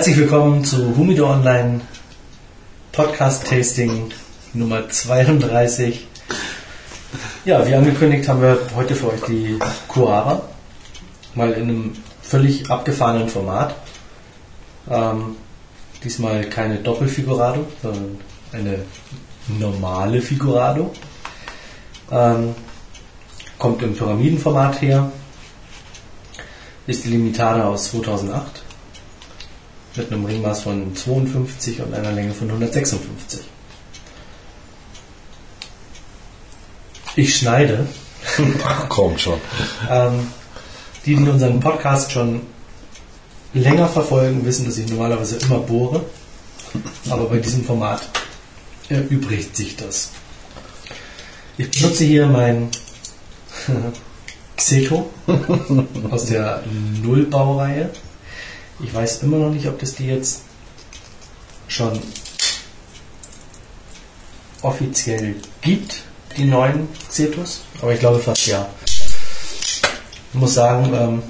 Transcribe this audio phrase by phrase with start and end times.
[0.00, 1.82] Herzlich willkommen zu Humido Online
[2.90, 4.10] Podcast Tasting
[4.54, 6.06] Nummer 32.
[7.44, 9.58] Ja, wie angekündigt haben wir heute für euch die
[9.88, 10.40] Kuara.
[11.34, 13.74] Mal in einem völlig abgefahrenen Format.
[14.88, 15.36] Ähm,
[16.02, 18.20] diesmal keine Doppelfigurado, sondern
[18.52, 18.78] eine
[19.48, 20.94] normale Figurado.
[22.10, 22.54] Ähm,
[23.58, 25.12] kommt im Pyramidenformat her.
[26.86, 28.62] Ist die Limitada aus 2008
[29.96, 33.40] mit einem Ringmaß von 52 und einer Länge von 156.
[37.16, 37.86] Ich schneide.
[38.64, 39.40] Ach, kommt schon.
[39.88, 40.28] Ähm,
[41.04, 42.42] die, die unseren Podcast schon
[43.52, 46.04] länger verfolgen, wissen, dass ich normalerweise immer bohre.
[47.08, 48.08] Aber bei diesem Format
[48.88, 50.10] erübrigt sich das.
[51.56, 52.68] Ich benutze hier mein
[54.56, 55.10] Xeto
[56.10, 56.62] aus der
[57.02, 57.90] Nullbaureihe.
[58.82, 60.42] Ich weiß immer noch nicht, ob das die jetzt
[61.68, 62.00] schon
[64.62, 66.02] offiziell gibt,
[66.36, 68.68] die neuen Xetos, aber ich glaube fast ja.
[70.32, 71.22] Ich muss sagen, ähm,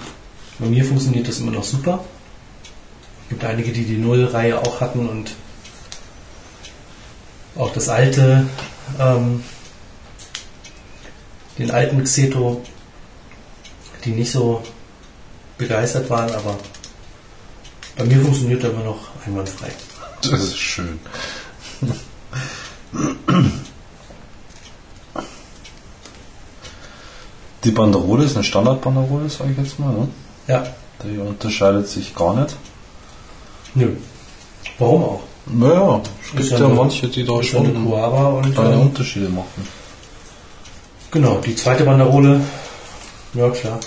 [0.59, 2.05] bei mir funktioniert das immer noch super.
[3.25, 5.31] Es gibt einige, die die Null-Reihe auch hatten und
[7.56, 8.47] auch das alte,
[8.98, 9.43] ähm,
[11.59, 12.62] den alten Xeto,
[14.05, 14.62] die nicht so
[15.59, 16.59] begeistert waren, aber
[17.96, 19.69] bei mir funktioniert er immer noch einwandfrei.
[20.22, 20.98] Das ist schön.
[27.64, 29.92] Die Banderole ist eine Standardbanderole, sage ich jetzt mal.
[29.92, 30.08] Ne?
[30.48, 30.64] Ja,
[31.05, 32.56] Die unterscheidet sich gar nicht.
[33.74, 33.91] nö.
[34.78, 35.20] Warum auch?
[35.47, 37.64] Naja, es gibt Ist ja, ja manche, die da schon
[38.52, 39.66] kleine ähm, Unterschiede machen.
[41.10, 42.41] genau, die zweite Banderole,
[43.34, 43.80] ja klar,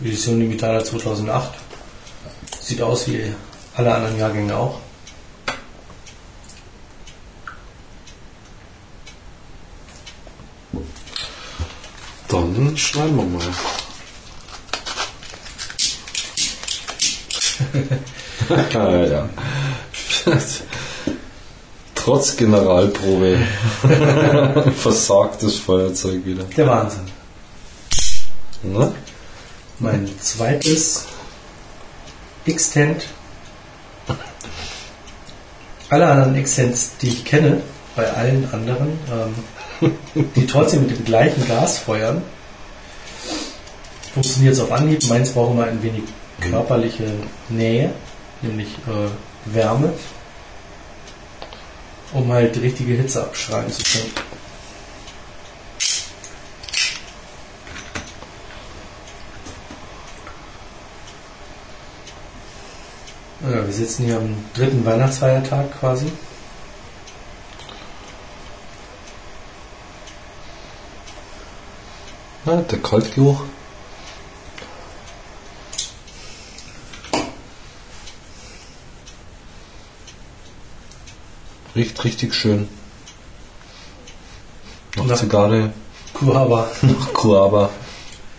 [0.00, 1.50] Edition Limitada 2008.
[2.64, 3.34] Sieht aus wie
[3.74, 4.78] alle anderen Jahrgänge auch.
[12.28, 13.42] Dann schneiden wir mal.
[19.10, 19.28] ja.
[21.94, 23.38] Trotz Generalprobe
[24.76, 26.44] versagt das Feuerzeug wieder.
[26.44, 27.10] Der Wahnsinn.
[28.62, 28.94] Ne?
[29.78, 31.06] Mein zweites
[32.44, 33.06] X-Tent.
[35.88, 37.62] Alle anderen X-Tents, die ich kenne,
[37.94, 38.98] bei allen anderen,
[39.82, 39.94] ähm,
[40.36, 42.22] die trotzdem mit dem gleichen Gas feuern,
[44.14, 45.04] funktioniert es auf Anhieb.
[45.08, 46.04] Meins braucht immer ein wenig
[46.40, 47.04] körperliche
[47.48, 47.92] Nähe,
[48.40, 49.92] nämlich äh, Wärme,
[52.12, 54.31] um halt die richtige Hitze abschreiben zu können.
[63.42, 66.10] Ja, wir sitzen hier am dritten Weihnachtsfeiertag quasi.
[72.44, 73.44] Ja, der Kaltgeruch.
[81.74, 82.68] Riecht richtig schön.
[84.96, 85.72] Nach Nach- Zigarre,
[86.12, 86.70] Kuhaba.
[86.82, 87.70] nach Kuaba.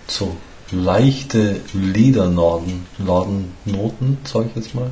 [0.07, 0.37] So
[0.73, 4.91] leichte Ledernaden, Ladennoten, sag ich jetzt mal.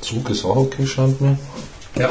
[0.00, 1.36] Zug ist auch okay, scheint mir.
[1.96, 2.10] Ja.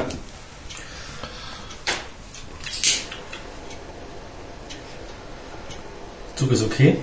[6.35, 6.97] Zug ist okay.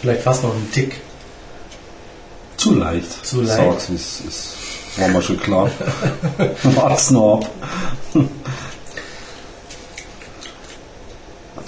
[0.00, 1.00] Vielleicht fast noch ein Tick.
[2.56, 3.24] Zu leicht.
[3.24, 3.56] Zu leicht.
[3.56, 4.56] Sag's, ist, ist,
[4.98, 5.70] war mir schon klar.
[6.62, 7.50] Wart's noch ab.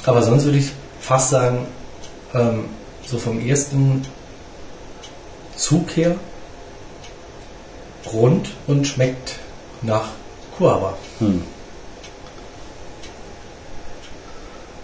[0.08, 0.70] Aber sonst würde ich
[1.00, 1.66] fast sagen,
[2.32, 2.64] ähm,
[3.06, 4.06] so vom ersten
[5.54, 6.16] Zug her
[8.10, 9.34] rund und schmeckt
[9.82, 10.08] nach
[10.56, 10.94] Kuaba.
[11.18, 11.42] Hm.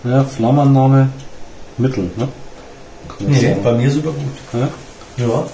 [0.05, 1.09] Ja, Flammannahme
[1.79, 2.29] Mittel, ne?
[3.21, 3.63] Nee, sagen.
[3.63, 4.61] bei mir super gut.
[4.61, 4.69] Ja?
[5.25, 5.47] Ja.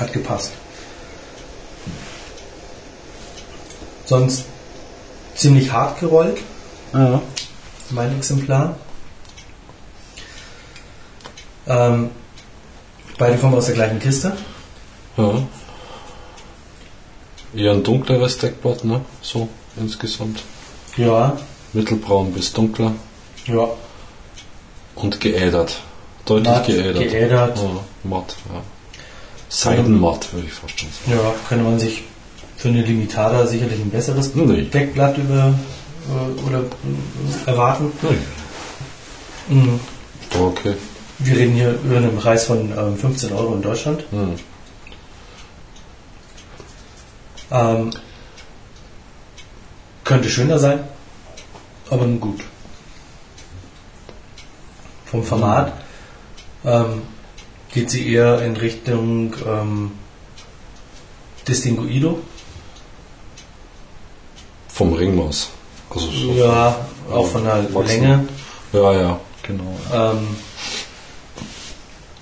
[0.00, 0.50] Hat gepasst.
[4.04, 4.46] Sonst
[5.36, 6.38] ziemlich hart gerollt,
[6.92, 7.22] Ja.
[7.92, 8.76] Mein Exemplar.
[11.66, 12.10] Ähm,
[13.18, 14.36] beide kommen aus der gleichen Kiste.
[15.16, 15.42] ja.
[17.54, 19.02] Eher ein dunkleres Deckblatt, ne?
[19.20, 19.46] So
[19.76, 20.42] insgesamt.
[20.96, 21.36] Ja,
[21.74, 22.92] Mittelbraun bis dunkler
[23.46, 23.68] ja.
[24.94, 25.80] und geädert.
[26.24, 27.10] Deutlich Matt, geädert.
[27.10, 27.58] geädert.
[27.58, 28.62] Ja, matt, ja.
[29.50, 31.18] Seidenmatt, würde ich fast schon sagen.
[31.18, 32.04] Ja, könnte man sich
[32.56, 34.62] für eine Limitada sicherlich ein besseres Nee.
[34.62, 35.52] Deckblatt über,
[36.46, 37.92] oder äh, erwarten.
[39.48, 39.80] Mhm.
[40.38, 40.74] okay.
[41.18, 44.04] Wir reden hier über einen Preis von ähm, 15 Euro in Deutschland.
[44.10, 44.34] Hm.
[47.50, 47.90] Ähm,
[50.04, 50.80] könnte schöner sein,
[51.90, 52.40] aber nun gut.
[55.06, 55.74] Vom Format
[56.64, 57.02] ähm,
[57.70, 59.92] geht sie eher in Richtung ähm,
[61.46, 62.20] Distinguido.
[64.68, 65.50] Vom Ringmaß.
[65.94, 66.76] Also so Ja,
[67.10, 68.00] auch von der Wachsen.
[68.00, 68.28] Länge.
[68.72, 69.76] Ja, ja, genau.
[69.92, 70.36] Ähm,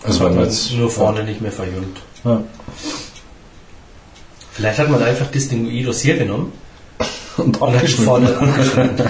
[0.03, 1.99] Also wenn man jetzt nur vorne nicht mehr verjüngt.
[2.25, 2.43] Ja.
[4.53, 6.53] Vielleicht hat man einfach Distinguidos hier genommen
[7.37, 9.07] Und hat vorne angeschnitten.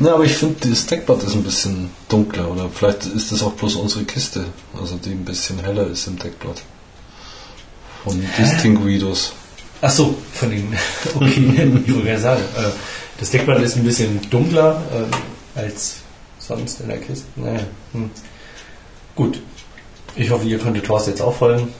[0.00, 3.52] Ja, aber ich finde, das Deckblatt ist ein bisschen dunkler oder vielleicht ist das auch
[3.52, 4.46] bloß unsere Kiste,
[4.80, 6.62] also die ein bisschen heller ist im Deckblatt.
[8.02, 9.32] Von Distinguidos.
[9.84, 10.76] Ach so, von den.
[11.14, 12.42] Okay, ich wollte sagen.
[12.56, 12.70] Äh,
[13.18, 14.80] das Deckblatt ist ein bisschen dunkler
[15.56, 15.96] äh, als
[16.38, 17.26] sonst in der Kiste.
[17.36, 17.60] Naja.
[17.92, 18.10] Hm.
[19.16, 19.42] Gut.
[20.14, 21.74] Ich hoffe, ihr konntet Thorst jetzt auch folgen.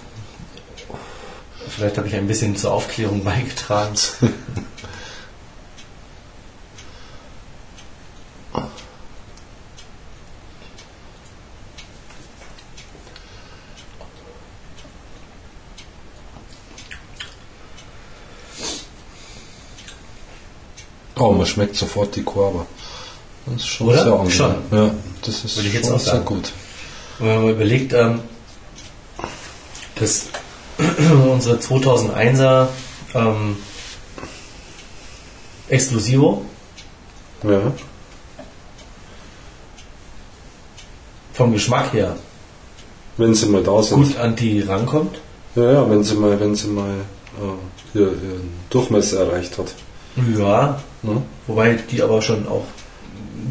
[1.69, 3.95] Vielleicht habe ich ein bisschen zur Aufklärung beigetragen.
[21.23, 22.67] Oh, man schmeckt sofort die Coaba.
[23.47, 24.03] Das ist schon Oder?
[24.03, 24.31] sehr angenehm.
[24.31, 24.55] Schon.
[24.73, 24.91] Ja,
[25.25, 26.25] das ist Würde ich jetzt schon auch sehr sagen.
[26.25, 26.53] gut.
[27.21, 28.21] Und wenn man überlegt, ähm,
[29.97, 30.27] dass
[31.31, 32.67] unsere 2001er
[33.15, 33.57] ähm,
[35.69, 36.45] Exclusivo
[37.45, 37.73] Ja.
[41.33, 42.17] vom Geschmack her
[43.17, 43.97] Wenn sie mal da sind.
[44.03, 45.19] gut an die rankommt.
[45.55, 46.91] Ja, ja, wenn sie mal, wenn sie mal
[47.41, 49.75] äh, ihr, ihren Durchmesser erreicht hat.
[50.39, 51.21] Ja, Ne?
[51.49, 52.65] wobei die aber schon auch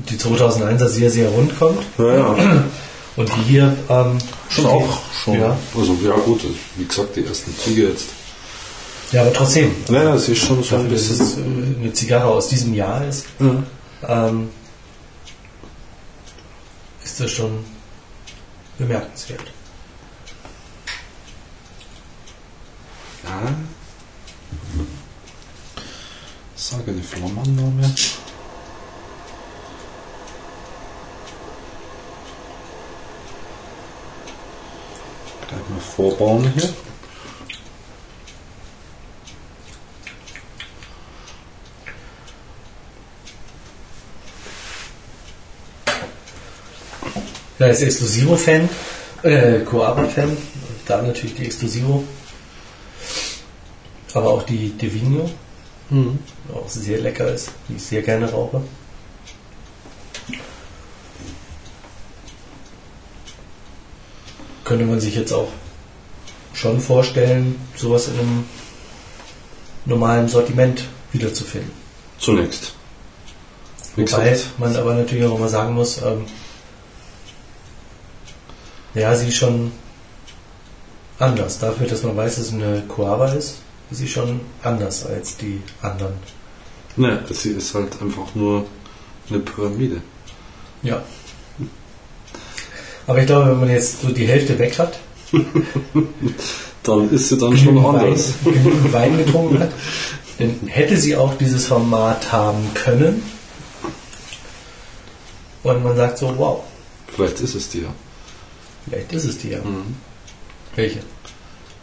[0.10, 1.84] die 2001er sehr, sehr rund kommt.
[1.98, 2.64] Ja, ja.
[3.18, 4.18] Und die hier ähm,
[4.50, 5.40] Schon steht- auch schon.
[5.40, 5.58] Ja.
[5.78, 6.46] Also ja gut,
[6.78, 8.06] wie gesagt, die ersten Züge jetzt.
[9.12, 11.76] ja, aber trotzdem, Nein, das ist schon so ein dafür, dass es bisschen.
[11.76, 14.28] äh, eine Zigarre aus diesem Jahr ist, Ja.
[14.30, 14.50] ähm,
[17.04, 17.52] ist das schon
[18.78, 19.44] bemerkenswert.
[23.26, 23.54] Ja.
[26.62, 27.82] Sage die Flammannahme.
[35.48, 36.70] Gleich mal vorbauen hier.
[47.58, 48.70] Ja, als Exclusivo-Fan,
[49.24, 50.38] äh, Coaba-Fan,
[50.86, 52.04] da natürlich die Exclusivo,
[54.14, 55.28] aber auch die Divino,
[56.54, 58.62] auch sehr lecker ist, die ich sehr gerne rauche.
[64.64, 65.50] Könnte man sich jetzt auch
[66.54, 68.46] schon vorstellen, sowas in einem
[69.86, 71.72] normalen Sortiment wiederzufinden.
[72.20, 72.74] Zunächst.
[73.96, 76.26] Wobei man aber natürlich auch immer sagen muss, ähm,
[78.94, 79.72] ja, sie ist schon
[81.20, 81.60] anders.
[81.60, 83.58] Dafür, dass man weiß, dass es eine Coava ist,
[83.90, 86.14] ist sie schon anders als die anderen.
[86.96, 88.66] Ne, sie ist halt einfach nur
[89.30, 90.02] eine Pyramide.
[90.84, 91.04] Ja.
[93.08, 95.00] Aber ich glaube, wenn man jetzt so die Hälfte weg hat,
[96.84, 98.34] Dann ist sie dann schon genügend Wein, anders.
[98.44, 99.72] genügend Wein getrunken hat,
[100.40, 103.22] dann hätte sie auch dieses Format haben können.
[105.64, 106.64] Und man sagt so, wow,
[107.14, 107.94] Vielleicht ist es die ja.
[108.86, 109.60] vielleicht ist es die ja.
[109.60, 109.96] Mhm.
[110.76, 111.00] Welche?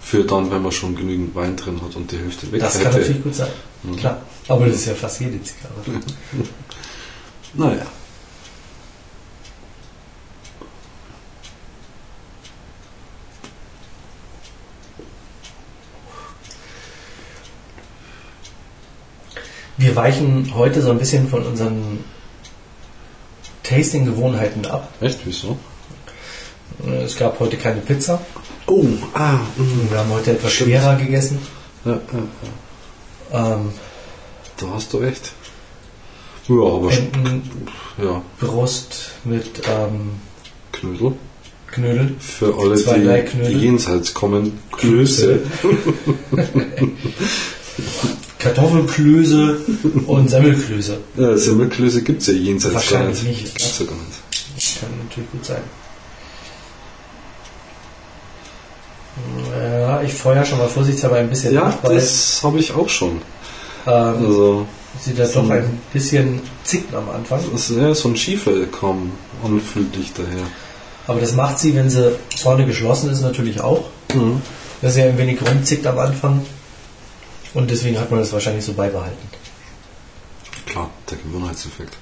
[0.09, 2.85] Für dann, wenn man schon genügend Wein drin hat und die Hälfte weg Das kann
[2.87, 2.99] hätte.
[3.01, 3.51] natürlich gut sein.
[3.83, 3.97] Mhm.
[3.97, 4.23] Klar.
[4.49, 5.75] Aber das ist ja fast jede Zigarre.
[7.55, 7.87] Naja.
[19.77, 22.03] Wir weichen heute so ein bisschen von unseren
[23.63, 24.89] Tasting-Gewohnheiten ab.
[25.01, 25.59] Echt, wieso?
[27.05, 28.21] Es gab heute keine Pizza.
[28.69, 28.85] Oh,
[29.15, 29.91] ah, mh.
[29.91, 30.71] Wir haben heute etwas Stimmt.
[30.71, 31.39] schwerer gegessen.
[31.85, 31.99] ja, ja,
[33.33, 33.55] ja.
[33.55, 33.71] Ähm,
[34.59, 35.33] Da hast du recht.
[36.49, 40.11] Ja, aber Entenbrust ja, mit ähm,
[40.73, 41.13] Knödel.
[41.67, 42.15] Knödel.
[42.19, 43.55] Für alle, Zwei, die, Knödel.
[43.55, 44.59] die jenseits kommen.
[44.73, 45.41] Klöße.
[48.39, 49.59] Kartoffelklöße
[50.07, 50.99] und Semmelklöße.
[51.17, 53.43] Ja, Semmelklöße gibt es ja jenseits Wahrscheinlich gar nicht.
[53.43, 53.55] nicht.
[53.57, 54.57] Gibt's ja gar nicht.
[54.57, 55.63] Das kann natürlich gut sein.
[59.61, 63.21] Ja, ich feuer schon mal vorsichtshalber ein bisschen Ja, ab, das habe ich auch schon.
[63.87, 64.67] ähm, Also,
[65.01, 67.41] Sie da doch ein bisschen zicken am Anfang.
[67.53, 70.45] Das ist ja so ein Schiefer kam unflügelig daher.
[71.07, 73.85] Aber das macht sie, wenn sie vorne geschlossen ist, natürlich auch.
[74.13, 74.43] Mhm.
[74.83, 76.45] Dass sie ein wenig rumzickt am Anfang.
[77.55, 79.17] Und deswegen hat man das wahrscheinlich so beibehalten.
[80.67, 81.95] Klar, der Gewohnheitseffekt.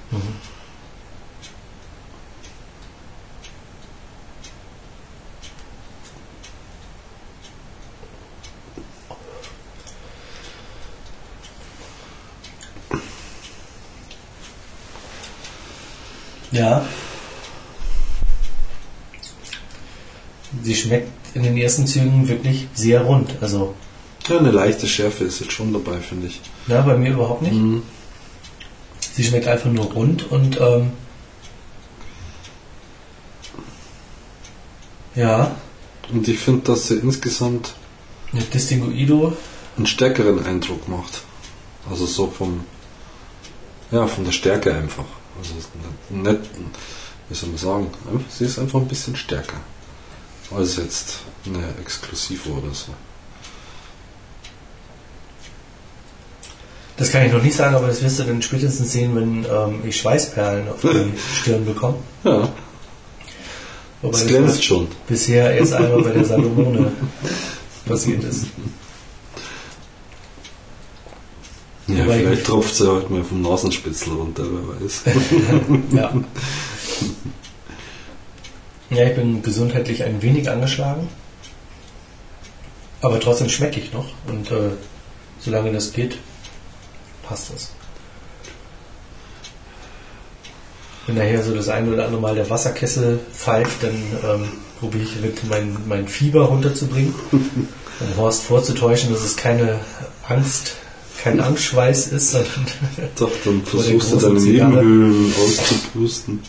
[16.57, 16.85] Ja.
[20.63, 23.31] Sie schmeckt in den ersten Zügen wirklich sehr rund.
[23.41, 23.75] Also,
[24.27, 26.41] Ja, eine leichte Schärfe ist jetzt schon dabei, finde ich.
[26.67, 27.53] ja, bei mir überhaupt nicht.
[27.53, 27.83] Mhm.
[29.13, 30.91] Sie schmeckt einfach nur rund und ähm,
[35.15, 35.55] ja,
[36.11, 37.73] Und ich finde, dass sie insgesamt
[38.31, 39.33] eine Distinguido.
[39.75, 41.21] einen stärkeren Eindruck macht.
[41.89, 42.63] Also so vom,
[43.91, 45.05] ja, von der Stärke einfach.
[45.37, 45.53] Also
[46.09, 46.39] nicht,
[47.29, 47.91] wie soll man sagen,
[48.29, 49.57] sie ist einfach ein bisschen stärker
[50.55, 52.93] als jetzt eine Exklusive oder so.
[56.95, 59.81] Das kann ich noch nicht sagen, aber das wirst du dann spätestens sehen, wenn ähm,
[59.87, 61.97] ich Schweißperlen auf die Stirn bekomme.
[62.23, 62.49] Ja,
[64.01, 64.87] Wobei das glänzt schon.
[65.07, 66.91] bisher erst einmal bei der Salomone
[67.85, 68.47] passiert ist.
[71.87, 75.03] Ja, Wobei ich vielleicht tropft sie halt mal vom Nasenspitzel runter, wer weiß.
[75.91, 76.13] Ja.
[78.89, 81.09] Ja, ich bin gesundheitlich ein wenig angeschlagen.
[83.01, 84.07] Aber trotzdem schmecke ich noch.
[84.27, 84.71] Und äh,
[85.39, 86.17] solange das geht,
[87.23, 87.71] passt das.
[91.05, 95.21] Wenn nachher so das eine oder andere Mal der Wasserkessel pfeift, dann ähm, probiere ich
[95.21, 97.13] wirklich mein, mein Fieber runterzubringen.
[97.31, 99.79] Um Horst vorzutäuschen, dass es keine
[100.27, 100.75] Angst,
[101.29, 102.49] kein Angstschweiß ist, sondern
[103.19, 104.39] Doch, dann versuchst du deine.
[104.39, 106.39] Nebenhöhlen auszupusten.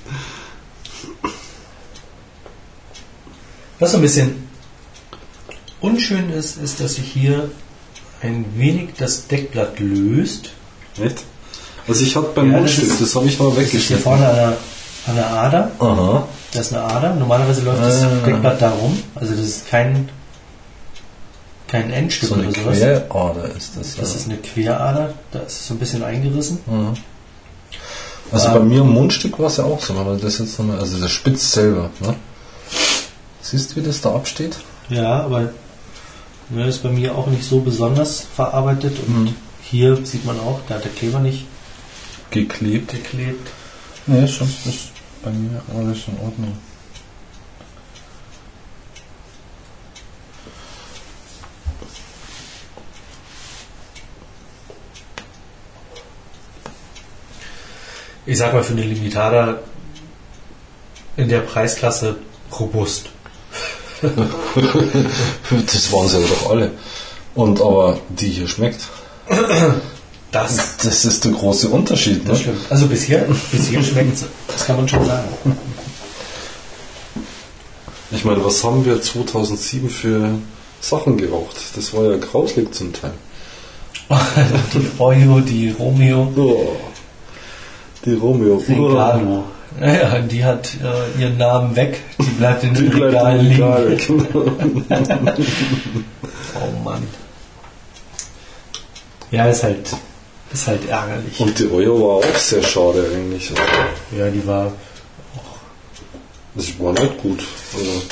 [3.78, 4.48] Was ein bisschen
[5.80, 7.50] unschön ist, ist, dass sich hier
[8.22, 10.50] ein wenig das Deckblatt löst.
[11.00, 11.22] Echt?
[11.86, 13.66] Also ich hatte beim Ja, das Mundstück, ist- das habe ich mal Das ist hier
[13.72, 14.02] weggeschnitten.
[14.04, 14.56] vorne an der,
[15.06, 15.70] an der Ader.
[15.78, 16.28] Aha.
[16.52, 17.14] Das ist eine Ader.
[17.14, 18.08] Normalerweise läuft das Ah.
[18.26, 18.98] Deckblatt da rum.
[19.14, 20.08] Also das ist kein,
[21.68, 22.78] kein Endstück So oder sowas.
[22.78, 23.94] Querader ist das.
[23.96, 24.16] Das ja.
[24.16, 25.14] ist eine Querader.
[25.30, 26.58] Da ist es so ein bisschen eingerissen.
[26.66, 26.94] Mhm.
[28.32, 30.98] Also bei mir im Mundstück war es ja auch so, aber das jetzt nochmal, also
[30.98, 32.14] der Spitz selber, ne?
[33.40, 34.56] Siehst du, wie das da absteht?
[34.90, 35.50] Ja, aber
[36.50, 38.98] ne, ist bei mir auch nicht so besonders verarbeitet.
[39.06, 39.34] Und Mhm.
[39.62, 41.46] hier sieht man auch, da hat der Kleber nicht
[42.30, 42.90] Geklebt.
[42.92, 43.48] geklebt.
[44.06, 44.90] Nee, schon ist
[45.22, 46.52] bei mir alles in Ordnung.
[58.28, 59.58] Ich sag mal für eine Limitada
[61.16, 62.16] in der Preisklasse
[62.58, 63.06] robust.
[65.50, 66.70] Das waren sie ja doch alle.
[67.34, 68.80] Und aber die hier schmeckt.
[70.30, 72.44] Das, Das ist der große Unterschied, das ne?
[72.44, 72.60] stimmt.
[72.70, 74.24] Also bisher, bisher schmeckt es.
[74.46, 75.28] Das kann man schon sagen.
[78.10, 80.30] Ich meine, was haben wir 2007 für
[80.80, 81.56] Sachen geraucht?
[81.76, 83.12] Das war ja grauslig zum Teil.
[84.74, 86.76] Die Oyo, die Romeo, Oh,
[88.04, 88.56] die Romeo.
[88.56, 89.44] Regalo.
[89.78, 92.00] Naja, die hat äh, ihren Namen weg.
[92.18, 94.26] Die bleibt in den bleibt Regal im liegen.
[96.54, 97.06] Oh Mann.
[99.30, 99.90] Ja, ist halt,
[100.52, 101.38] ist halt ärgerlich.
[101.38, 103.52] Und die Oyo war auch sehr schade eigentlich.
[104.16, 104.72] Ja, die war.
[106.54, 107.46] Das war nicht gut.
[107.76, 108.02] Also,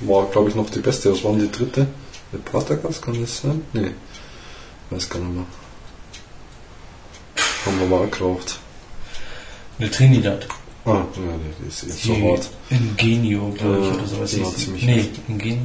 [0.00, 1.12] war, glaube ich, noch die beste.
[1.12, 1.86] Was war denn die dritte?
[2.32, 3.62] Der Patagas, kann das sein?
[3.72, 3.90] Nee.
[4.90, 5.46] Weiß gar nicht mehr.
[7.66, 8.60] Haben wir mal geraucht.
[9.78, 10.46] Eine Trinidad.
[10.84, 11.04] Ah, ja,
[11.60, 12.48] die ist so hart.
[12.70, 14.30] Ingenio, glaube ich, Ja, oder sowas.
[14.30, 14.44] die.
[14.64, 15.10] ziemlich nee.
[15.28, 15.62] Ingenio.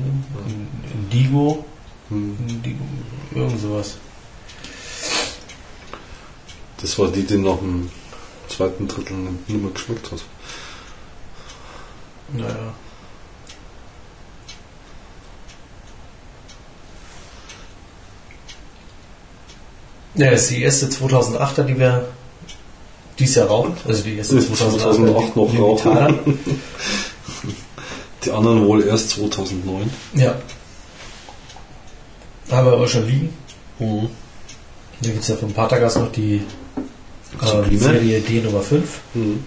[0.93, 1.65] Indigo.
[2.09, 2.37] Hm.
[2.47, 2.83] Indigo.
[3.35, 3.97] Irgend sowas.
[6.81, 7.89] Das war die, die nach dem
[8.49, 10.23] zweiten Drittel nicht mehr geschmeckt hat.
[12.33, 12.73] Naja.
[20.15, 22.07] Ja, das ist die erste 2008er, die wir
[23.21, 23.73] dieses Jahr rauchen.
[23.87, 26.19] Also die erste Die 2008er 2008 noch rauchen.
[28.25, 29.89] Die anderen wohl erst 2009.
[30.15, 30.35] Ja.
[32.51, 33.29] Haben wir aber schon liegen.
[33.79, 36.41] Da gibt es ja von Patagas noch die
[37.41, 37.79] äh, Sublime.
[37.79, 38.99] Serie D Nummer 5.
[39.15, 39.43] Mhm.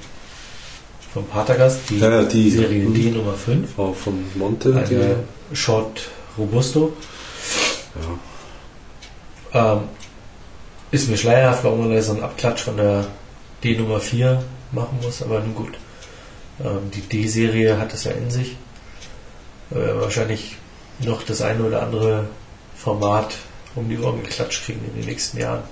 [1.12, 2.50] Von Patagas, die, Ja, ja, die.
[2.50, 2.94] Serie Mhm.
[2.94, 3.78] D Nummer 5.
[3.78, 4.72] War von Monte.
[4.88, 5.16] Die, Eine
[5.52, 6.92] Short Robusto.
[9.52, 9.72] ja.
[9.74, 9.80] Ähm,
[10.90, 13.04] ist mir schleierhaft, warum man da so einen Abklatsch von der
[13.64, 15.74] D Nummer 4 machen muss, aber nun gut.
[16.62, 18.56] Ähm, die D-Serie hat es ja in sich.
[19.70, 20.56] Äh, wahrscheinlich
[21.00, 22.28] noch das eine oder andere
[22.76, 23.34] Format
[23.74, 25.62] um die Ohren geklatscht kriegen in den nächsten Jahren.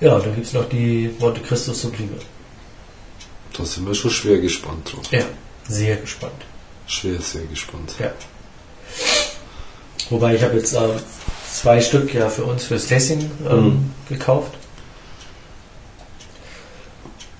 [0.00, 2.18] Ja, dann gibt es noch die Monte Cristo Sublime.
[3.52, 5.12] Da sind wir schon schwer gespannt drauf.
[5.12, 5.24] Ja,
[5.68, 6.44] sehr gespannt.
[6.86, 7.94] Schwer, sehr gespannt.
[7.98, 8.12] Ja.
[10.10, 10.98] Wobei ich habe jetzt äh,
[11.52, 13.90] zwei Stück ja für uns fürs Tasting ähm, Mhm.
[14.08, 14.52] gekauft.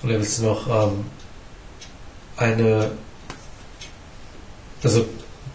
[0.01, 1.05] Und dann ist noch ähm,
[2.37, 2.91] eine,
[4.83, 5.05] also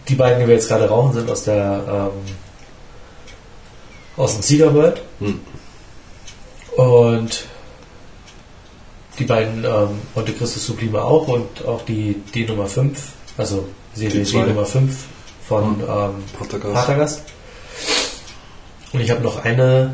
[0.07, 1.83] die beiden, die wir jetzt gerade rauchen, sind aus der
[2.15, 2.35] ähm,
[4.17, 5.01] aus dem Cedar World.
[5.19, 5.39] Hm.
[6.75, 7.45] Und
[9.19, 12.99] die beiden ähm, Monte Cristo Sublime auch und auch die D Nummer 5,
[13.37, 14.37] also Serie D.
[14.45, 14.95] Nummer 5
[15.47, 15.83] von Mhm.
[15.83, 16.73] ähm, Patagas.
[16.73, 17.21] Patagas.
[18.91, 19.93] Und ich habe noch eine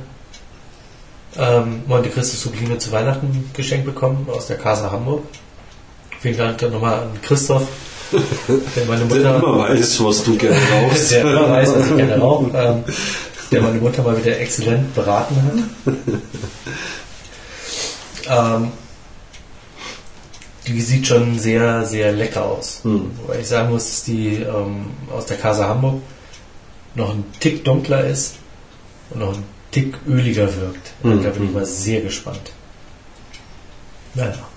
[1.37, 5.23] ähm, Monte Cristo Sublime zu Weihnachten geschenkt bekommen aus der Casa Hamburg.
[6.21, 7.67] Vielen Dank dann nochmal an Christoph,
[8.11, 11.11] der meine Der Mutter, immer weiß, was du gerne rauchst.
[11.11, 12.83] der immer weiß, was ich gerne rauche, ähm,
[13.51, 15.67] der meine Mutter mal wieder exzellent beraten
[18.25, 18.55] hat.
[18.61, 18.71] ähm,
[20.67, 22.79] die sieht schon sehr, sehr lecker aus.
[22.83, 23.11] Hm.
[23.21, 26.01] Wobei ich sagen muss, dass die ähm, aus der Casa Hamburg
[26.95, 28.35] noch ein Tick dunkler ist
[29.09, 30.91] und noch ein Tick öliger wirkt.
[31.03, 31.23] Mhm.
[31.23, 32.51] Da bin ich mal sehr gespannt.
[34.13, 34.47] Naja.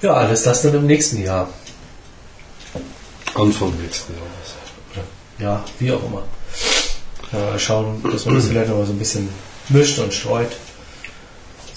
[0.00, 1.48] Ja, alles das dann im nächsten Jahr.
[3.34, 5.06] Anfang nächsten Jahres.
[5.38, 6.22] Ja, wie auch immer.
[7.32, 9.28] Ja, schauen, dass man das vielleicht noch mal so ein bisschen
[9.68, 10.52] mischt und streut.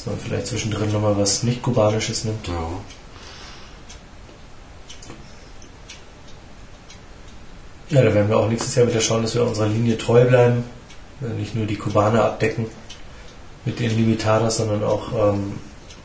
[0.04, 2.48] Dass man vielleicht zwischendrin noch mal was nicht kubanisches nimmt.
[2.48, 2.54] Ja.
[7.90, 10.64] Ja, da werden wir auch nächstes Jahr wieder schauen, dass wir unserer Linie treu bleiben.
[11.22, 12.66] Also Nicht nur die Kubaner abdecken
[13.66, 15.54] mit den Limitadas, sondern auch ähm,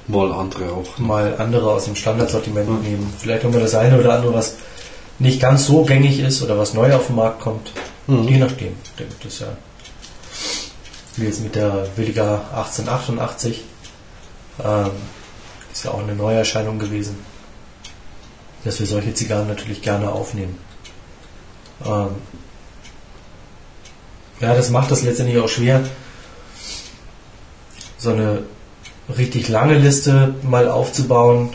[0.09, 0.99] Mal andere auch.
[0.99, 2.83] mal andere aus dem Standardsortiment Mhm.
[2.83, 3.15] nehmen.
[3.19, 4.57] Vielleicht haben wir das eine oder andere, was
[5.19, 7.73] nicht ganz so gängig ist oder was neu auf den Markt kommt.
[8.07, 8.29] Mhm.
[8.29, 8.75] Je nachdem.
[8.99, 9.47] Denke, das ist ja
[11.17, 13.65] wie jetzt mit der Williger 1888.
[14.63, 14.91] Ähm,
[15.73, 17.17] ist ja auch eine Neuerscheinung gewesen.
[18.65, 20.59] Dass wir solche Zigarren natürlich gerne aufnehmen.
[21.85, 22.09] Ähm,
[24.41, 25.83] ja, das macht das letztendlich auch schwer,
[27.97, 28.43] so eine
[29.17, 31.51] richtig lange Liste mal aufzubauen,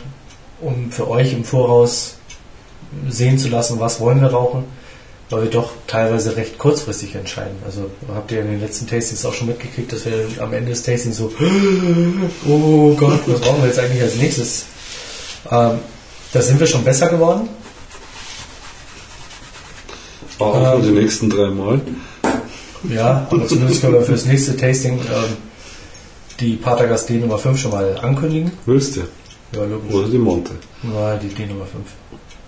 [0.59, 2.17] um für euch im Voraus
[3.07, 4.65] sehen zu lassen, was wollen wir rauchen,
[5.31, 7.55] weil wir doch teilweise recht kurzfristig entscheiden.
[7.65, 10.83] Also habt ihr in den letzten Tastings auch schon mitgekriegt, dass wir am Ende des
[10.83, 11.31] Tastings so,
[12.47, 14.65] oh Gott, was brauchen wir jetzt eigentlich als nächstes?
[15.49, 15.79] Ähm,
[16.33, 17.47] da sind wir schon besser geworden.
[20.37, 20.61] Auch Ähm.
[20.63, 21.81] nur die nächsten drei Mal.
[22.89, 25.37] Ja, aber zumindest können wir fürs nächste Tasting ähm,
[26.39, 28.51] die Patagas D Nummer 5 schon mal ankündigen.
[28.65, 29.01] Willst du?
[29.55, 29.93] Ja, logisch.
[29.93, 30.51] Oder die Monte.
[30.83, 31.85] Ja, die D Nummer 5.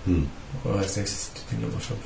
[0.06, 0.26] Hm.
[0.64, 1.98] Oder als nächstes die Nummer 5.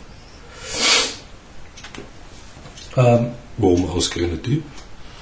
[2.96, 4.62] Ähm, Warum ausgerechnet die?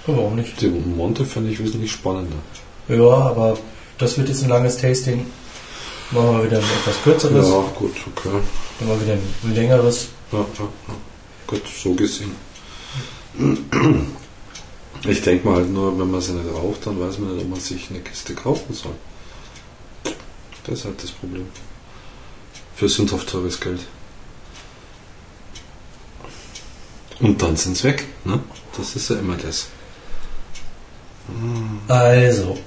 [0.07, 0.61] warum nicht?
[0.61, 2.37] Die Monte fände ich wesentlich spannender.
[2.89, 3.59] Ja, aber
[3.99, 5.27] das wird jetzt ein langes Tasting.
[6.13, 8.29] Machen wir wieder ein etwas kürzeres, Ja, gut, okay.
[8.79, 10.09] dann mal wieder ein längeres.
[10.31, 10.45] Ja, ja,
[10.89, 10.95] ja.
[11.49, 12.31] Gut, so gesehen.
[15.09, 17.51] Ich denke mal halt nur, wenn man sie nicht raucht, dann weiß man nicht, ob
[17.51, 18.93] man sich eine Kiste kaufen soll.
[20.65, 21.47] Das ist halt das Problem.
[22.77, 23.81] Für sündhaft teures Geld.
[27.21, 28.07] Und dann sind sie weg.
[28.25, 28.41] Ne?
[28.77, 29.69] Das ist ja immer das.
[31.89, 32.59] Also.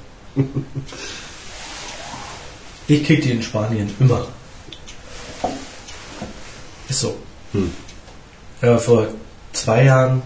[2.88, 4.28] Ich krieg die in Spanien immer.
[6.90, 7.16] Ist so.
[7.54, 7.72] Hm.
[8.62, 9.08] Ja, vor
[9.54, 10.22] zwei Jahren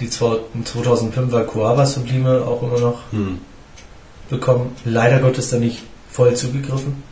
[0.00, 3.38] die 2005er Coava Sublime auch immer noch Hm.
[4.28, 4.76] bekommen.
[4.84, 7.02] Leider Gottes dann nicht voll zugegriffen.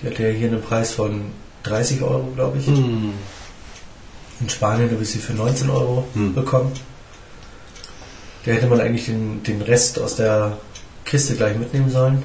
[0.00, 1.26] Die hatte ja hier einen Preis von
[1.62, 2.66] 30 Euro, glaube ich.
[2.66, 3.12] Hm.
[4.40, 6.34] In Spanien habe ich sie für 19 Euro Hm.
[6.34, 6.72] bekommen.
[8.44, 10.58] Da hätte man eigentlich den, den Rest aus der
[11.04, 12.22] Kiste gleich mitnehmen sollen.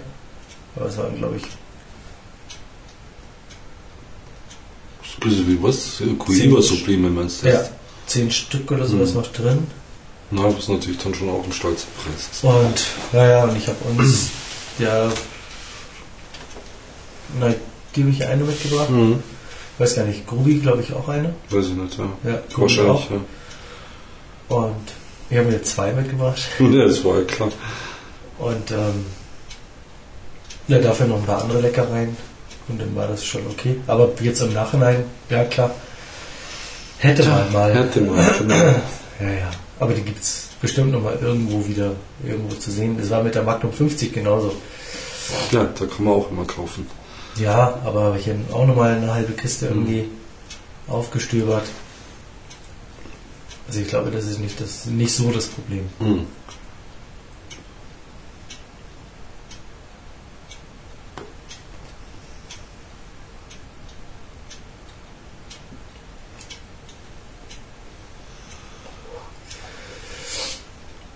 [0.76, 1.44] Aber es waren, glaube ich,
[5.24, 6.02] So wie was?
[6.18, 7.50] Coiba Sublime meinst du?
[7.50, 7.64] ja,
[8.08, 9.16] 10 Stück oder sowas Hm.
[9.18, 9.68] noch drin.
[10.32, 12.30] Na, das ist natürlich dann schon auch ein stolzer Preis.
[12.42, 12.82] Und
[13.14, 14.30] naja, und ich habe uns
[14.80, 15.12] ja
[17.40, 17.54] na,
[17.96, 18.90] die habe ich eine mitgebracht.
[18.90, 19.22] Mhm.
[19.82, 21.34] Ich weiß gar nicht, Grubi glaube ich auch eine.
[21.50, 22.06] Weiß ich nicht, ja.
[22.24, 23.08] Ja, Wahrscheinlich,
[24.48, 24.60] auch.
[24.60, 24.76] Und
[25.32, 26.40] ich habe mir zwei mitgebracht.
[26.60, 26.66] ja.
[26.72, 27.50] Ja, das war ja klar.
[28.38, 29.06] Und ähm,
[30.68, 32.16] Ja, dafür noch ein paar andere Leckereien.
[32.68, 33.78] Und dann war das schon okay.
[33.88, 35.72] Aber jetzt im Nachhinein, ja klar,
[37.00, 37.74] hätte man mal.
[37.74, 38.24] Hätte man.
[38.38, 38.56] genau.
[39.20, 39.52] Ja, ja.
[39.80, 42.98] Aber die gibt es bestimmt noch mal irgendwo wieder irgendwo zu sehen.
[43.00, 44.54] Das war mit der Magnum 50 genauso.
[45.50, 46.86] Ja, da kann man auch immer kaufen.
[47.38, 50.10] Ja, aber habe ich dann auch noch mal eine halbe Kiste irgendwie
[50.88, 51.64] aufgestöbert.
[53.68, 55.88] Also ich glaube, das ist nicht, das, nicht so das Problem.
[56.00, 56.26] Hm.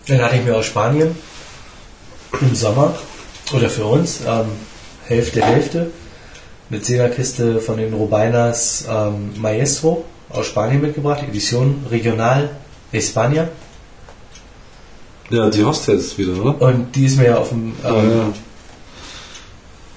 [0.08, 1.16] Dann hatte ich mir aus Spanien
[2.40, 2.98] im Sommer
[3.54, 4.52] oder für uns ähm,
[5.08, 5.92] Hälfte Hälfte
[6.70, 12.50] eine Zehnerkiste von den Robainas ähm, Maestro aus Spanien mitgebracht, Edition Regional
[12.92, 13.48] España.
[15.30, 16.62] Ja, die hast du jetzt wieder, oder?
[16.62, 18.34] Und die ist mir auf dem Ah, ähm,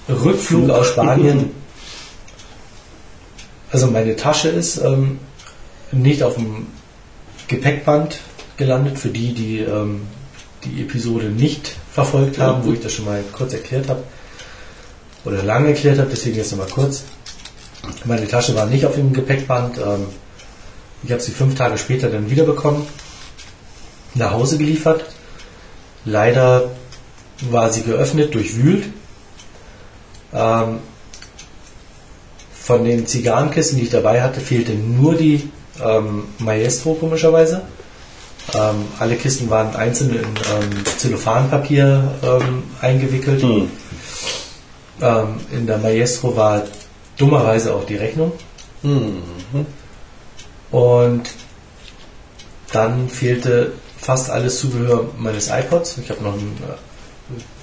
[0.07, 0.15] ja.
[0.15, 1.51] Rückflug aus Spanien,
[3.71, 5.19] also meine Tasche ist ähm,
[5.91, 6.67] nicht auf dem
[7.47, 8.19] Gepäckband
[8.57, 10.01] gelandet, für die, die ähm,
[10.63, 14.03] die Episode nicht verfolgt haben, wo ich das schon mal kurz erklärt habe
[15.29, 17.03] oder lang erklärt habe, deswegen jetzt nochmal kurz.
[18.05, 19.77] Meine Tasche war nicht auf dem Gepäckband.
[19.77, 20.07] Ähm,
[21.03, 22.83] ich habe sie fünf Tage später dann wiederbekommen,
[24.15, 25.05] nach Hause geliefert.
[26.03, 26.71] Leider
[27.49, 28.85] war sie geöffnet, durchwühlt.
[30.33, 30.79] Ähm,
[32.51, 35.49] von den Zigarrenkisten, die ich dabei hatte, fehlte nur die
[35.83, 37.61] ähm, Maestro komischerweise.
[38.97, 42.49] Alle Kisten waren einzeln in Zellophanpapier
[42.81, 43.43] eingewickelt.
[43.43, 43.69] Hm.
[45.01, 46.63] Ähm, in der Maestro war
[47.17, 48.31] dummerweise auch die Rechnung.
[48.81, 49.21] Hm.
[50.71, 51.29] Und
[52.71, 55.97] dann fehlte fast alles Zubehör meines iPods.
[55.97, 56.77] Ich habe noch eine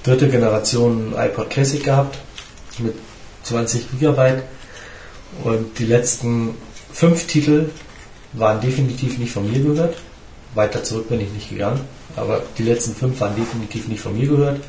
[0.03, 2.19] dritte Generation iPod Classic gehabt
[2.79, 2.95] mit
[3.45, 4.43] 20 Gigabyte.
[5.45, 6.55] Und die letzten
[6.93, 7.71] fünf Titel
[8.33, 9.97] waren definitiv nicht von mir gehört.
[10.55, 11.81] Weiter zurück bin ich nicht gegangen.
[12.17, 14.61] Aber die letzten fünf waren definitiv nicht von mir gehört.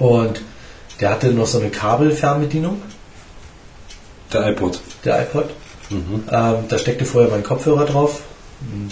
[0.00, 0.40] Und
[1.00, 2.82] der hatte noch so eine Kabelfernbedienung,
[4.32, 4.80] Der iPod.
[5.04, 5.50] der iPod.
[5.90, 6.24] Mhm.
[6.30, 8.20] Ähm, da steckte vorher mein Kopfhörer drauf.
[8.60, 8.90] Ein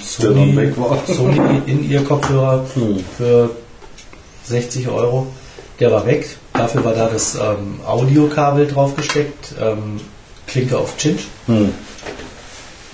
[0.76, 1.02] war.
[1.06, 3.04] Sony in ihr Kopfhörer Hm.
[3.16, 3.50] für
[4.44, 5.26] 60 Euro.
[5.80, 6.26] Der war weg.
[6.54, 9.54] Dafür war da das ähm, Audiokabel draufgesteckt.
[9.60, 10.00] Ähm,
[10.46, 11.26] Klinke auf Cinch.
[11.46, 11.72] Hm.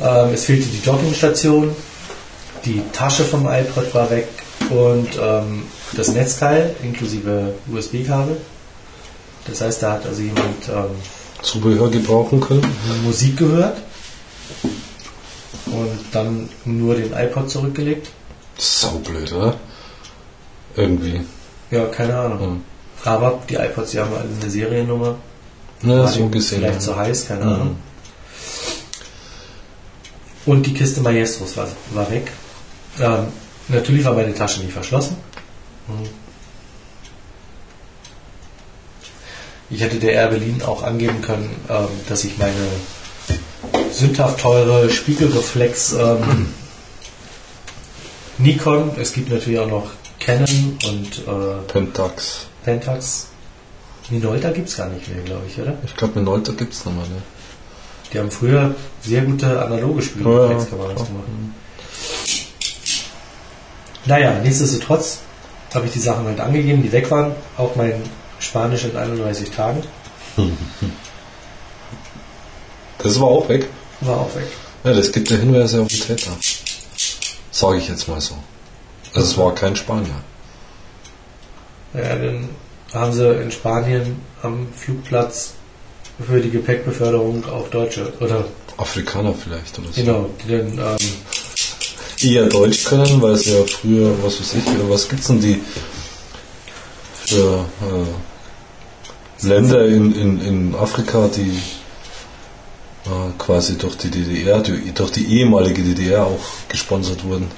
[0.01, 1.75] Ähm, es fehlte die Dockingstation.
[2.65, 4.29] Die Tasche vom iPod war weg.
[4.71, 5.63] Und ähm,
[5.97, 8.37] das Netzteil inklusive USB-Kabel.
[9.47, 10.97] Das heißt, da hat also jemand ähm,
[11.43, 12.65] Zubehör gebrauchen können.
[13.05, 13.77] Musik gehört
[15.67, 18.09] und dann nur den iPod zurückgelegt.
[18.57, 19.55] Saublöd, oder?
[20.77, 21.21] Irgendwie.
[21.71, 22.41] Ja, keine Ahnung.
[22.41, 22.61] Hm.
[23.05, 25.17] Aber die iPods, die haben alle eine Seriennummer.
[25.83, 26.61] Ja, War so gesehen.
[26.61, 26.81] Vielleicht ja.
[26.81, 27.53] zu heiß, keine Mhm.
[27.53, 27.77] Ahnung.
[30.47, 32.31] Und die Kiste Maestros war, war weg.
[33.01, 33.27] Ähm,
[33.69, 35.17] natürlich war meine Tasche nicht verschlossen.
[39.71, 42.55] Ich hätte der Air Berlin auch angeben können, ähm, dass ich meine
[43.91, 46.55] sündhaft teure Spiegelreflex ähm,
[48.39, 52.47] Nikon, es gibt natürlich auch noch Canon und äh, Pentax.
[52.65, 53.29] Pentax.
[54.11, 55.75] Minolta gibt es gar nicht mehr, glaube ich, oder?
[55.85, 57.23] Ich glaube, Minolta gibt es nochmal, ne?
[58.13, 61.07] Die haben früher sehr gute analoge Spiegelreflexkameras ja.
[61.07, 61.27] gemacht.
[64.07, 65.21] Naja, nichtsdestotrotz
[65.75, 67.33] habe ich die Sachen halt angegeben, die weg waren.
[67.57, 67.95] Auch mein
[68.39, 69.83] Spanisch in 31 Tagen
[72.99, 73.67] Das war auch weg.
[74.01, 74.47] war auch weg.
[74.85, 76.31] Ja, das gibt ja Hinweise auf den Täter.
[77.51, 78.35] Sage ich jetzt mal so.
[79.15, 80.15] Also es war kein Spanier.
[81.95, 82.49] Ja, dann
[82.93, 85.55] haben sie in Spanien am Flugplatz
[86.27, 88.45] für die Gepäckbeförderung auch Deutsche oder
[88.77, 90.01] Afrikaner vielleicht oder so.
[90.01, 90.97] genau, die dann ähm,
[92.25, 95.61] Eher Deutsch können, weil es ja früher, was weiß ich, oder was gibt's denn die
[97.27, 101.59] für äh, Länder in, in, in Afrika, die
[103.07, 107.51] äh, quasi durch die DDR, die, durch die ehemalige DDR auch gesponsert wurden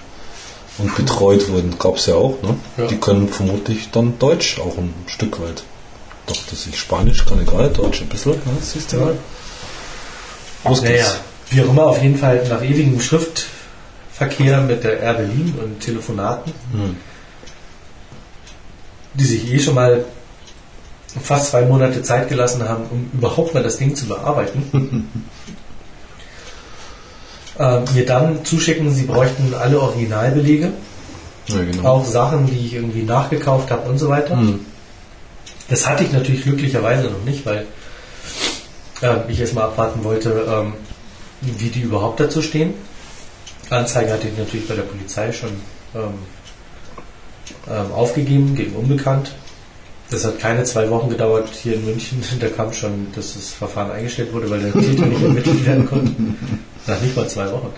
[0.78, 2.56] und betreut wurden, gab's ja auch, ne?
[2.76, 2.86] Ja.
[2.86, 5.62] Die können vermutlich dann Deutsch auch ein Stück weit.
[6.26, 8.40] Doch, dass ich Spanisch kann, egal, Deutsch ein bisschen, ne?
[8.60, 9.16] siehst du mal.
[10.64, 11.04] Los geht's.
[11.04, 13.00] Naja, wie auch immer, auf jeden Fall nach ewigem
[14.16, 16.96] Schriftverkehr mit der Air Berlin und Telefonaten, Hm.
[19.14, 20.04] die sich eh schon mal
[21.22, 25.08] fast zwei Monate Zeit gelassen haben, um überhaupt mal das Ding zu bearbeiten,
[27.58, 30.72] äh, mir dann zuschicken, sie bräuchten alle Originalbelege,
[31.48, 31.84] Ja, genau.
[31.88, 34.36] auch Sachen, die ich irgendwie nachgekauft habe und so weiter.
[34.36, 34.60] Hm.
[35.68, 37.66] Das hatte ich natürlich glücklicherweise noch nicht, weil
[39.02, 40.74] ähm, ich erstmal abwarten wollte, ähm,
[41.40, 42.74] wie die überhaupt dazu stehen.
[43.70, 45.50] Anzeige hatte ich natürlich bei der Polizei schon
[45.94, 46.02] ähm,
[47.68, 49.32] ähm, aufgegeben gegen Unbekannt.
[50.10, 52.22] Das hat keine zwei Wochen gedauert hier in München.
[52.40, 56.12] Da kam schon, dass das Verfahren eingestellt wurde, weil der Täter nicht ermittelt werden konnte.
[56.86, 57.72] Nach nicht mal zwei Wochen.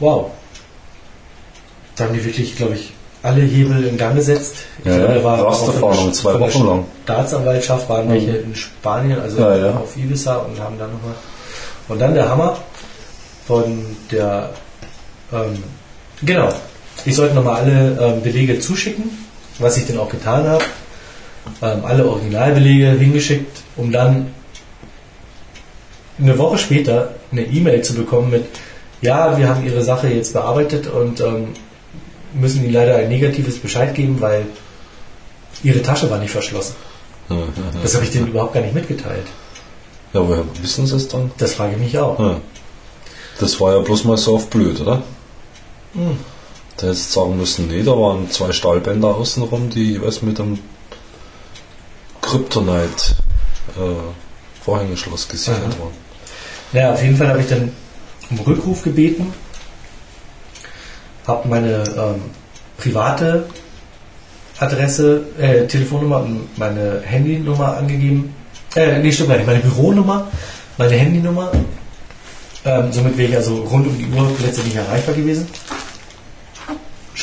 [0.00, 0.30] Wow.
[1.96, 4.56] Da haben die wirklich, glaube ich, alle Hebel in Gang gesetzt.
[4.80, 6.84] Ich Ja, glaube, da war auch von zwei Wochen lang.
[7.04, 9.70] Staatsanwaltschaft waren welche in Spanien, also Ja, ja.
[9.76, 11.14] auf Ibiza und haben dann nochmal.
[11.88, 12.58] Und dann der Hammer
[13.46, 14.50] von der,
[15.34, 15.62] ähm,
[16.22, 16.52] genau,
[17.04, 19.10] ich sollte nochmal alle ähm, Belege zuschicken,
[19.58, 20.64] was ich dann auch getan habe.
[21.60, 24.32] Ähm, alle Originalbelege hingeschickt, um dann
[26.18, 28.44] eine Woche später eine E-Mail zu bekommen mit,
[29.02, 31.48] ja, wir haben Ihre Sache jetzt bearbeitet und ähm,
[32.32, 34.46] müssen Ihnen leider ein negatives Bescheid geben, weil
[35.62, 36.76] Ihre Tasche war nicht verschlossen.
[37.82, 39.26] Das habe ich denen überhaupt gar nicht mitgeteilt.
[40.12, 40.20] ja.
[40.20, 41.30] ja woher wissen sie es dann?
[41.38, 42.18] Das frage ich mich auch.
[42.18, 42.40] Ja.
[43.40, 45.02] Das war ja bloß mal so auf blöd, oder?
[45.94, 46.18] Hm.
[46.76, 50.58] Da hättest du sagen müssen, nee, da waren zwei Stahlbänder außenrum, die jeweils mit einem
[52.20, 53.14] Kryptonite
[53.76, 55.78] äh, Vorhängeschloss gesichert Aha.
[55.78, 55.94] waren.
[56.72, 57.70] Naja, auf jeden Fall habe ich dann
[58.30, 59.32] um Rückruf gebeten,
[61.26, 62.22] habe meine ähm,
[62.76, 63.46] private
[64.58, 68.34] Adresse, äh, Telefonnummer und meine Handynummer angegeben.
[68.74, 70.28] Äh, nee, stimmt gar nicht, meine Büronummer,
[70.76, 71.52] meine Handynummer.
[72.64, 75.46] Ähm, somit wäre ich also rund um die Uhr letztendlich erreichbar gewesen.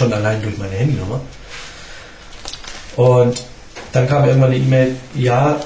[0.01, 1.21] Schon allein durch meine Handynummer.
[2.95, 3.43] Und
[3.91, 5.61] dann kam irgendwann eine E-Mail, ja,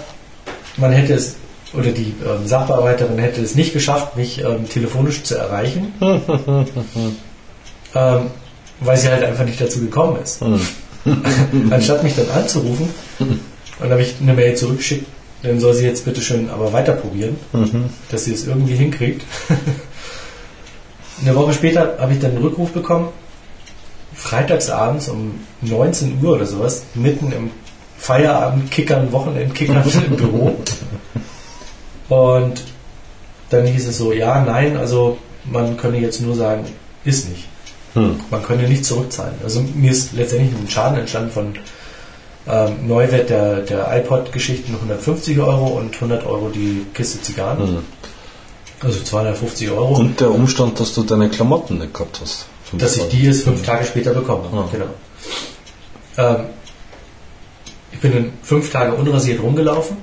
[0.76, 1.36] man hätte es,
[1.74, 5.94] oder die ähm, Sachbearbeiterin hätte es nicht geschafft, mich ähm, telefonisch zu erreichen,
[7.96, 8.26] ähm,
[8.82, 10.42] weil sie halt einfach nicht dazu gekommen ist.
[11.70, 15.06] Anstatt mich dann anzurufen, und habe ich eine Mail zurückgeschickt,
[15.44, 17.38] dann soll sie jetzt bitte schön aber weiter probieren,
[18.12, 19.24] dass sie es irgendwie hinkriegt.
[21.22, 23.08] eine Woche später habe ich dann einen Rückruf bekommen,
[24.16, 27.52] freitagsabends um 19 Uhr oder sowas, mitten im
[27.98, 30.56] Feierabend kickern, Wochenendkickern im Büro.
[32.10, 32.62] Und
[33.50, 36.66] dann hieß es so, ja, nein, also man könne jetzt nur sagen,
[37.04, 37.48] ist nicht.
[37.94, 38.20] Hm.
[38.30, 39.36] Man könne nicht zurückzahlen.
[39.44, 41.54] Also mir ist letztendlich ein Schaden entstanden von
[42.48, 47.68] ähm, Neuwert der, der iPod-Geschichten 150 Euro und 100 Euro die Kiste Zigarren.
[47.68, 47.78] Hm.
[48.82, 49.96] Also 250 Euro.
[49.96, 52.48] Und der Umstand, dass du deine Klamotten nicht gehabt hast.
[52.80, 54.44] Fünf dass ich die jetzt fünf Tage später bekomme.
[54.54, 54.68] Ah.
[54.72, 54.86] Genau.
[56.18, 56.46] Ähm,
[57.92, 59.98] ich bin dann fünf Tage unrasiert rumgelaufen.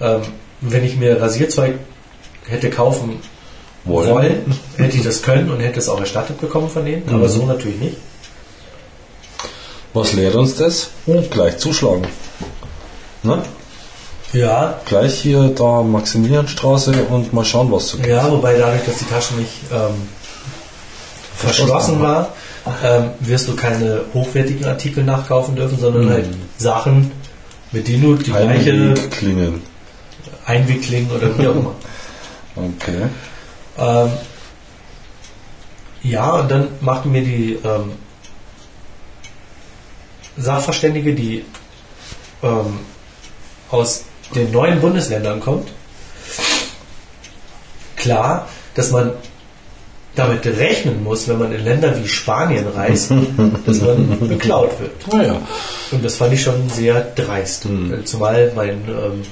[0.00, 0.20] Ähm,
[0.60, 1.74] wenn ich mir Rasierzeug
[2.46, 3.20] hätte kaufen
[3.84, 4.10] Wollen.
[4.10, 7.46] wollen, hätte ich das können und hätte es auch erstattet bekommen von denen, aber so
[7.46, 7.96] natürlich nicht.
[9.92, 10.90] Was lehrt uns das?
[11.30, 12.06] Gleich zuschlagen.
[13.22, 13.42] Ne?
[14.32, 18.06] Ja, Gleich hier da Maximilianstraße und mal schauen, was kriegst.
[18.06, 20.08] ja, wobei dadurch, dass die Tasche nicht ähm,
[21.36, 22.34] verschlossen war,
[22.84, 26.26] ähm, wirst du keine hochwertigen Artikel nachkaufen dürfen, sondern halt
[26.58, 27.10] Sachen,
[27.72, 29.62] mit denen du die gleiche Einwegklingen.
[30.46, 31.74] Einwicklingen oder wie auch immer.
[32.54, 33.06] Okay.
[33.78, 34.10] Ähm,
[36.02, 37.92] ja, und dann machten mir die ähm,
[40.36, 41.46] Sachverständige, die
[42.42, 42.80] ähm,
[43.70, 45.70] aus den neuen Bundesländern kommt,
[47.96, 49.12] klar, dass man
[50.14, 53.10] damit rechnen muss, wenn man in Länder wie Spanien reist,
[53.66, 55.12] dass man beklaut wird.
[55.12, 55.40] Naja.
[55.90, 57.66] Und das fand ich schon sehr dreist.
[57.66, 59.22] Äh, Zumal mein ähm,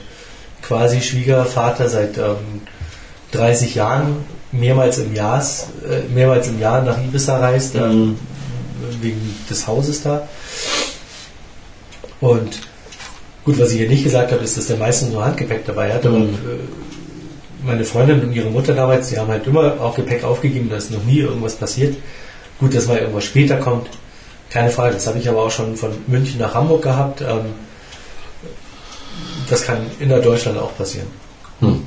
[0.62, 2.62] quasi Schwiegervater seit ähm,
[3.33, 5.40] 30 Jahren mehrmals im Jahr,
[5.88, 8.16] äh, mehrmals im Jahr nach Ibiza reist, ähm,
[9.01, 10.29] wegen des Hauses da.
[12.21, 12.61] Und
[13.45, 16.05] gut, was ich hier nicht gesagt habe, ist, dass der meistens nur Handgepäck dabei hat,
[16.07, 16.29] aber äh,
[17.64, 20.90] meine Freundin und ihre Mutter damals, die haben halt immer auch Gepäck aufgegeben, da ist
[20.90, 21.96] noch nie irgendwas passiert.
[22.59, 23.88] Gut, dass mal irgendwas später kommt,
[24.51, 24.94] keine Frage.
[24.94, 27.20] Das habe ich aber auch schon von München nach Hamburg gehabt.
[27.20, 27.55] Ähm,
[29.49, 31.07] das kann innerdeutschland auch passieren.
[31.61, 31.83] Hm.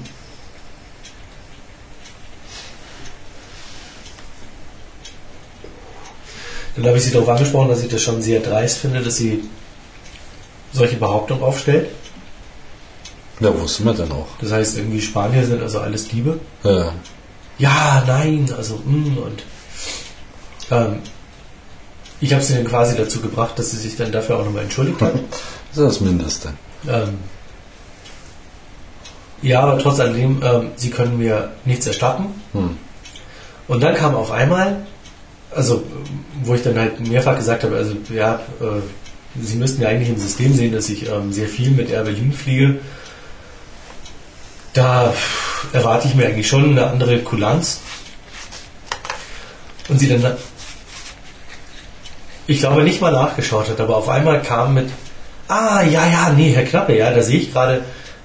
[6.75, 9.43] Dann habe ich sie darauf angesprochen, dass ich das schon sehr dreist finde, dass sie
[10.71, 11.89] solche Behauptungen aufstellt.
[13.39, 14.27] Ja, wussten wir denn auch.
[14.39, 16.39] Das heißt, irgendwie Spanier sind also alles Diebe.
[16.63, 16.93] Ja.
[17.57, 19.43] Ja, nein, also mm, und
[20.71, 20.99] ähm,
[22.19, 25.01] ich habe sie dann quasi dazu gebracht, dass sie sich dann dafür auch nochmal entschuldigt
[25.01, 25.13] hat.
[25.13, 26.53] Das ist das Mindeste.
[26.87, 27.17] Ähm,
[29.41, 32.25] ja, aber trotz alledem, ähm, sie können mir nichts erstatten.
[32.53, 32.77] Hm.
[33.67, 34.85] Und dann kam auf einmal,
[35.51, 35.83] also
[36.43, 38.81] wo ich dann halt mehrfach gesagt habe, also ja, äh,
[39.41, 42.31] Sie müssten ja eigentlich im System sehen, dass ich ähm, sehr viel mit Air Berlin
[42.33, 42.79] fliege.
[44.73, 45.13] Da
[45.71, 47.79] erwarte ich mir eigentlich schon eine andere Kulanz.
[49.89, 50.37] Und sie dann,
[52.47, 54.89] ich glaube, nicht mal nachgeschaut hat, aber auf einmal kam mit,
[55.47, 57.83] ah, ja, ja, nee, Herr Knappe, ja, da sehe ich gerade,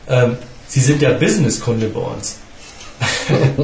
[0.08, 2.36] ähm, Sie sind ja Businesskunde bei uns.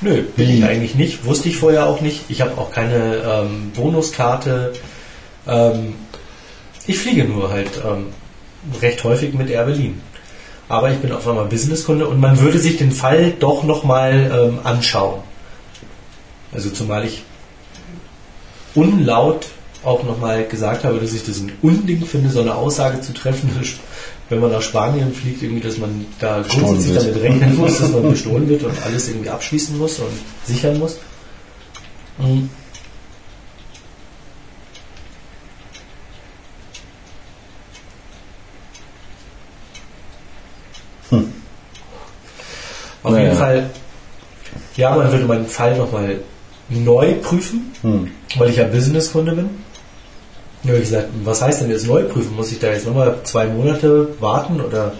[0.00, 1.24] Nö, bin ich eigentlich nicht.
[1.24, 2.22] Wusste ich vorher auch nicht.
[2.28, 4.72] Ich habe auch keine ähm, Bonuskarte.
[5.48, 5.94] Ähm,
[6.86, 8.06] ich fliege nur halt ähm,
[8.80, 10.00] recht häufig mit Air Berlin.
[10.72, 14.60] Aber ich bin auf einmal Businesskunde und man würde sich den Fall doch nochmal ähm,
[14.64, 15.20] anschauen.
[16.50, 17.24] Also zumal ich
[18.74, 19.48] unlaut
[19.84, 23.50] auch nochmal gesagt habe, dass ich das ein Unding finde, so eine Aussage zu treffen,
[24.30, 28.08] wenn man nach Spanien fliegt, irgendwie, dass man da grundsätzlich damit rechnen muss, dass man
[28.08, 30.08] bestohlen wird und alles irgendwie abschließen muss und
[30.46, 30.96] sichern muss.
[32.16, 32.48] Mhm.
[43.02, 43.24] Auf Naja.
[43.24, 43.70] jeden Fall,
[44.76, 46.20] ja, man würde meinen Fall nochmal
[46.68, 48.10] neu prüfen, Hm.
[48.38, 49.50] weil ich ja Businesskunde bin.
[50.64, 52.36] Habe ich gesagt, was heißt denn jetzt neu prüfen?
[52.36, 54.92] Muss ich da jetzt nochmal zwei Monate warten oder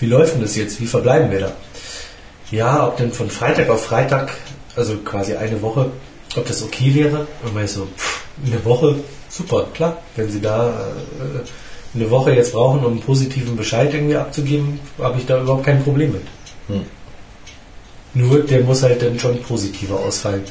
[0.00, 0.80] wie läuft denn das jetzt?
[0.80, 1.52] Wie verbleiben wir da?
[2.50, 4.32] Ja, ob denn von Freitag auf Freitag,
[4.76, 5.90] also quasi eine Woche,
[6.36, 7.26] ob das okay wäre?
[7.44, 8.96] Und man ist so, pff, eine Woche,
[9.28, 9.98] super, klar.
[10.16, 11.40] Wenn Sie da äh,
[11.94, 15.82] eine Woche jetzt brauchen, um einen positiven Bescheid irgendwie abzugeben, habe ich da überhaupt kein
[15.82, 16.22] Problem mit.
[16.68, 16.84] Hm.
[18.14, 20.42] Nur der muss halt dann schon positiver ausfallen.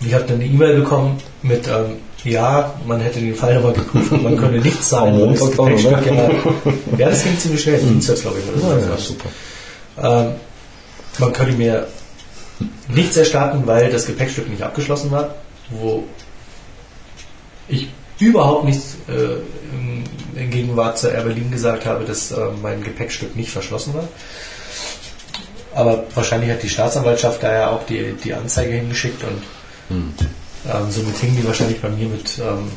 [0.00, 4.12] Ich habe dann eine E-Mail bekommen mit, ähm, ja, man hätte den Fall nochmal geprüft
[4.12, 5.18] und man könne nichts sagen.
[5.20, 6.02] weil das oder?
[6.06, 6.30] ja,
[6.98, 7.78] ja, das ging ziemlich schnell.
[7.78, 8.64] Dienstag, glaube ich.
[8.64, 8.88] Oder so.
[8.90, 9.28] Ja, super.
[10.02, 10.32] Ähm,
[11.18, 11.86] man könnte mir
[12.88, 15.34] nichts erstatten, weil das Gepäckstück nicht abgeschlossen war,
[15.70, 16.04] wo
[17.68, 19.36] ich überhaupt nichts äh,
[20.38, 24.08] in, Gegenwart zur Air Berlin gesagt habe, dass äh, mein Gepäckstück nicht verschlossen war.
[25.74, 29.42] Aber wahrscheinlich hat die Staatsanwaltschaft da ja auch die, die Anzeige hingeschickt und
[29.88, 30.14] Hm.
[30.68, 32.70] ähm, somit hingen die wahrscheinlich bei mir mit ähm,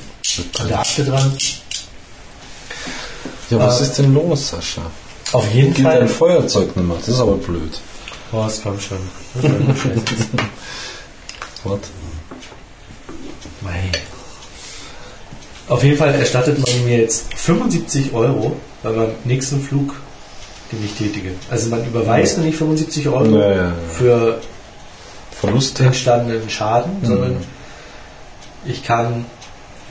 [0.60, 1.36] an der Akte dran.
[3.50, 4.82] Ja, was Äh, ist denn los, Sascha?
[5.32, 6.00] Auf jeden Fall.
[6.00, 6.98] dein Feuerzeug nicht mehr?
[6.98, 7.80] Das ist aber blöd.
[8.32, 9.00] Oh, es kam schon.
[9.42, 9.52] Das.
[11.64, 11.80] Was?
[13.62, 13.92] Mei.
[15.70, 19.94] Auf jeden Fall erstattet man mir jetzt 75 Euro bei meinem nächsten Flug,
[20.72, 21.32] den ich tätige.
[21.50, 23.74] Also man überweist mir nicht 75 Euro Ja, ja, ja.
[23.92, 24.42] für
[25.40, 25.84] Verluste?
[25.86, 27.38] entstandenen Schaden, sondern
[28.66, 29.26] ich kann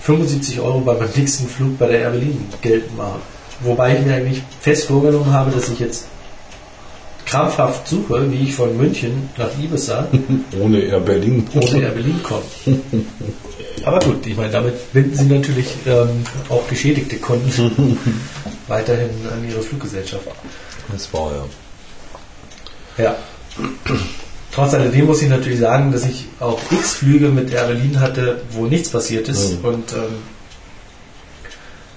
[0.03, 3.21] 75 Euro bei meinem nächsten Flug bei der Air Berlin geltend machen.
[3.61, 6.07] Wobei ich mir eigentlich fest vorgenommen habe, dass ich jetzt
[7.29, 10.09] krampfhaft suche, wie ich von München nach Ibiza
[10.61, 11.47] Ohne Air Berlin.
[11.55, 12.43] ohne Air Berlin kommen.
[13.85, 17.99] Aber gut, ich meine, damit binden sie natürlich ähm, auch geschädigte Kunden
[18.69, 20.25] weiterhin an ihre Fluggesellschaft.
[20.91, 21.31] Das war
[22.97, 23.05] ja.
[23.05, 23.17] Ja.
[24.51, 28.41] Trotz alledem muss ich natürlich sagen, dass ich auch x Flüge mit Air Berlin hatte,
[28.51, 29.59] wo nichts passiert ist.
[29.59, 29.65] Mhm.
[29.65, 30.17] Und, ähm,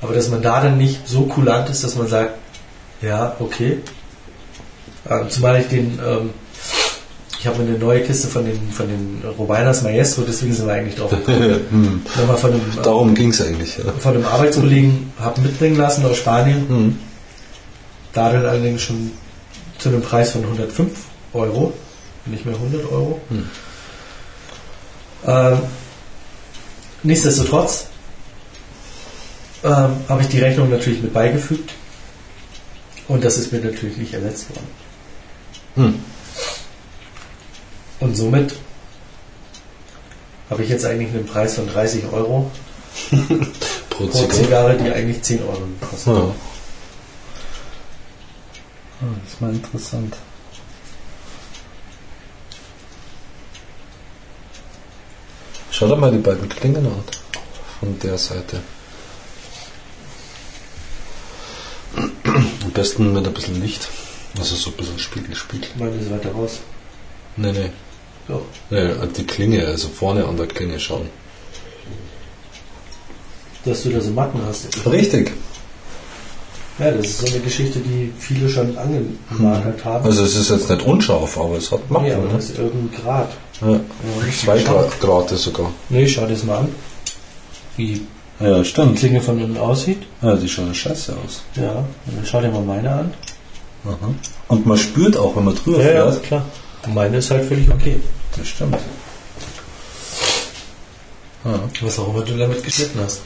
[0.01, 2.35] aber dass man da dann nicht so kulant ist, dass man sagt,
[3.01, 3.79] ja, okay.
[5.09, 6.29] Ähm, zumal ich den, ähm,
[7.39, 10.95] ich habe eine neue Kiste von den, von den Robinas Maestro, deswegen sind wir eigentlich
[10.95, 11.59] drauf gekommen.
[11.69, 12.01] Hm.
[12.17, 13.77] Nochmal von einem, äh, Darum ging es eigentlich.
[13.77, 13.91] Ja.
[13.97, 16.67] von einem Arbeitskollegen habe mitbringen lassen aus Spanien.
[16.67, 16.99] Hm.
[18.13, 19.11] Da dann allerdings schon
[19.79, 20.91] zu einem Preis von 105
[21.33, 21.73] Euro,
[22.25, 23.19] nicht mehr 100 Euro.
[23.29, 23.49] Hm.
[25.25, 25.57] Ähm,
[27.03, 27.87] nichtsdestotrotz
[29.63, 31.71] ähm, habe ich die Rechnung natürlich mit beigefügt
[33.07, 34.80] und das ist mir natürlich nicht ersetzt worden.
[35.75, 35.99] Hm.
[37.99, 38.55] Und somit
[40.49, 42.51] habe ich jetzt eigentlich einen Preis von 30 Euro
[43.89, 44.33] Pro pro Zigarette.
[44.35, 46.07] Zigarre, die eigentlich 10 Euro kostet.
[46.07, 46.35] Ja.
[49.01, 50.15] Ah, Das ist mal interessant.
[55.71, 57.03] Schau dir mal die beiden Klingen an.
[57.79, 58.61] Von der Seite.
[61.95, 63.87] Am besten mit ein bisschen Licht.
[64.37, 65.69] Also so ein bisschen Spiegel, Spiegel.
[65.77, 66.59] Meine ist weiter raus.
[67.37, 67.69] Nee, nee.
[68.27, 68.45] So.
[68.69, 68.89] nee.
[69.17, 71.07] Die Klinge, also vorne an der Klinge schauen.
[73.65, 74.67] Dass du da so Matten hast.
[74.85, 75.31] Richtig.
[76.79, 80.05] Ja, das ist so eine Geschichte, die viele schon angemarkert haben.
[80.05, 82.07] Also es ist jetzt nicht unscharf, aber es hat Macken.
[82.07, 82.33] nee, aber ne?
[82.33, 83.29] das ist irgendein Grad.
[83.61, 83.79] Ja.
[84.35, 84.63] Zwei.
[84.99, 85.71] Grad, sogar.
[85.89, 86.69] Nee, schau dir das mal an.
[87.77, 88.01] Wie
[88.39, 88.97] Ja, die stimmt.
[88.97, 90.01] Klinge von unten aussieht.
[90.23, 91.43] Ja, die schauen scheiße aus.
[91.55, 91.71] Ja,
[92.07, 93.13] und dann schau dir mal meine an.
[93.85, 94.13] Aha.
[94.47, 96.23] Und man spürt auch, wenn man drüber Ja, ja, fährt.
[96.23, 96.45] klar.
[96.85, 97.99] Und meine ist halt völlig okay.
[98.37, 98.77] Das stimmt.
[101.43, 101.59] Ja.
[101.81, 103.21] Was auch immer du damit geschnitten hast.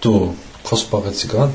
[0.00, 1.54] Du, kostbare Zigarren.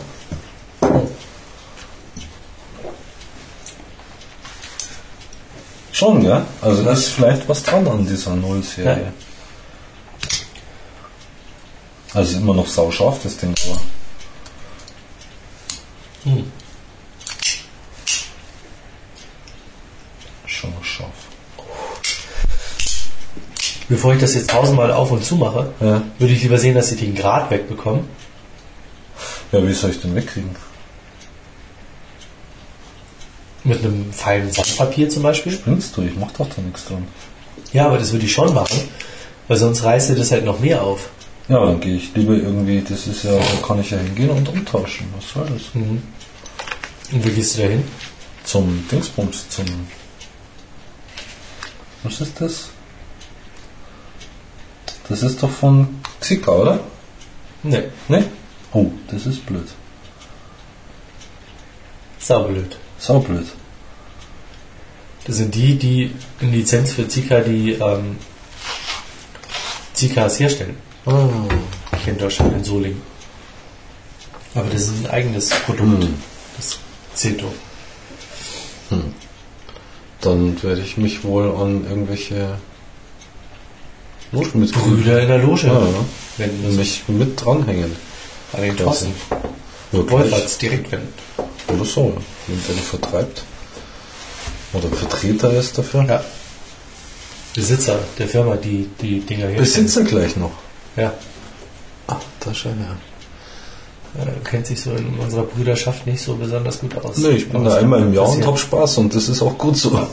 [5.92, 6.46] Schon, ja?
[6.62, 9.06] Also da ist vielleicht was dran an dieser Null-Serie.
[9.06, 9.12] Ja.
[12.14, 13.80] Also immer noch sauscharf, das Ding, aber
[16.24, 16.52] Hm.
[20.58, 21.10] Schon scharf.
[23.90, 26.02] Bevor ich das jetzt tausendmal auf und zu mache, Ja.
[26.20, 28.04] würde ich lieber sehen, dass ich den Grad wegbekomme.
[29.52, 30.50] Ja, wie soll ich den wegkriegen?
[33.64, 35.54] Mit einem feinen Sandpapier zum Beispiel.
[35.54, 36.02] Spinnst du?
[36.02, 37.08] Ich mach doch da nichts dran.
[37.74, 38.78] Ja, aber das würde ich schon machen,
[39.48, 41.10] weil sonst reißt dir das halt noch mehr auf.
[41.50, 44.48] Ja, dann gehe ich lieber irgendwie, das ist ja, da kann ich ja hingehen und
[44.50, 45.08] umtauschen.
[45.16, 45.64] Was soll das?
[45.74, 46.04] Und
[47.12, 47.84] wie gehst du da hin?
[48.44, 49.66] Zum Dingsbums, zum.
[52.04, 52.70] Was ist das?
[55.10, 56.80] Das ist doch von Xika, oder?
[57.64, 58.26] Ne, Ne?
[58.74, 59.68] Oh, das ist blöd.
[62.20, 62.78] saublöd.
[63.00, 63.48] Saublöd.
[65.26, 68.18] Das sind die, die in Lizenz für Zika die ähm,
[69.94, 70.78] Zikas herstellen.
[71.06, 71.28] Ah.
[72.04, 73.02] Hier in Deutschland, in Solingen.
[74.56, 76.14] Aber das ist ein eigenes Produkt, Hm.
[76.58, 76.78] das
[77.14, 77.52] Zeto.
[80.22, 82.58] Dann werde ich mich wohl an irgendwelche
[84.32, 85.88] Brüder in der Loge Ja,
[86.38, 87.96] wenden mich mit dranhängen.
[88.54, 88.78] An den.
[89.92, 90.12] Wirklich.
[90.12, 91.14] Wolferts direkt wenden.
[91.68, 93.44] Oder so, wenn der vertreibt.
[94.74, 96.04] Oder Vertreter ist dafür.
[96.04, 96.24] Ja.
[97.56, 99.86] Besitzer der Firma, die die Dinger herstellen.
[99.86, 100.52] Besitzer gleich noch.
[100.96, 101.14] Ja.
[102.08, 102.96] Ah, da scheint ja.
[104.18, 107.18] Äh, kennt sich so in unserer Brüderschaft nicht so besonders gut aus.
[107.18, 109.78] Nee, ich bin da einmal im Jahr und hab Spaß und das ist auch gut
[109.78, 109.92] so.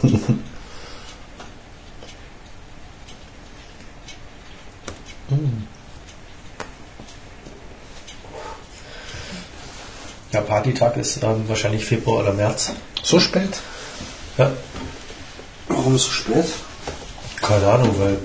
[10.32, 12.72] Ja, Partytag ist ähm, wahrscheinlich Februar oder März.
[13.04, 13.60] So spät?
[14.36, 14.50] Ja.
[15.68, 16.46] Warum so spät?
[17.40, 18.18] Keine Ahnung, weil.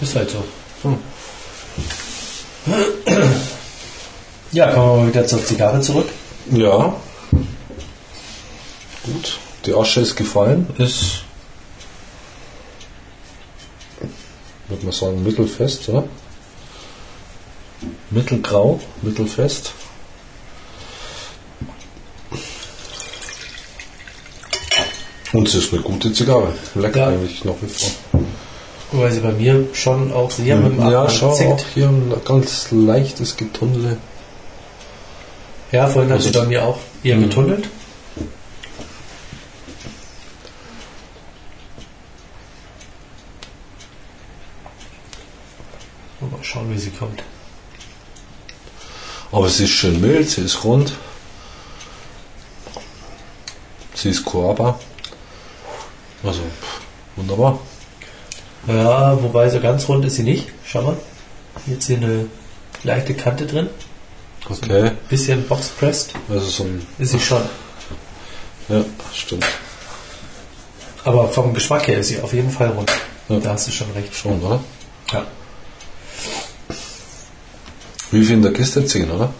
[0.00, 0.44] Ist halt so.
[0.82, 0.98] Hm.
[4.52, 6.08] Ja, kommen wir mal wieder zur Zigarre zurück.
[6.52, 6.94] Ja.
[9.04, 9.38] Gut.
[9.64, 11.22] Die Asche ist gefallen, ist,
[14.68, 16.04] würde man sagen, mittelfest, oder?
[18.10, 19.72] Mittelgrau, mittelfest.
[25.32, 26.54] Und es ist eine gute Zigarre.
[26.74, 27.08] Lecker Ja.
[27.08, 27.90] eigentlich nach wie vor.
[28.92, 32.12] Weil sie bei mir schon auch sehr mit dem Ja, Abgang schau, auch hier ein
[32.24, 33.96] ganz leichtes Getunnel.
[35.76, 37.24] Ja, vorhin hat Also- sie bei mir auch eher Mhm.
[37.24, 37.68] getunnelt.
[46.20, 47.22] Mal schauen, wie sie kommt.
[49.32, 50.92] Aber sie ist schön mild, sie ist rund.
[53.94, 54.78] Sie ist Coaba.
[56.22, 56.40] Also,
[57.16, 57.58] wunderbar.
[58.66, 60.48] Ja, wobei so ganz rund ist sie nicht.
[60.64, 60.96] Schau mal.
[61.66, 62.26] Jetzt hier eine
[62.82, 63.68] leichte Kante drin.
[64.48, 64.92] Okay.
[65.08, 66.86] Bisschen boxpressed Also so ein.
[66.98, 67.42] ist sie schon.
[68.68, 69.44] Ja, stimmt.
[71.04, 72.90] Aber vom Geschmack her ist sie auf jeden Fall rund.
[73.28, 73.38] Ja.
[73.40, 74.14] Da hast du schon recht.
[74.14, 74.60] Schon, oder?
[75.12, 75.24] Ja.
[78.10, 78.84] Wie viel in der Kiste?
[78.84, 79.30] 10, oder?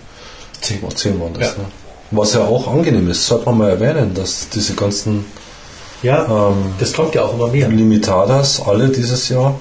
[0.61, 0.79] Zehn.
[0.83, 1.63] Oh, 10 waren das, Ja.
[1.63, 1.65] ne?
[2.13, 5.25] Was ja auch angenehm ist, sollte man mal erwähnen, dass diese ganzen
[6.03, 7.69] Ja, ähm, das kommt ja auch immer mehr.
[7.69, 9.59] Limitadas alle dieses Jahr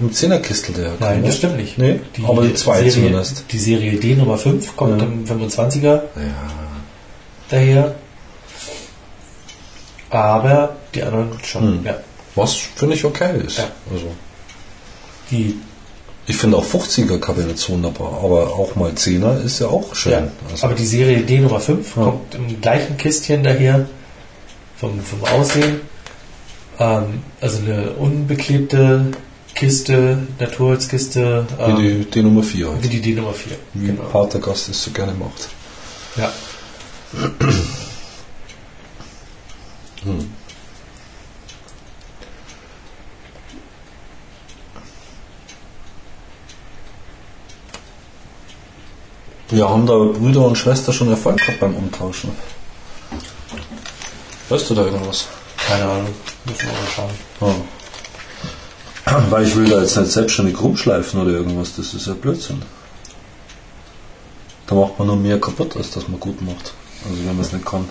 [0.00, 1.00] im Zehnerkistel daherkommen.
[1.00, 1.26] Nein, ne?
[1.28, 1.78] das stimmt nicht.
[1.78, 3.44] Nee, aber die zwei Serie, zumindest.
[3.52, 5.06] Die Serie D Nummer 5 kommt Ja.
[5.06, 6.02] im 25er Ja.
[7.50, 7.94] daher.
[10.10, 11.62] Aber die anderen schon.
[11.78, 11.84] Hm.
[11.84, 11.96] Ja.
[12.34, 13.58] Was finde ich okay ist.
[13.58, 13.64] Ja.
[13.92, 14.06] Also,
[15.30, 15.56] Die,
[16.26, 20.12] ich finde auch 50er Kabinett wunderbar, aber auch mal 10er ist ja auch schön.
[20.12, 20.28] ja.
[20.50, 22.02] Also, Aber die Serie D Nummer 5 Ja.
[22.04, 23.86] kommt im gleichen Kistchen daher.
[24.76, 25.80] Vom, vom Aussehen.
[26.80, 29.06] Ähm, also eine unbeklebte
[29.54, 31.46] Kiste, Naturholzkiste.
[31.58, 32.82] Ähm, wie die, die Nummer 4 halt.
[32.82, 33.56] wie die D Nummer 4.
[33.74, 34.02] Wie Genau.
[34.04, 35.48] Patergast es so gerne macht.
[36.16, 36.32] Ja.
[49.50, 52.30] Wir haben da Brüder und Schwester schon Erfolg gehabt beim Umtauschen.
[54.48, 55.26] Weißt du da irgendwas?
[55.68, 56.14] Keine Ahnung.
[56.44, 57.10] Müssen wir mal schauen.
[57.40, 57.54] Ja.
[59.30, 62.62] Weil ich will da jetzt nicht selbstständig rumschleifen oder irgendwas, das ist ja Blödsinn.
[64.66, 66.72] Da macht man nur mehr kaputt, als dass man gut macht.
[67.04, 67.88] Also wenn man es nicht kann.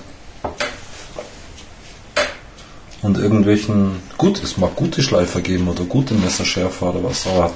[3.03, 7.51] und irgendwelchen, gut, es mag gute Schleifer geben oder gute Messerschärfer oder was, aber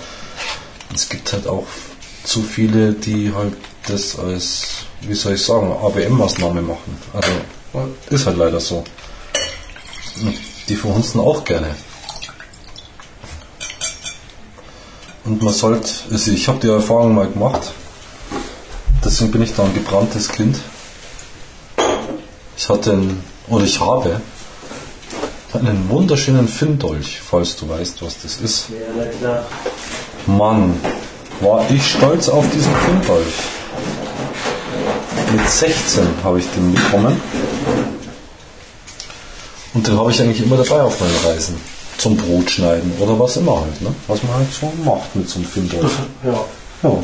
[0.94, 1.66] es gibt halt auch
[2.24, 3.54] zu viele, die halt
[3.88, 6.98] das als, wie soll ich sagen, ABM-Maßnahme machen.
[7.14, 7.30] Also
[8.10, 8.84] ist halt leider so.
[10.68, 11.74] Die verhunzen auch gerne.
[15.28, 17.74] Und man sollte, also ich habe die Erfahrung mal gemacht,
[19.04, 20.58] deswegen bin ich da ein gebranntes Kind.
[22.56, 24.14] Ich hatte einen, oder ich habe
[25.54, 28.68] einen wunderschönen Finndolch, falls du weißt, was das ist.
[30.28, 30.80] Mann,
[31.42, 33.34] war ich stolz auf diesen Finndolch.
[35.34, 37.22] Mit 16 habe ich den bekommen.
[39.74, 41.77] Und den habe ich eigentlich immer dabei auf meinen Reisen.
[41.98, 43.94] Zum Brotschneiden oder was immer halt, ne?
[44.08, 45.92] Was man halt so macht mit so einem Finndolch.
[46.24, 46.46] Ja.
[46.84, 47.04] Ja.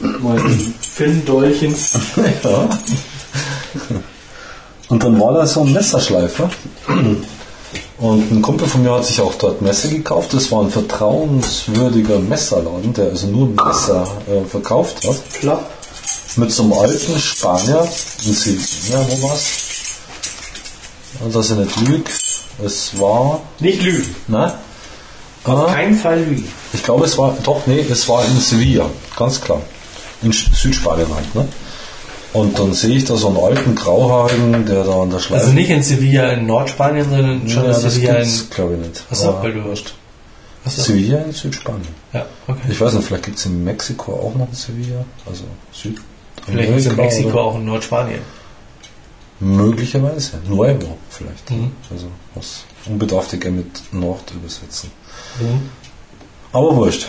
[0.20, 0.38] Mal
[0.80, 1.98] Finn Dolchens.
[2.44, 2.68] ja.
[4.88, 6.50] Und dann war da so ein Messerschleifer.
[7.98, 10.32] Und ein Kumpel von mir hat sich auch dort Messer gekauft.
[10.32, 15.16] Das war ein vertrauenswürdiger Messerladen, der also nur Messer äh, verkauft hat.
[15.32, 15.66] Klar.
[16.36, 17.88] Mit so einem alten Spanier
[18.24, 19.46] in Sevilla, wo war's?
[21.20, 22.10] Und dass ich nicht lüge,
[22.64, 24.14] es war, Nicht lügen.
[24.28, 24.52] ne?
[25.44, 26.48] Auf keinen Fall lügen.
[26.72, 28.86] ich glaube, es war, doch, nee, es war in Sevilla,
[29.16, 29.62] ganz klar.
[30.22, 31.48] In Südspanien halt, ne?
[32.34, 35.44] Und dann sehe ich da so einen alten Grauhaarigen, der da an der Schleife...
[35.44, 38.24] Also nicht in Sevilla in Nordspanien, sondern schon ja, in das Sevilla in.
[38.24, 39.04] gibt's, glaube ich nicht.
[39.10, 39.94] Achso, weil du hast.
[40.66, 41.88] Sevilla in Südspanien.
[42.12, 42.60] Ja, okay.
[42.68, 45.96] Ich weiß nicht, vielleicht gibt es in Mexiko auch noch ein Sevilla, also Süd.
[46.44, 47.40] Vielleicht ist in Mexiko oder?
[47.40, 48.20] auch in Nordspanien.
[49.40, 50.38] Möglicherweise.
[50.48, 51.50] Nuevo vielleicht.
[51.50, 51.72] Mhm.
[51.90, 54.90] Also was Unbedarfte gerne mit Nord übersetzen.
[55.40, 55.68] Mhm.
[56.52, 57.06] Aber wurscht.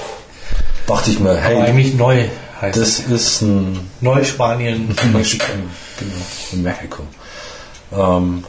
[0.88, 2.26] Dachte ich mir, Aber hey, eigentlich neu
[2.62, 2.98] heißt es.
[3.08, 4.96] das ist ein Neuspanien.
[5.14, 5.46] Mexiko.
[6.00, 6.14] Genau,
[6.54, 7.04] in Mexiko.
[7.92, 8.44] Ähm,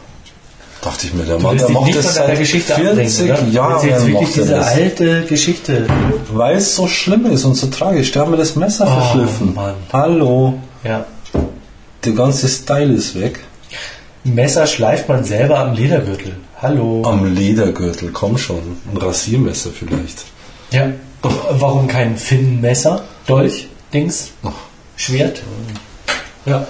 [0.83, 3.43] dachte ich mir, der Mann, der dich macht das seit Geschichte 40 abbringen, oder?
[3.43, 3.89] Du Jahren.
[3.89, 4.67] jetzt wirklich macht diese das.
[4.69, 5.87] alte Geschichte.
[6.33, 8.13] Weil es so schlimm ist und so tragisch.
[8.13, 9.55] Der hat mir das Messer Oh, verschliffen.
[9.55, 9.75] Mann.
[9.93, 10.61] Hallo.
[10.85, 11.07] Ja.
[12.05, 13.41] Der ganze Style ist weg.
[14.25, 16.37] Messer schleift man selber am Ledergürtel.
[16.61, 17.03] Hallo.
[17.05, 18.77] Am Ledergürtel, komm schon.
[18.91, 20.25] Ein Rasiermesser vielleicht.
[20.73, 20.93] Ja.
[21.23, 23.05] Warum kein Finnmesser?
[23.27, 23.69] Dolch?
[23.93, 24.31] Dings?
[24.43, 24.53] Ach.
[24.97, 25.41] Schwert?
[26.45, 26.67] Ja.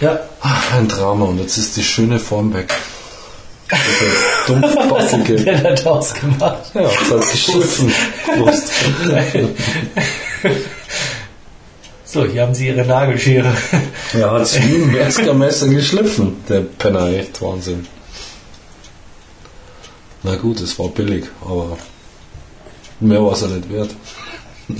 [0.00, 0.20] Ja.
[0.40, 2.72] Ach, ein Drama und jetzt ist die schöne Form weg.
[3.70, 5.36] Diese dumpfbackige.
[5.44, 6.70] Wer hat daraus gemacht?
[6.74, 7.92] Ja, das hat geschiffen.
[8.24, 8.72] Prost.
[12.10, 13.52] So, hier haben Sie Ihre Nagelschere.
[14.14, 16.36] Er hat es wie ein Metzgermesser geschliffen.
[16.48, 17.86] Der Penner, echt Wahnsinn.
[20.22, 21.76] Na gut, es war billig, aber
[23.00, 23.94] mehr war es ja nicht wert.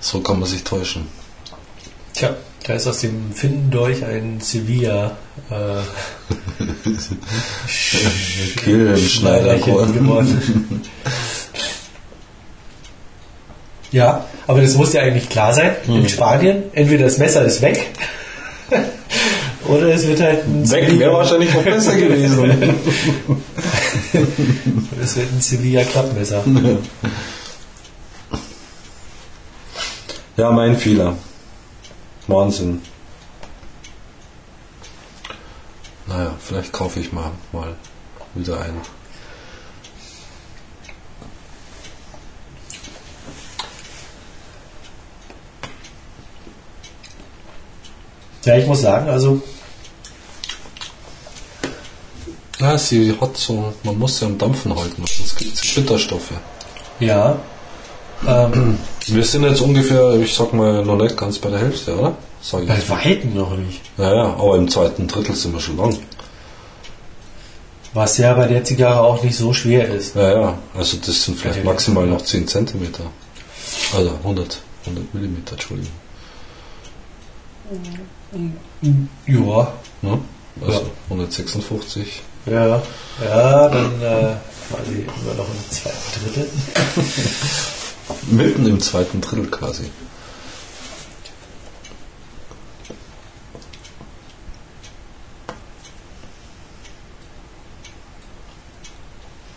[0.00, 1.06] so kann man sich täuschen.
[2.12, 2.36] Tja,
[2.66, 5.16] da ist aus dem Finnendolch ein Sevilla
[5.48, 5.80] äh,
[8.56, 10.82] Kehlenschneider geworden.
[13.90, 15.76] Ja, aber das muss ja eigentlich klar sein.
[15.86, 17.86] In Spanien, entweder das Messer ist weg
[19.66, 22.50] oder es wird halt ein Weg wäre wahrscheinlich noch besser gewesen.
[25.02, 26.44] es wird ein Sevilla Klappmesser.
[30.36, 31.16] Ja, mein Fehler.
[32.26, 32.82] Wahnsinn.
[36.06, 37.74] Naja, vielleicht kaufe ich mal, mal
[38.34, 38.80] wieder einen.
[48.44, 49.40] Ja, ich muss sagen, also
[52.60, 56.32] Ja, sie hat so, man muss sie am Dampfen halten, sonst gibt es Bitterstoffe.
[56.98, 57.38] ja,
[58.26, 62.16] ähm, Wir sind jetzt ungefähr, ich sag mal, noch nicht ganz bei der Hälfte, oder?
[62.42, 62.68] Sag ich.
[62.68, 63.80] bei Weitem noch nicht.
[63.96, 65.96] Ja, ja, aber im zweiten Drittel sind wir schon lang.
[67.94, 70.14] Was ja bei der Zigarre auch nicht so schwer ist.
[70.16, 73.04] Ja, ja, also das sind vielleicht maximal noch 10 Zentimeter.
[73.96, 75.92] Also 100, 100 Millimeter, Entschuldigung.
[78.32, 79.72] Ja,
[80.02, 80.18] Ne?
[80.60, 80.86] Also Ja.
[81.10, 82.22] 156.
[82.46, 82.82] ja,
[83.24, 84.36] ja, dann äh,
[84.68, 86.50] quasi immer noch im zweiten Drittel.
[88.30, 89.90] Mitten im zweiten Drittel quasi.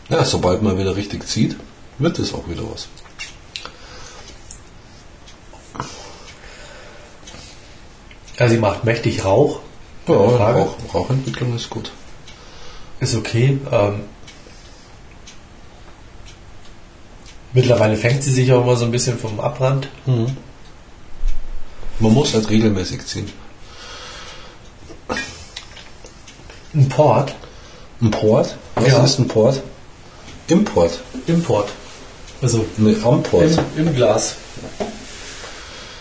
[0.09, 1.55] Ja, sobald man wieder richtig zieht,
[1.97, 2.89] wird es auch wieder was.
[8.41, 9.59] Ja, sie macht mächtig Rauch.
[10.07, 10.15] Ja.
[10.15, 11.91] Rauch, Rauchentwicklung ist gut.
[12.99, 13.59] Ist okay.
[13.71, 13.99] Ähm,
[17.53, 19.89] mittlerweile fängt sie sich auch immer so ein bisschen vom Abrand.
[20.07, 20.35] Man
[21.99, 23.31] muss halt regelmäßig ziehen.
[26.73, 27.35] Ein Port.
[28.01, 28.55] Ein Port?
[28.73, 29.03] Was Ja.
[29.03, 29.61] ist ein Port?
[30.47, 30.99] Import.
[31.27, 31.69] Import.
[32.41, 33.51] Also Ne, Amport.
[33.77, 34.33] im, im Glas.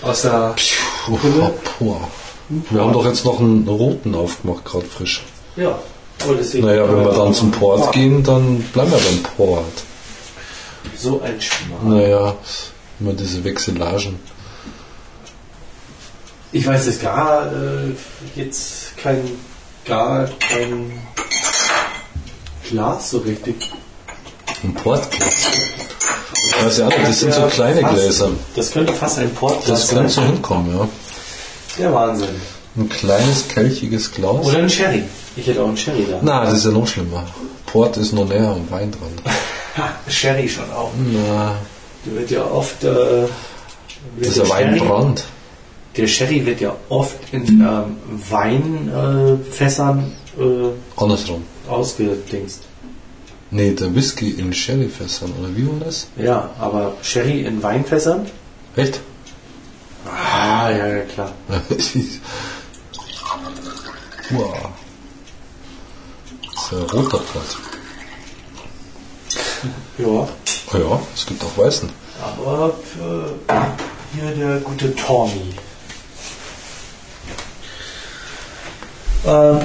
[0.01, 0.55] Aus der
[1.05, 1.19] Puh,
[1.79, 2.09] boah.
[2.71, 5.23] Wir haben doch jetzt noch einen roten aufgemacht, gerade frisch.
[5.57, 5.79] Ja.
[6.23, 9.65] Aber deswegen, Naja, wenn wir dann zum Port Ah, gehen, dann bleiben wir beim Port.
[10.97, 11.89] So ein Schmarrn.
[11.97, 12.35] Naja,
[12.99, 14.19] immer diese Wechselagen.
[16.53, 17.93] Ich weiß jetzt gar äh,
[18.35, 19.23] jetzt kein
[19.85, 20.91] gar kein
[22.69, 23.71] Glas so richtig.
[24.65, 25.47] Ein Portglas.
[26.49, 28.29] Ich weiß ja nicht, das sind so kleine fast, Gläser.
[28.57, 29.97] Das könnte fast ein Portglas Das sein.
[29.99, 30.89] könnte so hinkommen, ja.
[31.81, 32.29] Der Wahnsinn.
[32.77, 34.47] Ein kleines, kelchiges Glas.
[34.47, 35.03] Oder ein Sherry.
[35.37, 36.19] Ich hätte auch einen Sherry da.
[36.23, 37.25] Na, das ist ja noch schlimmer.
[37.67, 39.11] Port ist noch näher am Wein dran.
[39.77, 40.91] Ha, Sherry schon auch.
[41.13, 41.55] Na,
[42.05, 42.83] Der wird ja oft.
[42.83, 43.29] Äh, wird
[44.19, 45.25] das ist ja Weinbrand.
[45.97, 47.97] Der Sherry wird ja oft in ähm,
[48.29, 51.45] Weinfässern äh, äh, Andersrum.
[51.69, 52.63] ausgedingst.
[53.53, 56.09] Nee, der Whisky in Sherryfässern, oder wie war das?
[56.17, 58.27] Ja, aber Sherry in Weinfässern?
[58.77, 59.01] Echt?
[60.07, 61.33] Ah, ja, ja, klar.
[64.31, 64.69] wow.
[66.55, 67.59] Das ist ein roter Port.
[69.99, 70.29] Ja,
[70.73, 71.91] Ah ja, es gibt auch weißen.
[72.23, 72.73] aber
[74.15, 75.55] hier der gute Tommy.
[79.27, 79.61] Ähm,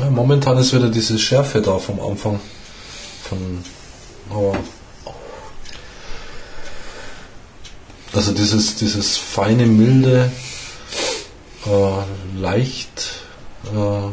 [0.00, 2.40] Ja, momentan ist wieder diese Schärfe da vom Anfang.
[3.28, 3.64] Von,
[4.30, 4.56] aber
[8.12, 10.30] also dieses, dieses feine, milde,
[11.66, 13.22] äh, leicht,
[13.66, 14.08] äh,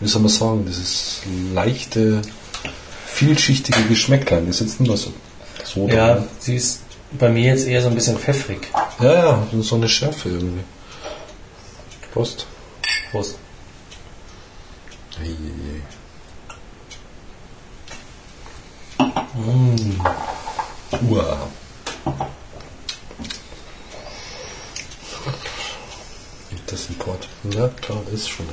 [0.00, 1.22] wie soll man sagen, dieses
[1.52, 2.22] leichte,
[3.06, 5.12] vielschichtige Geschmäcklein ist jetzt nicht mehr so.
[5.64, 6.28] so da, ja, ne?
[6.38, 6.80] sie ist
[7.18, 8.68] bei mir jetzt eher so ein bisschen pfeffrig.
[9.00, 10.64] ja, ja, so eine Schärfe irgendwie.
[12.12, 12.46] Prost.
[13.10, 13.36] Prost.
[15.20, 15.82] Eieiei.
[21.08, 21.48] Uah.
[26.66, 27.28] Das Import.
[27.50, 28.46] Ja, klar, ist schon.
[28.46, 28.52] Ja.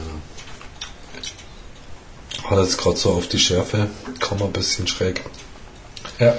[2.49, 3.89] Hat jetzt gerade so auf die Schärfe,
[4.19, 5.23] kam ein bisschen schräg.
[6.19, 6.35] Ja.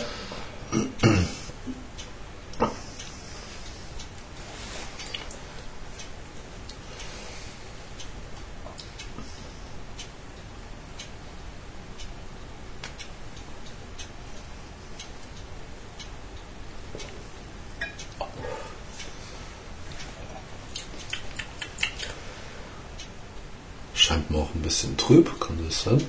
[23.94, 26.04] Scheint mir auch ein bisschen trüb, kann das sein?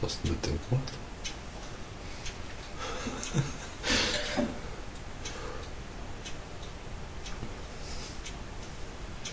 [0.00, 0.92] Was hast du mit dem gemacht?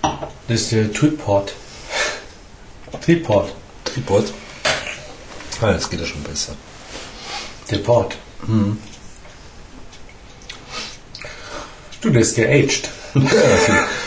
[0.01, 1.53] Das ist der Triport.
[3.01, 3.53] Triport.
[3.83, 4.33] Tripod.
[5.61, 6.53] Ah, jetzt geht er schon besser.
[7.69, 8.15] Der Port.
[12.01, 12.89] Du, der ist geaged.
[13.15, 13.21] Ja,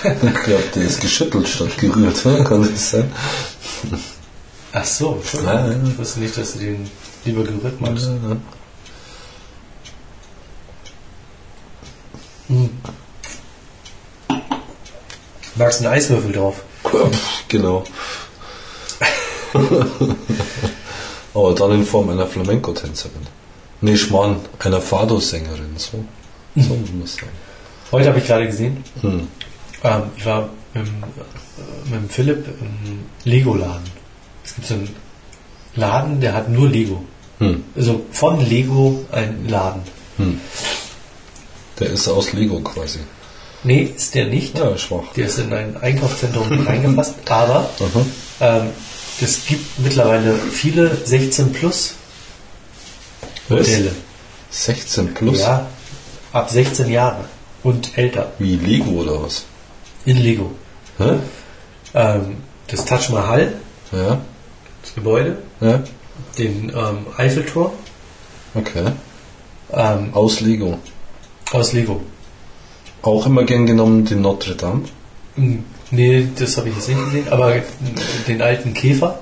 [0.04, 2.44] ich glaube, der ist geschüttelt statt gerührt, ne?
[2.44, 3.10] kann das sein?
[4.72, 5.22] Ach so.
[5.32, 5.76] Ja, ja.
[5.82, 6.90] Ich wusste nicht, dass du den
[7.24, 8.06] lieber gerührt magst.
[8.06, 8.36] Ja,
[15.58, 16.62] Magst einen Eiswürfel drauf?
[17.48, 17.82] Genau.
[21.34, 23.26] Aber dann in Form einer Flamenco-Tänzerin.
[23.80, 25.74] Nee, Schmarrn, einer Fado-Sängerin.
[25.76, 26.04] So,
[26.56, 27.28] so muss man sagen.
[27.92, 29.28] Heute habe ich gerade gesehen, Hm.
[29.84, 33.90] ähm, ich war mit, dem, äh, mit dem Philipp im Lego-Laden.
[34.44, 34.94] Es gibt so einen
[35.74, 37.02] Laden, der hat nur Lego.
[37.38, 37.64] Hm.
[37.76, 39.82] Also von Lego ein Laden.
[41.78, 42.98] Der ist aus Lego quasi.
[43.64, 44.56] Nee, ist der nicht.
[44.56, 45.12] Ja, schwach.
[45.16, 48.06] Der ist in ein Einkaufszentrum reingefasst, aber Aha.
[48.40, 48.70] ähm,
[49.20, 51.94] es gibt mittlerweile viele 16 plus
[53.48, 53.90] Modelle.
[54.50, 55.40] 16 plus?
[55.40, 55.66] Ja,
[56.32, 57.24] ab 16 Jahre
[57.62, 59.44] und älter Wie Lego oder was?
[60.04, 60.52] in Lego.
[61.94, 62.36] Ähm,
[62.68, 63.54] das Taj Mahal,
[63.92, 64.20] Ja?
[64.82, 65.82] das Gebäude, Ja?
[66.38, 67.72] den ähm, Eiffelturm
[68.54, 68.92] Okay.
[69.72, 70.78] ähm, Aus Lego.
[71.52, 72.00] aus Lego.
[73.02, 74.82] Auch immer gern genommen die Notre Dame.
[75.36, 77.54] Hm, Nee, das habe ich jetzt nicht gesehen, aber
[78.26, 79.20] den alten Käfer,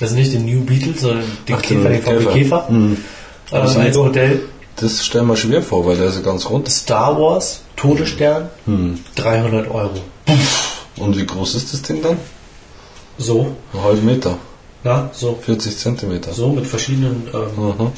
[0.00, 2.76] also nicht den New Beetle, sondern den Ach, Käfer, den VW Käfer, Hm.
[2.92, 2.96] ähm,
[3.50, 4.42] Also als Modell
[4.76, 6.68] Das stellen wir schwer vor, weil der ist ja ganz rund.
[6.70, 9.00] Star Wars, Todesstern, Hm.
[9.16, 9.90] 300 Euro.
[10.98, 12.16] Und wie groß ist das Ding dann?
[13.18, 14.38] So, Ein halben Meter.
[14.84, 16.32] na, so, 40 Zentimeter.
[16.32, 17.90] so mit verschiedenen ähm.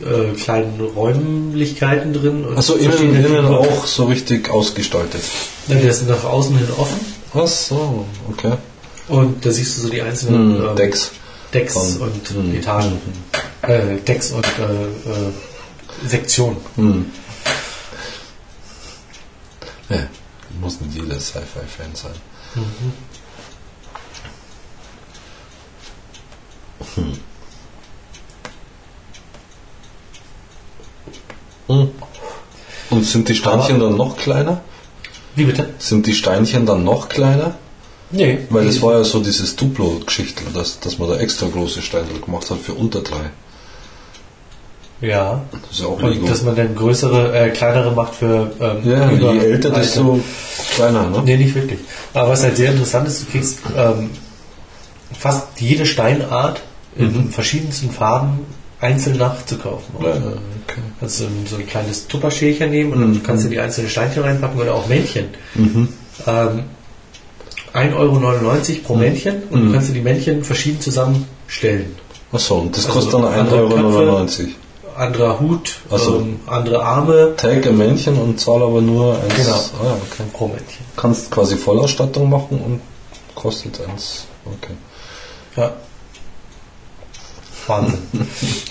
[0.00, 2.44] Äh, kleinen Räumlichkeiten drin.
[2.56, 5.22] Achso, innen, innen auch so richtig ausgestaltet.
[5.68, 7.00] Ja, der ist nach außen hin offen
[7.34, 8.54] Ach so, okay.
[9.08, 11.10] und da siehst du so die einzelnen Hm, ähm, Decks.
[11.52, 13.00] Decks Von- und hm, Etagen.
[13.62, 16.56] Äh, Decks und äh, äh, Sektionen.
[16.76, 17.06] Hm.
[19.88, 20.06] Ja,
[20.60, 22.14] muss nicht jeder Sci-Fi-Fan sein.
[22.54, 22.62] Hm.
[31.68, 31.90] Hm.
[32.90, 34.60] Und sind die Steinchen dann noch kleiner?
[35.34, 35.70] Wie bitte?
[35.78, 37.54] Sind die Steinchen dann noch kleiner?
[38.10, 38.38] Nee.
[38.50, 42.48] Weil es war ja so dieses Duplo-Geschichte, dass, dass man da extra große Steine gemacht
[42.50, 43.30] hat für unter drei.
[45.00, 45.42] Ja.
[45.62, 46.20] Das ist ja auch Lego.
[46.22, 49.80] Und dass man dann größere, äh, kleinere macht für ähm, Ja, über- je älter, Alter.
[49.80, 50.20] desto
[50.74, 51.22] kleiner, ne?
[51.24, 51.80] Nee, nicht wirklich.
[52.14, 54.10] Aber was halt sehr interessant ist, du kriegst ähm,
[55.18, 56.62] fast jede Steinart
[56.96, 58.38] in verschiedensten Farben
[58.80, 59.94] einzeln nachzukaufen.
[59.98, 60.04] Mhm.
[60.04, 60.80] Ja, okay.
[61.00, 64.60] Kannst du so ein kleines Tupperschälchen nehmen und dann kannst du die einzelnen Steinchen reinpacken
[64.60, 65.26] oder auch Männchen.
[65.54, 65.88] Mhm.
[66.26, 66.62] Ähm,
[67.72, 69.66] 1,99 Euro pro Männchen und Mhm.
[69.68, 71.94] du kannst dir die Männchen verschieden zusammenstellen.
[72.32, 74.96] Achso, und das Also kostet dann andere 1,99 Euro.
[74.96, 76.16] Anderer Hut, so.
[76.20, 79.34] ähm, andere Arme Tag ein Männchen und zahl aber nur eins.
[79.36, 79.56] Genau.
[79.90, 80.22] Ah, okay.
[80.32, 80.86] pro Männchen.
[80.96, 82.80] Kannst quasi Vollausstattung machen und
[83.34, 84.26] kostet eins.
[84.46, 84.72] Okay.
[85.56, 85.74] Ja.
[87.68, 87.98] Wahnsinn.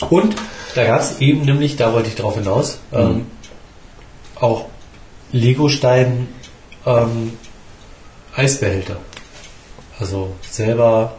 [0.10, 0.36] Und
[0.76, 3.26] da gab es eben nämlich, da wollte ich drauf hinaus, ähm,
[4.36, 4.66] auch
[5.32, 6.28] Lego-Stein
[6.86, 7.34] ähm,
[8.36, 8.98] Eisbehälter.
[10.00, 11.14] Also selber,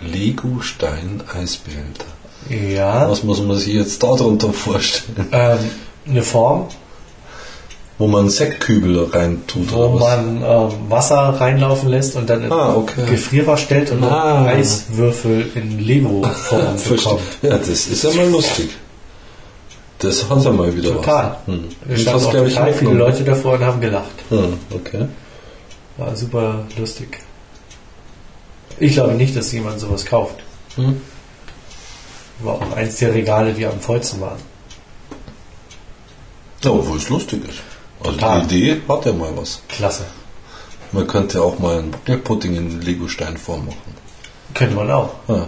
[0.00, 2.06] Lego Stein Eisbehälter.
[2.48, 5.28] ja, Was muss man sich jetzt darunter vorstellen?
[5.32, 5.58] ähm,
[6.08, 6.68] eine Form,
[8.02, 12.74] Wo man Sektkübel rein tut wo man ähm, Wasser reinlaufen lässt und dann in Ah,
[12.74, 13.04] okay.
[13.08, 14.44] Gefrierfach stellt und Ah.
[14.46, 17.20] Eiswürfel in Lego-Form bekommt.
[17.42, 18.70] Ja, das ist ja mal lustig.
[20.00, 21.36] Das hat er mal wieder Total.
[21.46, 21.54] was.
[21.54, 21.68] Hm.
[21.88, 22.92] Da standen auch total viele.
[22.94, 24.16] Leute davor und haben gelacht.
[24.30, 25.06] Hm, okay.
[25.96, 27.20] War super lustig.
[28.80, 30.40] Ich glaube nicht, dass jemand sowas kauft.
[30.74, 31.00] Hm.
[32.40, 34.40] War auch eins der Regale, die am vollsten waren.
[36.64, 37.58] Ja, obwohl es lustig ist.
[38.04, 38.46] Also Total.
[38.46, 39.62] die Idee hat ja mal was.
[39.68, 40.04] Klasse.
[40.92, 43.78] Man könnte auch mal ein Pudding in Lego-Steinform machen.
[44.54, 45.14] Könnte man auch.
[45.28, 45.46] Ja.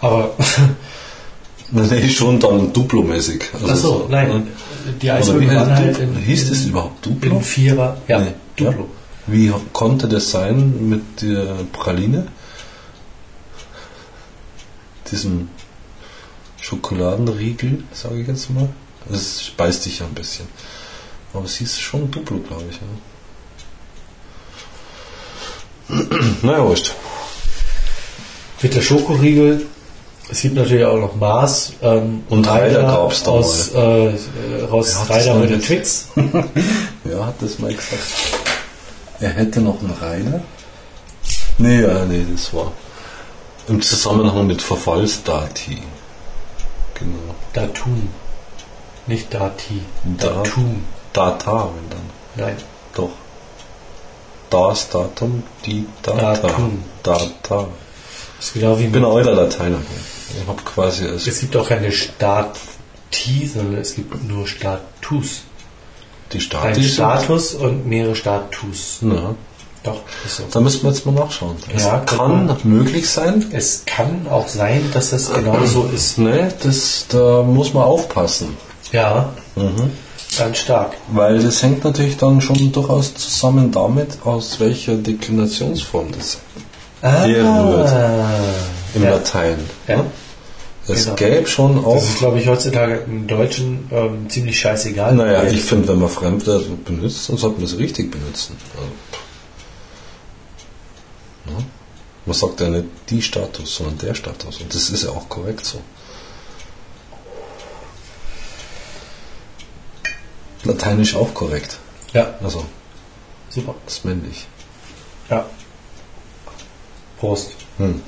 [0.00, 0.30] Aber,
[1.72, 3.44] Nee, schon dann Duplo-mäßig.
[3.52, 4.28] Also achso, so, nein.
[4.28, 4.46] ne?
[5.00, 7.36] Die wie waren halt in, Hieß das überhaupt Duplo?
[7.36, 7.96] in Vierer.
[8.08, 8.32] Ja, Nee.
[8.56, 8.88] Duplo.
[9.26, 12.26] Wie konnte das sein mit der Praline?
[15.10, 15.48] Diesem
[16.60, 18.68] Schokoladenriegel, sage ich jetzt mal.
[19.08, 20.46] Das speist dich ja ein bisschen.
[21.32, 22.80] Aber es hieß schon Duplo, glaube ich.
[25.88, 25.96] Ja.
[26.42, 26.92] naja, wurscht.
[28.62, 29.66] Mit der Schokoriegel.
[30.28, 34.14] Es gibt natürlich auch noch Mars ähm, Und Ryder gab's da aus, äh, äh,
[34.70, 35.60] Ryder mal mit den?
[35.60, 36.06] Twix.
[37.02, 38.00] Wer hat das mal gesagt?
[39.18, 40.40] Er hätte noch einen Reiner?
[41.58, 42.70] Nee, ja, nee, das war
[43.66, 45.78] im Zusammenhang mit Verfallsdati.
[46.94, 47.34] Genau.
[47.52, 48.08] Datum.
[49.06, 49.82] Nicht Dati.
[50.16, 50.84] Da- Datum.
[51.12, 52.46] Data, wenn dann.
[52.46, 52.56] Nein.
[52.94, 53.10] Doch.
[54.50, 56.34] Das Datum, die Data.
[56.34, 56.82] Datum.
[57.02, 57.68] Data.
[58.38, 59.78] Das ist genau wie Ich bin ein alter Lateiner.
[60.40, 65.42] Ich habe quasi Es gibt auch keine Stati, sondern es gibt nur Status.
[66.32, 66.94] die Ein Statis.
[66.94, 68.98] Status und mehrere Status.
[69.02, 69.34] Ja,
[69.82, 70.44] Doch, ist so.
[70.50, 71.56] da müssen wir jetzt mal nachschauen.
[71.74, 73.46] Es Ja, kann guck möglich sein.
[73.52, 76.18] Es kann auch sein, dass das genau so ist.
[76.18, 78.56] Ne, das, da muss man aufpassen.
[78.92, 79.30] Ja,
[80.38, 80.96] ganz stark.
[81.12, 86.38] Weil das hängt natürlich dann schon durchaus zusammen damit, aus welcher Deklinationsform das
[87.02, 87.92] Ah, herrührt
[88.94, 89.10] im ja.
[89.10, 89.56] Latein.
[89.88, 90.04] Ja.
[90.86, 91.16] Es Genau.
[91.16, 91.94] gäbe schon auch.
[91.94, 95.14] Das ist, glaube ich, heutzutage im Deutschen ähm, ziemlich scheißegal.
[95.14, 98.56] Naja, ich finde, wenn man Fremdwörter benutzt, dann sollte man sie richtig benutzen.
[101.46, 101.64] Also, ja.
[102.26, 104.58] Man sagt ja nicht die Status, sondern der Status.
[104.60, 105.78] Und das ist ja auch korrekt so.
[110.64, 111.78] Lateinisch auch korrekt.
[112.12, 112.64] Ja, Also,
[113.48, 113.74] super.
[113.86, 114.46] das ist männlich.
[115.30, 115.46] Ja.
[117.18, 117.52] Prost.
[117.78, 118.02] Hm.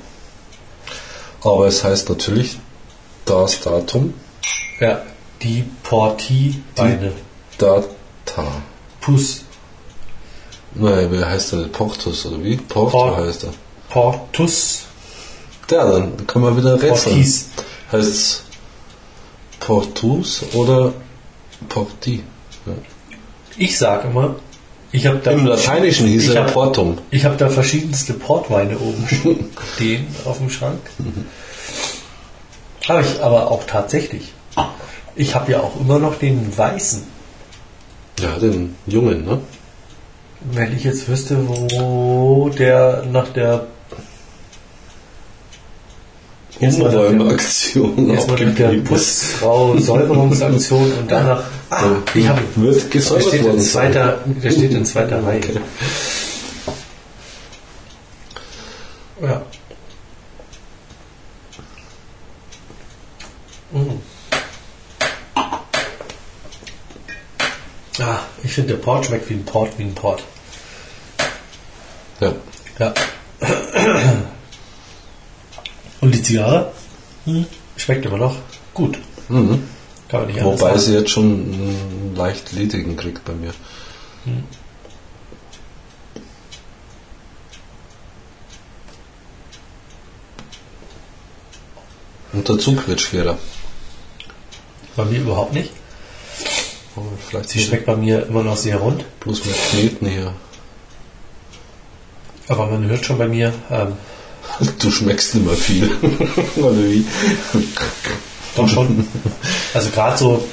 [1.43, 2.59] Aber es heißt natürlich
[3.25, 4.13] das Datum,
[4.79, 5.01] Ja,
[5.41, 7.13] die Porti-Beine.
[7.57, 7.85] Data.
[9.01, 9.41] Pus.
[10.75, 11.63] Naja, wie heißt der?
[11.67, 12.57] Portus oder wie?
[12.57, 13.53] Porto Port- heißt er.
[13.89, 14.83] Portus.
[15.69, 17.15] Ja, dann können wir wieder rätseln.
[17.15, 17.45] Portis.
[17.91, 18.43] Heißt es
[19.59, 20.93] Portus oder
[21.69, 22.23] Porti?
[23.57, 24.35] Ich sage immer,
[24.91, 26.97] ich habe da, Im Lateinischen hieß er hab- Portum.
[27.11, 29.07] ich habe da verschiedenste Portweine oben
[29.75, 30.79] stehen auf dem Schrank.
[32.87, 34.33] Habe ich aber auch tatsächlich.
[35.15, 37.03] Ich habe ja auch immer noch den weißen.
[38.19, 39.39] Ja, den Jungen, ne?
[40.51, 43.67] Wenn ich jetzt wüsste, wo der nach der-
[46.59, 48.69] Umräumaktion erstmal nach der.
[48.83, 51.83] Putzfrau Säuberungsaktion und danach ah,
[52.13, 55.39] ich habe Wird der gesäubert steht in zweiter der steht in zweiter Reihe.
[55.39, 55.59] Okay.
[59.21, 59.41] Ja.
[63.71, 63.99] Mm.
[67.99, 70.23] Ah, ich finde der Port schmeckt wie ein Port, wie ein Port.
[72.19, 72.33] Ja.
[72.79, 72.93] Ja.
[76.03, 76.73] Und die Zigarre
[77.23, 77.45] hm,
[77.77, 78.35] schmeckt immer noch
[78.73, 78.97] gut.
[79.29, 79.63] Mhm.
[80.09, 83.53] Kann man nicht Wobei sie jetzt schon einen leicht ledrigen kriegt bei mir.
[92.33, 93.37] Und der Zug wird schwerer.
[94.97, 95.71] Bei mir überhaupt nicht.
[96.97, 99.05] Aber Vielleicht Sie schmeckt bei mir immer noch sehr rund.
[99.21, 100.33] bloß mit Kneten hier.
[102.49, 103.93] Aber man hört schon bei mir, ähm,
[104.79, 105.89] Du schmeckst nicht mehr viel.
[106.57, 107.05] Oder wie?
[108.55, 109.07] doch schon.
[109.73, 110.43] Also gerade so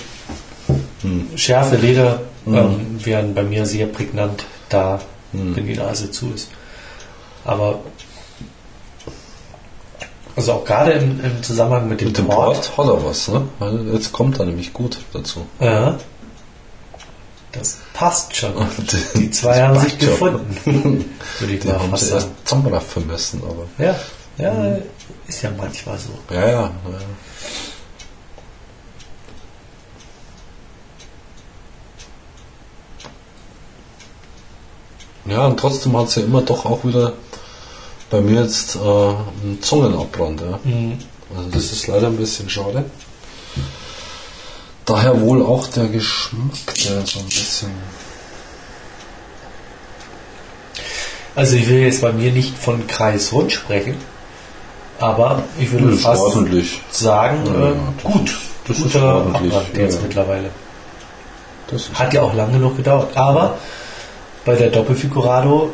[1.37, 5.01] Schärfe, Leder ähm, wären bei mir sehr prägnant da,
[5.33, 6.51] wenn die Nase zu ist.
[7.45, 7.81] Aber
[10.37, 13.29] also auch gerade im, im Zusammenhang mit dem, Mit dem Port, Port hat er was,
[13.29, 13.43] ne?
[13.93, 15.47] Jetzt kommt er nämlich gut dazu.
[15.59, 15.99] Ja.
[17.53, 18.53] Das passt schon.
[19.15, 19.99] Die- zwei haben sich schon.
[20.01, 21.05] gefunden.
[21.41, 23.67] Würde ich Die haben sie erst zusammen vermessen, aber.
[23.85, 23.97] Ja,
[24.39, 24.79] ja,
[25.27, 26.11] ist ja manchmal so.
[26.35, 26.63] Ja, ja.
[26.63, 26.71] ja.
[35.27, 37.13] Ja, und trotzdem hat sie immer doch auch wieder
[38.11, 40.41] bei mir jetzt äh, einen Zungenabbrand.
[40.41, 40.59] Ja.
[41.37, 42.85] Also das ist leider ein bisschen schade.
[44.91, 47.71] Daher wohl auch der Geschmack, der so ein bisschen.
[51.37, 53.95] Also ich will jetzt bei mir nicht von kreisrund sprechen,
[54.99, 56.81] aber ich würde Das fast ordentlich.
[56.91, 58.29] sagen, Ja, äh, das gut.
[58.29, 58.37] ist-
[58.67, 60.01] das ist Guter ordentlich, Abbrand ja, jetzt ja.
[60.03, 60.51] mittlerweile.
[61.69, 63.17] Das ist Hat ja auch lange genug gedauert.
[63.17, 63.59] Aber
[64.45, 65.71] bei der Doppelfigurado,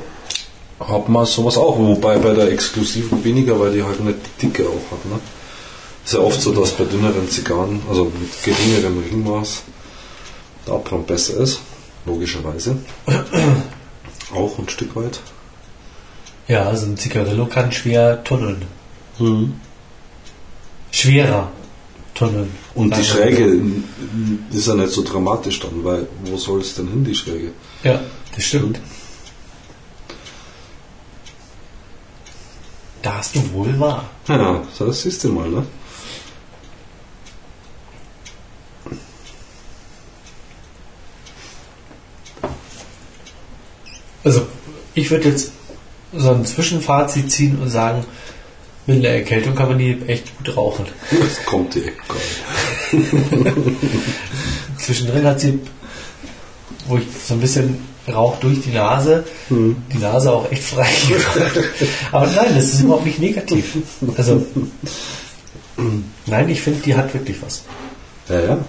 [0.78, 4.64] Hat man sowas auch, wobei bei der exklusiven weniger, weil die halt nicht die Dicke
[4.64, 5.04] auch hat.
[5.06, 5.18] Ne?
[6.06, 9.64] Ist ja oft so, dass bei dünneren Zigarren, also mit geringerem Ringmaß,
[10.64, 11.58] der Abbrand besser ist,
[12.04, 12.76] logischerweise.
[14.32, 15.18] auch ein Stück weit.
[16.46, 18.62] ja, also ein Zigarillo kann schwer tunneln.
[20.92, 21.50] Schwerer
[22.14, 22.52] tunneln.
[22.76, 23.60] Und die Schräge
[24.52, 27.50] ist ja nicht so dramatisch dann, weil wo soll es denn hin, die Schräge?
[27.82, 28.00] Ja,
[28.32, 28.78] das stimmt.
[33.02, 34.08] Da hast du wohl wahr.
[34.28, 35.66] Ja, das siehst du mal, ne?
[44.26, 44.44] Also,
[44.94, 45.52] ich würde jetzt
[46.12, 48.04] so ein Zwischenfazit ziehen und sagen,
[48.84, 50.86] mit einer Erkältung kann man die echt gut rauchen.
[51.12, 51.92] Das kommt geil.
[54.78, 55.60] Zwischendrin hat sie,
[56.88, 57.78] wo ich so ein bisschen
[58.12, 61.64] Rauch durch die Nase, die Nase auch echt frei gemacht.
[62.10, 63.76] Aber nein, das ist überhaupt nicht negativ.
[64.16, 64.44] Also,
[66.26, 67.62] nein, ich finde, die hat wirklich was.
[68.28, 68.64] Ja, ja.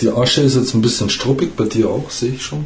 [0.00, 2.64] Die Asche ist jetzt ein bisschen struppig, bei dir auch, sehe ich schon.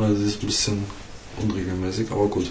[0.00, 0.84] Also ist ein bisschen
[1.42, 2.50] unregelmäßig, aber gut.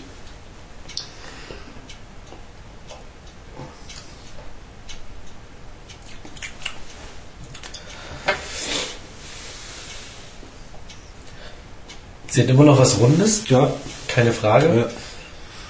[12.27, 13.71] Sie hat immer noch was Rundes, Ja.
[14.07, 14.67] keine Frage.
[14.67, 14.85] ja.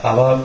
[0.01, 0.43] Aber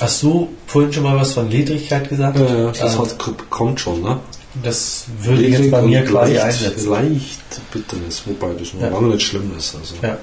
[0.00, 2.38] hast du vorhin schon mal was von Ledrigkeit gesagt?
[2.38, 4.20] ja, ja das Ähm, hat, kommt schon, ne?
[4.62, 6.90] Das würde ich jetzt bei mir und quasi leicht, einsetzen.
[6.90, 7.40] Leicht
[7.72, 8.88] Bitternis, wobei das noch Ja.
[8.90, 9.74] lange nicht schlimm ist.
[9.74, 9.94] Also.
[10.02, 10.18] Ja.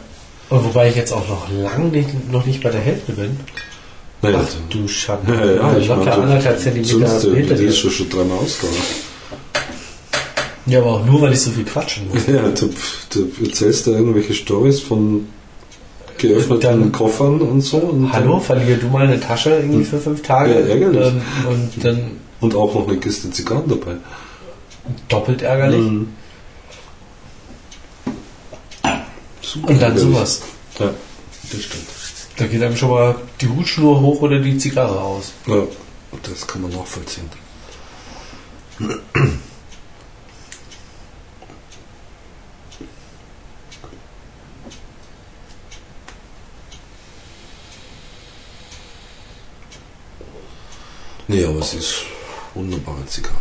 [0.49, 3.37] Und wobei ich jetzt auch noch lange nicht, noch nicht bei der Hälfte bin.
[4.21, 5.33] Naja, Ach du Schande.
[5.33, 7.69] ja, ja, ich locker meine, anderthalb Zentimeter zündst dir- hinter die dir.
[7.69, 8.77] ist schon, schon dreimal ausgegangen.
[10.67, 12.27] Ja, aber auch nur, weil ich so viel quatschen muss.
[12.27, 12.69] Ja, du,
[13.09, 15.27] du erzählst da irgendwelche Stories von
[16.19, 17.77] geöffneten Dann- Koffern und so.
[17.77, 21.07] Und Hallo, verliere du mal eine Tasche irgendwie für fünf Tage Ja, ärgerlich.
[21.07, 21.99] ähm, und dann
[22.41, 23.97] Und auch noch eine Kiste Zigarren dabei.
[25.07, 26.07] doppelt ärgerlich.
[29.41, 30.41] Super Und dann sowas.
[30.79, 30.89] Ja,
[31.51, 31.85] das stimmt.
[32.37, 35.33] Da geht einem schon mal die Hutschnur hoch oder die Zigarre aus.
[35.45, 35.63] Ja,
[36.23, 37.29] das kann man nachvollziehen.
[51.27, 52.05] Nee, aber es ist
[52.53, 53.35] wunderbare Zigarre.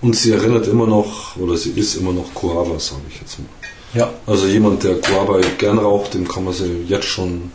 [0.00, 3.48] Und sie erinnert immer noch, oder sie ist immer noch Coaba, sage ich jetzt mal.
[3.94, 4.12] Ja.
[4.26, 7.52] Also jemand, der Coaba gern raucht, dem kann man sie jetzt schon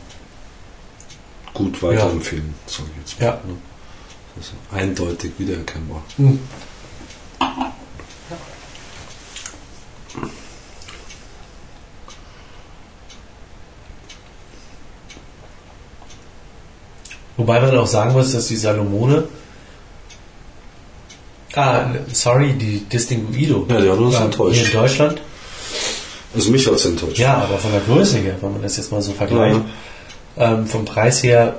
[1.53, 3.25] gut weiterempfehlen, sage ich jetzt mal.
[3.27, 3.41] Ja.
[4.37, 6.01] Also eindeutig wiedererkennbar.
[6.17, 6.39] Hm.
[17.37, 19.27] Wobei man auch sagen muss, dass die Salomone.
[21.55, 23.65] Ah, sorry, die Distinguido.
[23.69, 24.65] Ja, die hat uns Hier enttäuscht.
[24.67, 25.21] in Deutschland.
[26.35, 27.17] Also mich hat es enttäuscht.
[27.17, 29.59] Ja, aber von der Größe her, wenn man das jetzt mal so vergleicht,
[30.37, 31.55] ähm, vom Preis her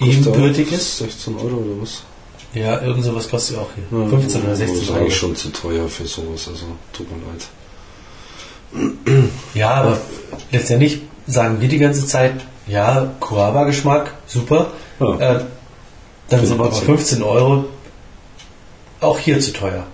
[0.00, 0.98] ebenbürtig ist.
[0.98, 2.02] 16 Euro oder was?
[2.54, 4.08] Ja, irgend sowas kostet ja auch hier.
[4.08, 4.98] 15 oder Das 16 ist Euro.
[5.00, 7.44] eigentlich schon zu teuer für sowas, also tut mir leid.
[9.54, 9.98] Ja, aber
[10.52, 12.34] letztendlich sagen wir die ganze Zeit,
[12.66, 14.70] ja, Coaba-Geschmack, super.
[15.00, 15.18] Ja.
[15.18, 15.40] Äh,
[16.28, 16.84] dann sind aber Wahnsinn.
[16.84, 17.64] 15 Euro
[19.00, 19.86] auch hier zu teuer.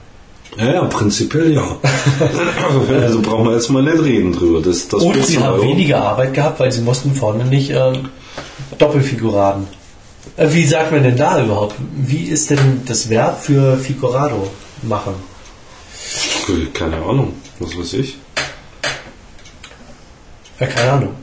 [0.56, 1.64] Ja, ja, prinzipiell ja.
[3.02, 4.60] also brauchen wir jetzt mal nicht reden drüber.
[4.62, 7.70] Das, das Und 14 sie haben Euro- weniger Arbeit gehabt, weil sie mussten vorne nicht
[7.70, 8.08] ähm,
[8.78, 9.66] Doppelfiguraden.
[10.36, 11.74] Äh, wie sagt man denn da überhaupt?
[11.96, 14.48] Wie ist denn das Verb für Figurado
[14.82, 15.14] machen?
[16.72, 18.18] Keine Ahnung, was weiß ich.
[20.58, 21.14] Äh, keine Ahnung.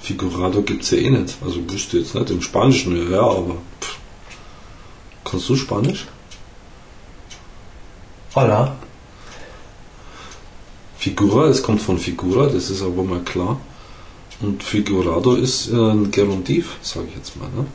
[0.00, 1.34] Figurado gibt es ja eh nicht.
[1.44, 2.30] Also wüsste jetzt nicht.
[2.30, 3.56] Im Spanischen, ja, ja, aber.
[3.82, 3.98] Pff.
[5.24, 6.06] Kannst du Spanisch?
[8.32, 8.76] Hola.
[10.96, 13.60] Figura, es kommt von Figura, das ist aber mal klar.
[14.40, 17.48] Und Figurado ist äh, ein Gerundiv, sage ich jetzt mal.
[17.48, 17.66] Ne?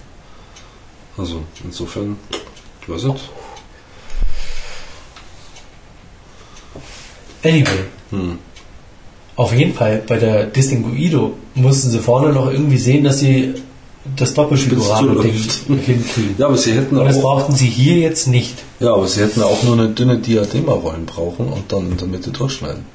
[1.17, 2.15] Also insofern,
[2.81, 3.29] ich weiß nicht.
[7.43, 7.85] Anyway.
[8.11, 8.39] Hm.
[9.35, 13.55] Auf jeden Fall, bei der Distinguido mussten sie vorne noch irgendwie sehen, dass sie
[14.15, 15.85] das Doppelfigurado-Ding zuläuft.
[15.85, 16.35] hinkriegen.
[16.37, 18.55] Ja, aber sie hätten Und das auch, brauchten sie hier jetzt nicht.
[18.79, 22.29] Ja, aber sie hätten auch nur eine dünne Diadema-Rollen brauchen und dann in der Mitte
[22.31, 22.85] durchschneiden.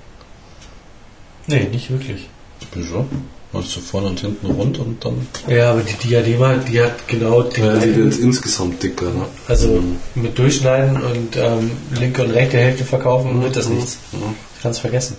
[1.47, 2.29] Nee, nicht wirklich.
[2.75, 3.07] Wieso?
[3.53, 5.27] Also vorne und hinten rund und dann.
[5.49, 9.07] Ja, aber die Diadema, die hat genau den ja, die wird insgesamt dicker.
[9.07, 9.25] Ne?
[9.49, 9.83] Also
[10.15, 13.99] mit Durchschneiden und ähm, linke und rechte Hälfte verkaufen wird das nichts.
[14.13, 14.19] Ja.
[14.57, 15.17] Ich kann es vergessen.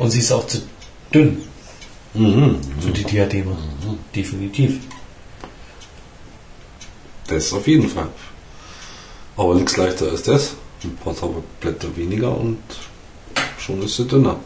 [0.00, 0.58] Und sie ist auch zu
[1.14, 1.38] dünn
[2.12, 2.56] Mhm.
[2.80, 3.56] für die Diadema.
[4.16, 4.80] Definitiv.
[7.30, 8.08] Das auf jeden Fall.
[9.36, 10.54] Aber nichts leichter als das.
[10.82, 11.14] Ein paar
[11.60, 12.58] Blätter weniger und
[13.58, 14.36] schon ist sie dünner.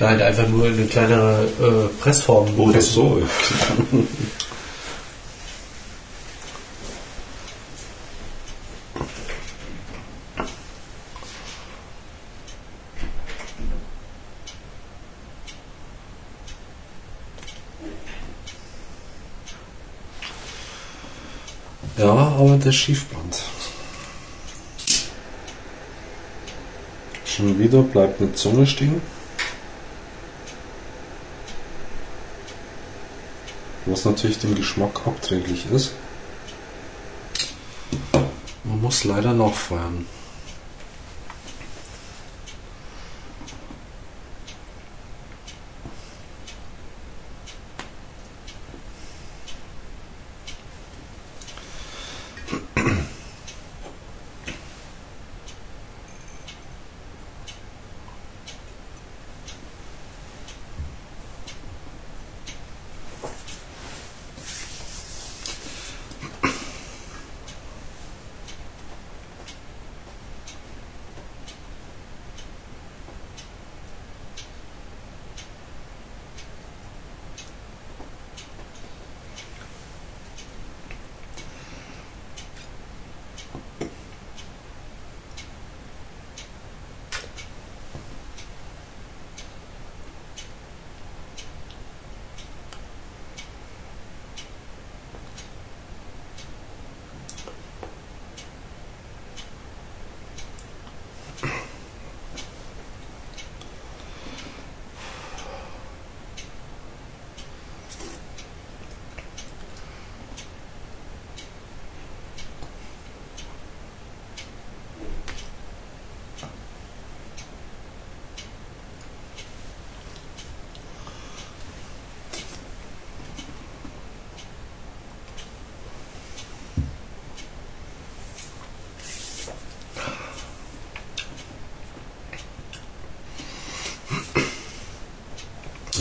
[0.00, 2.58] Nein, einfach nur in eine kleinere äh, Pressform.
[2.58, 2.94] Oder pressen.
[2.94, 3.22] so.
[21.98, 23.42] Ja, aber das Schiefband.
[27.24, 29.00] Schon wieder bleibt eine Zunge stehen.
[33.86, 35.92] Was natürlich dem Geschmack abträglich ist.
[38.64, 40.06] Man muss leider nachfeuern.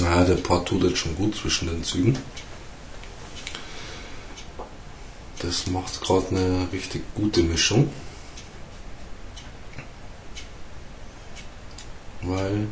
[0.05, 2.17] Ja, der Part tut jetzt schon gut zwischen den Zügen.
[5.39, 7.89] Das macht gerade eine richtig gute Mischung.
[12.21, 12.67] Weil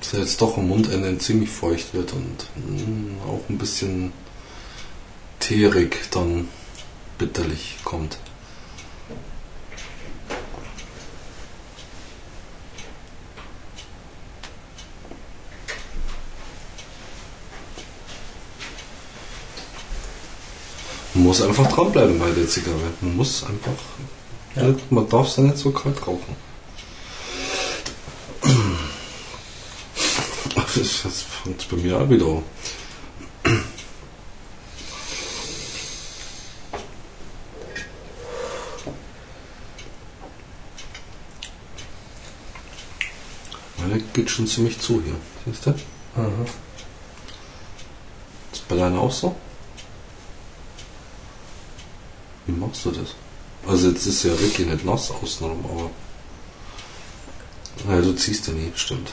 [0.00, 4.12] es jetzt doch am Mundende ziemlich feucht wird und mm, auch ein bisschen
[5.40, 6.48] teerig dann
[7.18, 8.18] bitterlich kommt.
[21.38, 22.76] Muss einfach dranbleiben bei der Zigarre.
[23.02, 23.72] Man muss einfach,
[24.54, 24.62] Ja.
[24.68, 26.34] nicht, man darf sie nicht so kalt rauchen.
[30.54, 32.42] Das, das fängt bei mir auch wieder an.
[43.78, 45.14] Meine geht schon ziemlich zu hier.
[45.44, 45.70] Siehst du?
[45.70, 46.46] Mhm.
[48.52, 49.36] Ist bei deiner auch so?
[52.76, 53.14] Machst du das?
[53.66, 55.90] Also jetzt ist ja wirklich nicht nass außenrum, aber.
[57.90, 59.12] Ja, du ziehst ja nie, stimmt.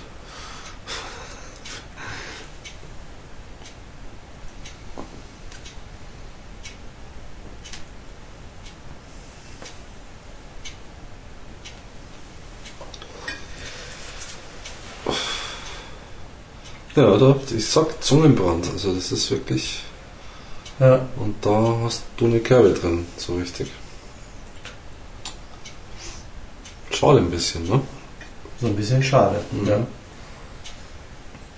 [16.95, 19.79] Ja, da, ich sag Zungenbrand, also das ist wirklich.
[20.83, 20.99] Ja.
[21.15, 23.71] Und da hast du eine Kerbe drin, so richtig.
[26.91, 27.79] Schade ein bisschen, ne?
[28.59, 29.41] So ein bisschen schade.
[29.51, 29.67] Mhm.
[29.67, 29.87] Ja.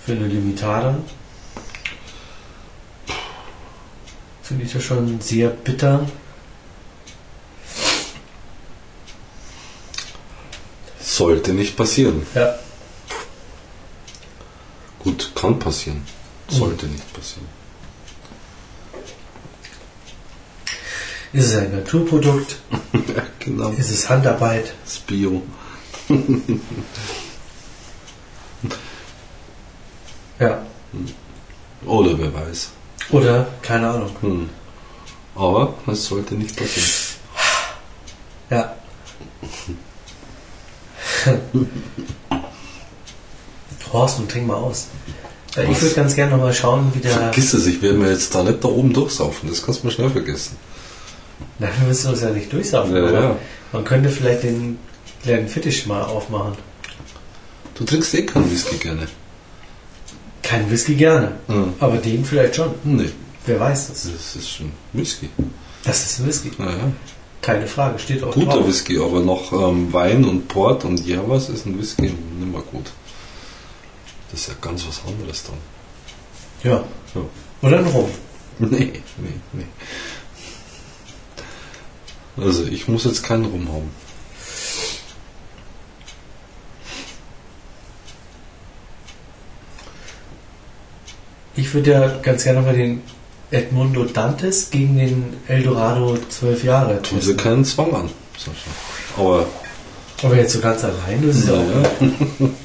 [0.06, 0.96] Für eine Limitada
[4.44, 6.08] finde ich das schon sehr bitter.
[11.02, 12.28] Sollte nicht passieren.
[12.36, 12.60] Ja.
[15.00, 16.06] Gut, kann passieren.
[16.48, 17.65] Sollte nicht passieren.
[21.36, 22.56] Ist es ein Naturprodukt?
[22.94, 23.70] ja, genau.
[23.72, 24.74] Ist es Handarbeit?
[24.86, 25.42] Das Bio.
[30.38, 30.62] Ja.
[31.86, 32.72] Oder wer weiß.
[33.12, 34.12] Oder, keine Ahnung.
[34.20, 34.50] Hm.
[35.34, 36.90] Aber es sollte nicht passieren.
[38.50, 38.76] Ja.
[43.94, 44.88] Horst, und trink mal aus.
[45.56, 47.12] Äh, Ich würde ganz gerne nochmal schauen, wie der.
[47.12, 49.48] Vergiss es, ich werde mir jetzt da nicht da oben durchsaufen.
[49.50, 50.58] Das kannst du mir schnell vergessen.
[51.80, 52.96] Wir müssen uns ja nicht durchsaufen.
[52.96, 53.36] Ja, ja.
[53.72, 54.78] Man könnte vielleicht den
[55.24, 56.54] kleinen Fittisch mal aufmachen.
[57.76, 59.08] Du trinkst eh keinen Whisky gerne.
[60.44, 61.74] Kein Whisky gerne, Hm.
[61.80, 62.74] aber den vielleicht schon.
[62.84, 63.10] Nee,
[63.48, 64.04] Wer weiß das?
[64.04, 65.30] das ist schon Whisky.
[65.84, 66.52] Das ist ein Whisky.
[66.58, 66.92] Ja, ja.
[67.42, 68.68] Keine Frage, steht auch Guter drauf.
[68.68, 72.92] Whisky, aber noch ähm, Wein und Port und Javas ist ein Whisky nimmer gut.
[74.32, 75.58] Das ist ja ganz was anderes dann.
[76.72, 76.84] Ja.
[77.14, 77.22] Ja.
[77.62, 78.10] Oder ein Rum.
[78.58, 79.66] Nee, nee, nee.
[82.38, 83.92] Also ich muss jetzt keinen Rum haben.
[91.56, 93.02] Ich würde ja ganz gerne mal den
[93.52, 97.38] Edmundo Dantes gegen den Eldorado 12 Jahre Tun sie testen.
[97.38, 98.10] keinen Zwang an.
[98.38, 98.70] Sascha.
[99.18, 99.46] Aber
[100.24, 102.02] Aber jetzt so ganz allein, das ist ja auch.
[102.42, 102.50] ja.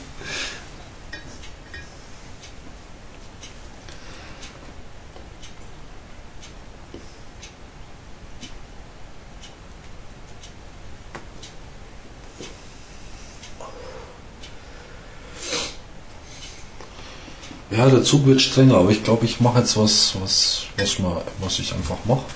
[17.81, 21.23] Ja, der Zug wird strenger, aber ich glaube, ich mache jetzt was, was, was, mal,
[21.39, 22.27] was ich einfach mache.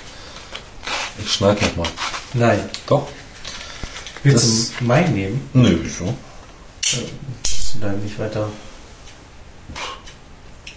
[1.22, 1.86] Ich schneide nicht mal.
[2.32, 2.66] Nein.
[2.86, 3.08] Doch?
[4.22, 5.50] Willst Das- du meinen nehmen?
[5.52, 6.14] Nö, wieso?
[6.82, 8.48] Ist dann nicht weiter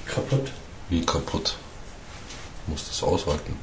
[0.05, 0.51] kaputt.
[0.89, 1.55] Wie kaputt.
[2.67, 3.57] Muss das aushalten.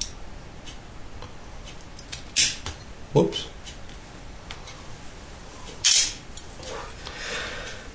[3.13, 3.45] Ups.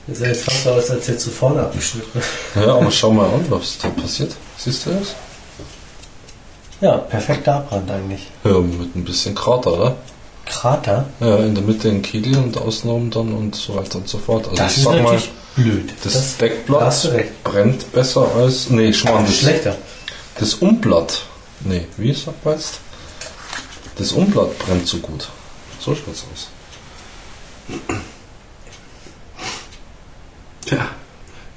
[0.10, 2.22] Das sah jetzt fast so aus, als hättest du vorne abgeschnitten.
[2.56, 4.36] Ja, aber schau mal an, was da passiert.
[4.58, 5.16] Siehst du das?
[6.82, 8.28] Ja, perfekter Abbrand eigentlich.
[8.44, 9.96] Ja, mit ein bisschen Krater, oder?
[10.46, 11.06] Krater?
[11.20, 14.46] Ja, in der Mitte ein Kegel und außenrum dann und so weiter und so fort.
[14.48, 15.22] Also Das ich ist sag mal,
[15.56, 15.94] blöd.
[16.04, 17.10] das, da hast Deckblatt
[17.44, 18.70] brennt besser als.
[18.70, 19.76] Nee, Schmarrn, das, Schlechter.
[20.40, 21.24] das Umblatt.
[21.62, 22.14] Nee, wie
[22.46, 22.80] man jetzt?
[23.98, 25.28] Das Umblatt brennt so gut.
[25.80, 26.48] So schaut's aus.
[30.70, 30.88] Tja,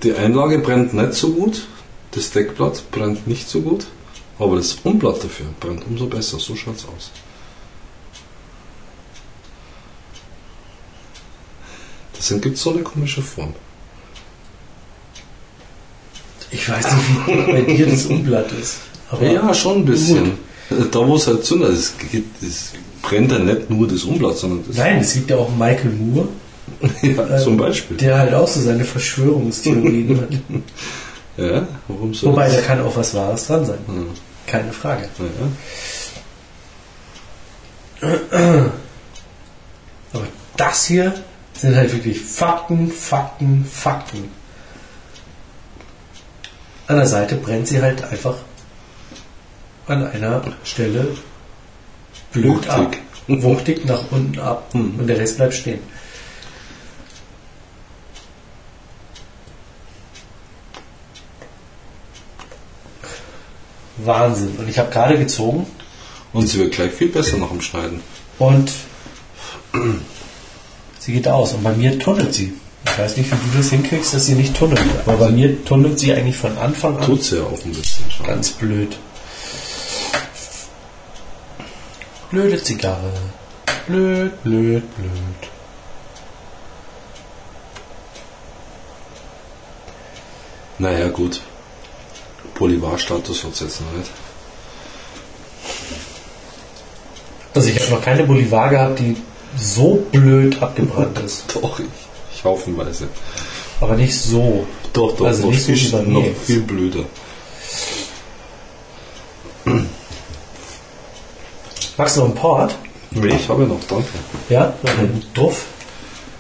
[0.03, 1.67] die Einlage brennt nicht so gut,
[2.13, 3.85] das Deckblatt brennt nicht so gut,
[4.39, 6.39] aber das Umblatt dafür brennt umso besser.
[6.39, 7.11] So schaut's aus.
[12.17, 13.53] Deswegen gibt es so eine komische Form.
[16.51, 18.79] Ich weiß nicht, wie bei dir das Umblatt ist.
[19.11, 20.39] Aber Ja, schon ein bisschen.
[20.91, 21.93] Da wo es halt zündet, es,
[22.41, 22.73] es
[23.03, 26.29] brennt ja nicht nur das Umblatt, sondern das, Nein, es gibt ja auch Michael Moore,
[27.03, 27.97] ja, zum Beispiel.
[27.97, 30.31] der halt auch so seine Verschwörungstheorien hat.
[31.37, 33.79] Ja, warum soll Wobei, da kann auch was Wahres dran sein.
[33.87, 34.07] Hm,
[34.47, 35.09] Keine Frage.
[38.03, 38.09] ja.
[40.13, 40.27] Aber
[40.57, 41.15] das hier
[41.55, 44.29] sind halt wirklich Fakten, Fakten, Fakten.
[46.89, 48.35] An der Seite brennt sie halt einfach
[49.87, 51.09] an einer Stelle
[52.33, 52.71] blöd Wuchtig.
[52.71, 52.97] ab.
[53.29, 54.99] Wuchtig nach unten ab Mhm.
[54.99, 55.79] und der Rest bleibt stehen.
[64.07, 64.57] Wahnsinn.
[64.59, 65.67] Und ich habe gerade gezogen
[66.33, 68.01] Und sie wird gleich viel besser nach dem Schneiden.
[68.39, 68.73] und
[70.99, 71.53] sie geht aus.
[71.53, 72.55] Und bei mir tunnelt sie.
[72.85, 74.81] Ich weiß nicht, wie du das hinkriegst, dass sie nicht tunnelt.
[75.07, 77.07] Aber bei mir tunnelt sie eigentlich von Anfang an.
[77.07, 78.27] Tut sie ja auch ein bisschen schon.
[78.27, 78.97] Ganz blöd.
[82.31, 83.13] Blöde Zigarre.
[83.87, 85.51] Blöd, blöd, blöd.
[90.79, 91.41] Naja, gut.
[92.63, 94.11] Bolivar-Status hat es jetzt noch nicht.
[97.55, 99.17] Also ich habe noch keine Bolivar gehabt, die
[99.59, 101.45] so blöd abgebrannt ist.
[101.55, 101.87] Doch, ich,
[102.35, 103.09] ich haufenweise.
[103.81, 104.65] Aber nicht so.
[104.93, 107.05] Doch, doch, Also noch, nicht so viel, wie noch viel blöder.
[111.97, 112.75] Magst du noch einen Port?
[113.11, 114.07] Nee, ich habe noch, danke.
[114.49, 114.73] Ja?
[114.83, 115.65] Noch einen Duff?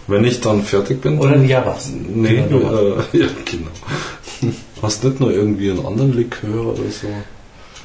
[0.06, 1.88] Wenn ich dann fertig bin, Oder ein Javas?
[1.92, 2.58] Nee, Genau.
[2.58, 3.70] äh, ja, genau.
[4.82, 7.06] Hast nicht noch irgendwie einen anderen Likör oder so?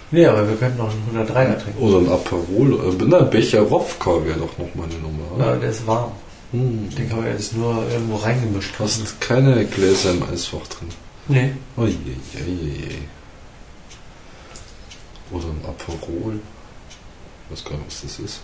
[0.09, 1.79] Nee, aber wir könnten noch einen 103er trinken.
[1.79, 2.73] Oder ein Aperol?
[2.73, 5.23] Äh, na, ein Becher Wodka wäre doch noch meine Nummer.
[5.37, 6.13] Ja, der ist warm.
[6.51, 6.89] Hm.
[6.97, 8.73] Den kann man jetzt nur irgendwo reingemischt.
[8.79, 10.89] Hast keine Gläser im Eisfach drin?
[11.27, 11.51] Nee.
[11.75, 11.91] Oh je,
[12.33, 12.95] je, je, je.
[15.31, 16.39] Oder ein Aperol?
[17.45, 18.39] Ich weiß gar nicht, was das ist.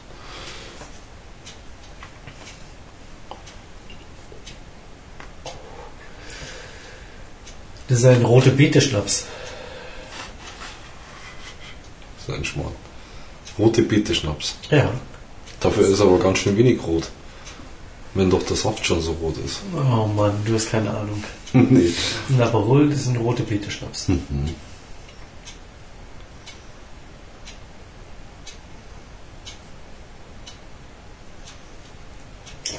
[7.88, 9.26] Das ist ein rote Beete-Schnaps.
[12.18, 12.72] Das ist ein Schmarrn.
[13.60, 14.55] Rote Beete-Schnaps.
[14.69, 14.89] Ja.
[15.60, 17.10] Dafür ist aber ganz schön wenig rot.
[18.14, 19.60] Wenn doch der Saft schon so rot ist.
[19.76, 21.23] Oh Mann, du hast keine Ahnung.
[21.53, 21.91] nee.
[22.30, 24.07] Ein Aperol ist ein rote Beete-Schnaps.
[24.10, 24.55] Mhm.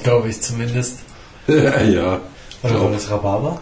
[0.02, 0.98] Glaube ich zumindest.
[1.46, 2.20] ja, ja.
[2.62, 3.60] Oder war das Rhabarber?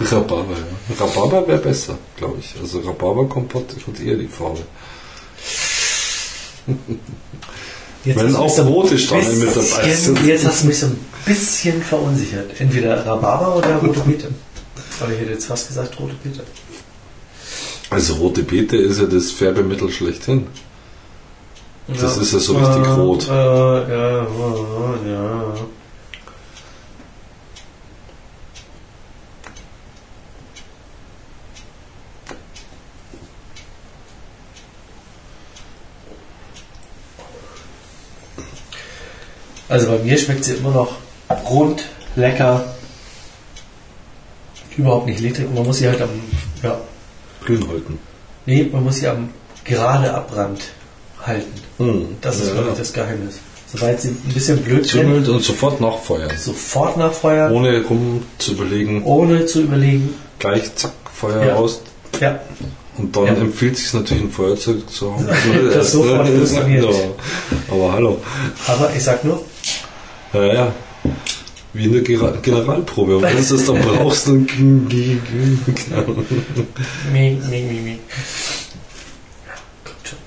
[0.00, 0.94] Rhabarber, ja.
[1.04, 2.54] Rhabarber wäre besser, glaube ich.
[2.60, 4.60] Also Rhabarberkompott hat eher die Farbe.
[8.04, 10.20] Jetzt Wenn auch rote Steine mit dabei sind.
[10.26, 12.50] Jetzt hast du mich so ein bisschen verunsichert.
[12.58, 14.28] Entweder Rhabarber oder rote Beete.
[15.00, 16.42] Aber ich hätte jetzt fast gesagt rote Beete.
[17.90, 20.46] Also rote Beete ist ja das Färbemittel schlechthin.
[21.86, 22.22] Das Ja.
[22.22, 23.28] ist ja so richtig Äh, rot.
[23.28, 25.54] Äh, ja, äh, ja.
[39.72, 40.92] Also bei mir schmeckt sie immer noch
[41.50, 41.82] rund,
[42.16, 42.64] lecker,
[44.76, 45.46] überhaupt nicht ledrig.
[45.48, 46.10] Und man muss sie halt am,
[46.62, 46.78] ja,
[47.44, 47.98] Grün halten.
[48.46, 49.30] nee, man muss sie am
[49.64, 50.60] gerade Abrand
[51.24, 51.52] halten.
[51.78, 52.16] Hm.
[52.20, 52.54] Das ist, ja.
[52.54, 53.38] glaube ich, das Geheimnis.
[53.72, 56.30] Sobald sie ein bisschen blöd brennt, Züngelt und sofort nachfeuern.
[56.36, 60.14] sofort nachfeuern, Ohne rum zu überlegen, ohne zu überlegen.
[60.38, 61.54] gleich zack, Feuer Ja.
[61.54, 61.80] raus.
[62.20, 62.40] Ja,
[62.98, 63.32] Und dann Ja.
[63.36, 65.26] empfiehlt sich natürlich ein Feuerzeug zu haben.
[65.72, 66.84] Das sofort funktioniert.
[66.90, 66.90] Ja.
[67.74, 68.18] Aber hallo.
[68.66, 69.42] aber ich sag nur,
[70.32, 70.72] Ja, ja.
[71.74, 73.16] Wie in der Gera- Generalprobe.
[73.16, 74.46] Und wenn du das dann brauchst, dann.
[74.88, 75.18] Mi,
[77.12, 77.98] mi, mi, mi.
[79.84, 80.18] Kommt schon.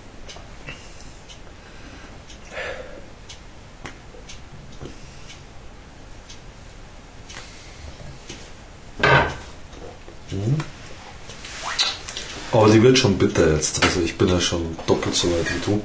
[12.51, 13.83] Aber die wird schon bitter jetzt.
[13.83, 15.81] Also ich bin ja schon doppelt so weit wie du.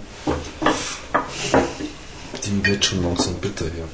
[2.51, 3.89] Die wird schon langsam bitter hier.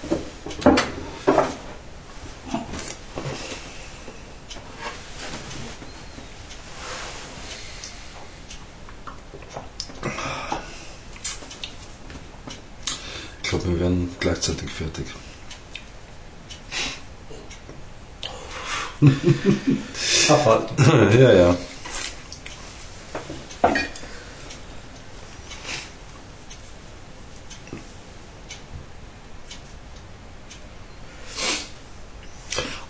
[13.42, 15.04] Ich glaube, wir werden gleichzeitig fertig.
[20.30, 21.12] Abwarten.
[21.20, 21.56] ja, ja.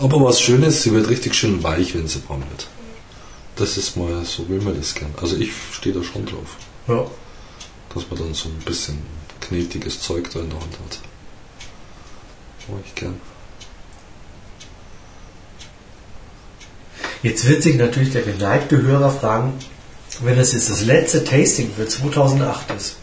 [0.06, 2.68] Aber was schön ist, sie wird richtig schön weich, wenn sie warm wird.
[3.56, 5.12] das ist mal so, will man das gern.
[5.20, 6.56] Also ich stehe da schon drauf,
[6.86, 7.04] Ja.
[7.92, 8.98] dass man dann so ein bisschen
[9.40, 11.00] knetiges Zeug da in der Hand hat.
[12.68, 13.18] Mach ich gern.
[17.22, 19.54] Jetzt wird sich natürlich der geneigte Hörer fragen,
[20.22, 22.96] wenn das jetzt das letzte Tasting für 2008 ist,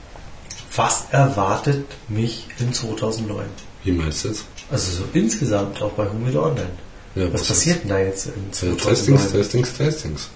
[0.75, 3.45] was erwartet mich in 2009?
[3.83, 4.45] Wie meinst du jetzt?
[4.71, 6.71] Also so insgesamt auch bei Humidor Online.
[7.15, 8.33] Ja, Was passiert denn da jetzt in?
[8.33, 8.77] Ja, 2009?
[8.77, 10.29] Testings, Testings, Testings.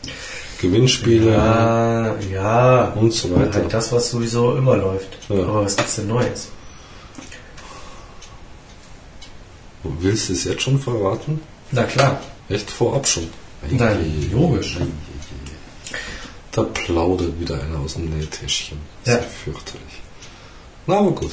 [0.62, 2.86] Gewinnspiele Ja, ja.
[2.96, 3.60] und so weiter.
[3.62, 5.18] Halt das, was sowieso immer läuft.
[5.30, 5.44] Ja.
[5.44, 6.50] Aber was gibt's denn Neues?
[9.84, 11.42] Willst du es jetzt schon verraten?
[11.72, 12.22] Na klar.
[12.50, 13.28] Echt vorab schon?
[13.70, 14.78] Nein, logisch.
[16.52, 18.80] Da plaudert wieder einer aus dem Nähtäschchen.
[19.06, 19.14] Ja.
[19.14, 20.02] Sehr fürchterlich.
[20.88, 21.32] Na, aber gut.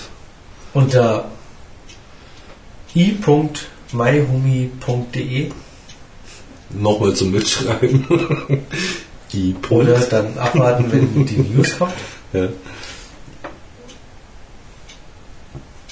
[0.74, 1.30] Unter
[3.94, 5.50] i.myhumi.de
[6.70, 8.04] Nochmal zum Mitschreiben.
[9.32, 9.54] I.
[9.68, 11.94] oder dann abwarten, wenn die News kommt.
[12.32, 12.48] Ja.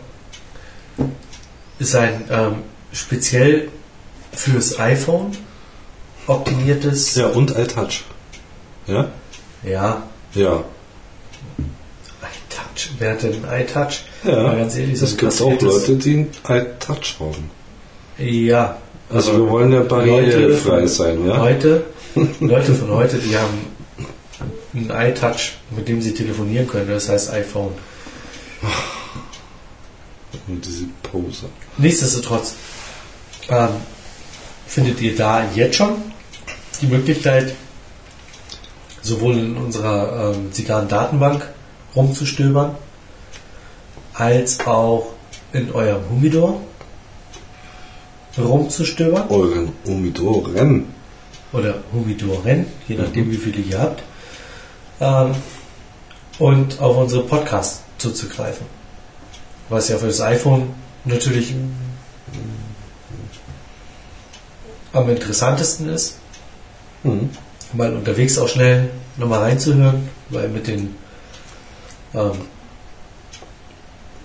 [1.79, 2.55] Ist ein ähm,
[2.93, 3.69] speziell
[4.33, 5.31] fürs iPhone
[6.29, 7.15] optimiertes.
[7.17, 8.03] Ja, und iTouch.
[8.87, 9.09] Ja?
[9.63, 10.03] Ja,
[10.35, 10.63] Ja.
[11.59, 12.91] iTouch.
[12.99, 14.01] Wer hat denn iTouch?
[14.25, 14.43] Ja.
[14.43, 17.51] Mal ganz ehrlich, es gibt auch Leute, die iTouch haben.
[18.19, 18.77] Ja.
[19.11, 21.39] Also wir wollen ja barrierefrei sein, ja?
[21.41, 21.85] Heute,
[22.41, 23.59] Leute von heute, die haben
[24.75, 26.89] ein iTouch, mit dem sie telefonieren können.
[26.91, 27.73] Das heißt iPhone.
[30.47, 31.47] Und diese Pose.
[31.79, 32.55] Nichtsdestotrotz
[33.49, 33.69] ähm,
[34.67, 35.97] findet ihr da jetzt schon
[36.81, 37.55] die Möglichkeit,
[39.03, 41.49] sowohl in unserer ähm, Zigarren-Datenbank
[41.95, 42.77] rumzustöbern,
[44.15, 45.13] als auch
[45.53, 46.61] in eurem Humidor
[48.37, 50.87] rumzustöbern Euren Umidoren.
[51.53, 54.03] oder Humidoren, je nachdem wie viele ihr habt,
[55.01, 55.35] ähm,
[56.39, 58.67] und auf unsere Podcasts zuzugreifen.
[59.69, 60.71] Was ja für das iPhone
[61.05, 61.55] natürlich
[64.93, 66.18] am interessantesten ist,
[67.03, 67.31] Mhm.
[67.73, 70.97] mal unterwegs auch schnell nochmal reinzuhören, weil mit den
[72.15, 72.33] ähm,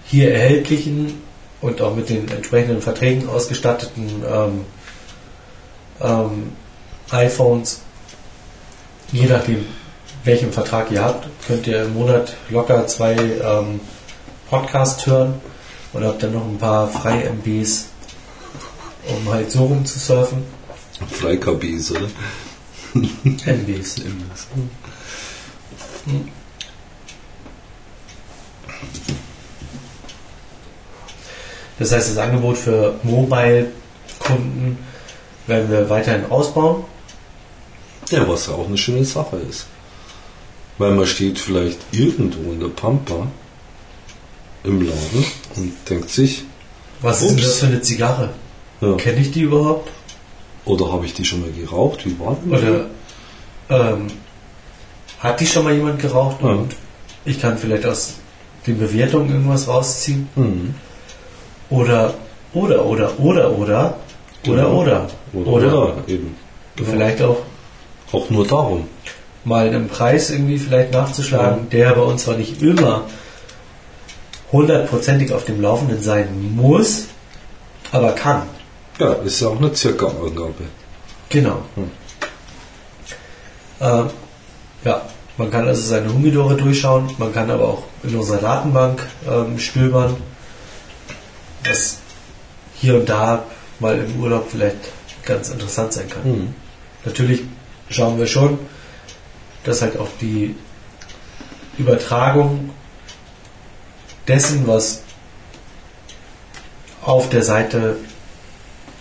[0.06, 1.22] hier erhältlichen
[1.62, 4.66] und auch mit den entsprechenden Verträgen ausgestatteten ähm,
[6.02, 6.52] ähm,
[7.12, 7.82] iPhones,
[9.12, 9.66] je nachdem
[10.24, 13.80] welchen Vertrag ihr habt, könnt ihr im Monat locker zwei ähm,
[14.50, 15.36] Podcasts hören
[15.92, 17.88] und habt dann noch ein paar freie MBs,
[19.08, 20.44] um halt so rum zu surfen.
[21.10, 22.08] Freikabis, oder?
[22.94, 24.02] MBs.
[31.80, 34.78] Das heißt, das Angebot für Mobile-Kunden
[35.48, 36.84] werden wir weiterhin ausbauen.
[38.10, 39.66] Ja, was ja auch eine schöne Sache ist.
[40.78, 43.28] Weil man steht vielleicht irgendwo in der Pampa
[44.64, 45.26] im Laden
[45.56, 46.44] und denkt sich,
[47.02, 48.30] Was ist denn das für eine Zigarre?
[48.82, 49.90] ja, Kenne ich die überhaupt?
[50.66, 52.06] Oder habe ich die schon mal geraucht?
[52.06, 52.52] Wie war denn
[53.70, 54.08] Oder ähm,
[55.20, 56.50] hat die schon mal jemand geraucht Ja.
[56.50, 56.76] und
[57.26, 58.16] ich kann vielleicht aus
[58.68, 60.28] den Bewertungen irgendwas rausziehen?
[60.36, 60.76] Mhm.
[61.70, 62.14] Oder,
[62.54, 63.96] oder, oder, oder, oder, oder,
[64.44, 64.82] Genau.
[64.82, 66.36] oder, Oder, oder, oder, eben.
[66.76, 67.38] Vielleicht auch
[68.12, 68.88] Auch nur darum.
[69.46, 73.06] mal einen Preis irgendwie vielleicht nachzuschlagen, der bei uns zwar nicht immer
[74.52, 77.06] hundertprozentig auf dem Laufenden sein muss,
[77.92, 78.44] aber kann.
[79.04, 80.64] Ja, ist ja auch eine Circa-Angabe.
[81.28, 81.62] Genau.
[81.76, 81.92] Hm.
[83.82, 84.10] Ähm,
[84.86, 85.02] ja,
[85.38, 90.16] man kann also seine Humidore durchschauen, man kann aber auch in unserer Datenbank ähm, stöbern,
[91.66, 91.98] was
[92.76, 93.44] hier und da
[93.80, 94.78] mal im Urlaub vielleicht
[95.26, 96.24] ganz interessant sein kann.
[96.24, 96.56] Mhm.
[97.04, 97.42] Natürlich
[97.90, 98.58] schauen wir schon,
[99.66, 100.56] dass halt auch die
[101.78, 102.70] Übertragung
[104.30, 105.02] dessen, was
[107.02, 107.98] auf der Seite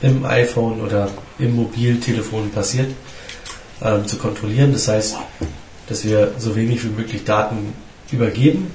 [0.02, 1.08] im iPhone oder
[1.38, 2.90] im Mobiltelefon passiert,
[3.82, 4.72] ähm, zu kontrollieren.
[4.72, 5.16] Das heißt,
[5.88, 7.72] dass wir so wenig wie möglich Daten
[8.10, 8.74] übergeben.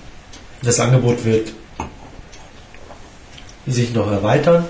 [0.64, 1.54] Das Angebot wird
[3.68, 4.66] sich noch erweitern.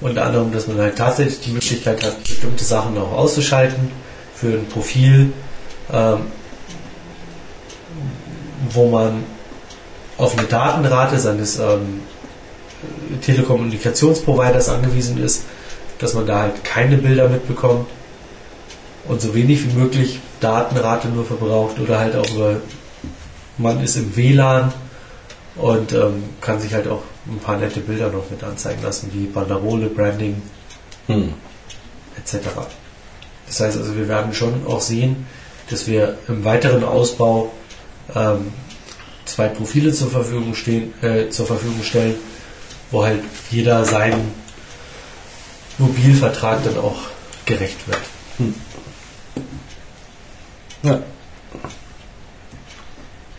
[0.00, 3.90] Unter anderem, dass man halt tatsächlich die Möglichkeit hat, bestimmte Sachen auch auszuschalten
[4.34, 5.32] für ein Profil,
[5.90, 6.18] ähm,
[8.70, 9.24] wo man
[10.18, 12.02] auf eine Datenrate seines ähm,
[13.22, 15.44] Telekommunikationsproviders angewiesen ist,
[15.98, 17.86] dass man da halt keine Bilder mitbekommt
[19.06, 22.56] und so wenig wie möglich Datenrate nur verbraucht oder halt auch über
[23.56, 24.72] man ist im WLAN
[25.56, 29.26] und ähm, kann sich halt auch ein paar nette Bilder noch mit anzeigen lassen, wie
[29.26, 30.42] Banderole, Branding
[31.06, 31.34] Hm.
[32.18, 32.48] etc.
[33.46, 35.26] Das heißt also, wir werden schon auch sehen,
[35.70, 37.52] dass wir im weiteren Ausbau
[38.14, 38.52] ähm,
[39.26, 42.14] zwei Profile zur Verfügung, stehen, äh, zur Verfügung stellen,
[42.90, 44.32] wo halt jeder seinen
[45.78, 46.98] Mobilvertrag dann auch
[47.44, 48.00] gerecht wird.
[50.82, 51.02] Ja.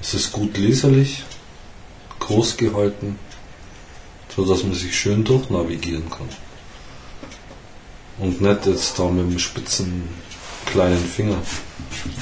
[0.01, 1.23] Es ist gut leserlich,
[2.19, 3.19] groß gehalten,
[4.35, 6.29] so dass man sich schön durchnavigieren kann.
[8.17, 10.07] Und nicht jetzt da mit dem spitzen
[10.65, 11.37] kleinen Finger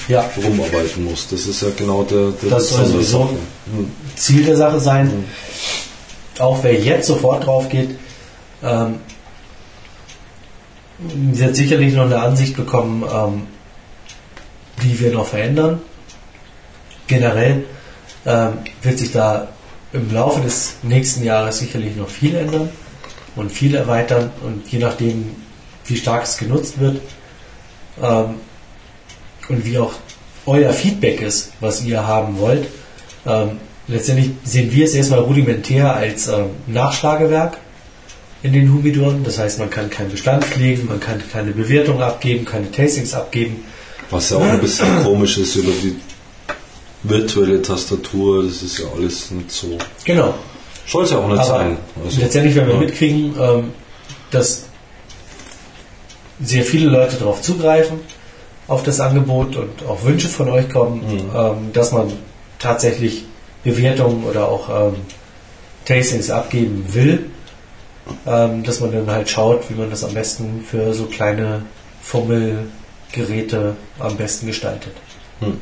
[0.07, 1.27] Ja, rumarbeiten muss.
[1.30, 3.30] Das ist ja genau der, der Das soll sowieso-.
[3.30, 3.91] Hm.
[4.15, 5.26] Ziel der Sache sein.
[6.40, 7.98] Auch wer jetzt sofort drauf geht,
[8.64, 8.99] ähm,
[10.99, 13.44] wird sicherlich noch eine Ansicht bekommen, ähm,
[14.82, 15.82] die wir noch verändern.
[17.07, 17.65] Generell
[18.26, 19.48] ähm, wird sich da
[19.91, 22.70] im Laufe des nächsten Jahres sicherlich noch viel ändern
[23.36, 25.36] und viel erweitern und je nachdem,
[25.86, 27.02] wie stark es genutzt wird
[28.02, 28.36] ähm,
[29.49, 29.94] und wie auch
[30.45, 32.68] euer Feedback ist, was ihr haben wollt,
[33.26, 37.57] ähm, letztendlich sehen wir es erstmal rudimentär als ähm, Nachschlagewerk
[38.44, 39.24] in den Humidoren.
[39.24, 43.64] Das heißt, man kann keinen Bestand pflegen, man kann keine Bewertung abgeben, keine Tastings abgeben.
[44.10, 45.95] Was ja auch ein bisschen komisch ist über die
[47.03, 49.78] virtuelle Tastatur, das ist ja alles nicht so.
[50.06, 50.34] Genau.
[50.86, 51.78] Soll es ja auch nicht Aber sein.
[52.03, 52.80] Also, letztendlich, wenn wir ja.
[52.82, 53.72] mitkriegen, ähm,
[54.32, 54.65] dass
[56.41, 57.99] sehr viele Leute darauf zugreifen,
[58.68, 61.20] auf das Angebot und auch Wünsche von euch kommen, Mhm.
[61.36, 62.11] ähm, dass man
[62.60, 63.26] tatsächlich
[63.64, 64.95] Bewertungen oder auch ähm,
[65.86, 67.30] Tastings abgeben will,
[68.26, 71.64] ähm, dass man dann halt schaut, wie man das am besten für so kleine
[72.02, 74.94] Fummelgeräte am besten gestaltet.
[75.40, 75.60] Hm.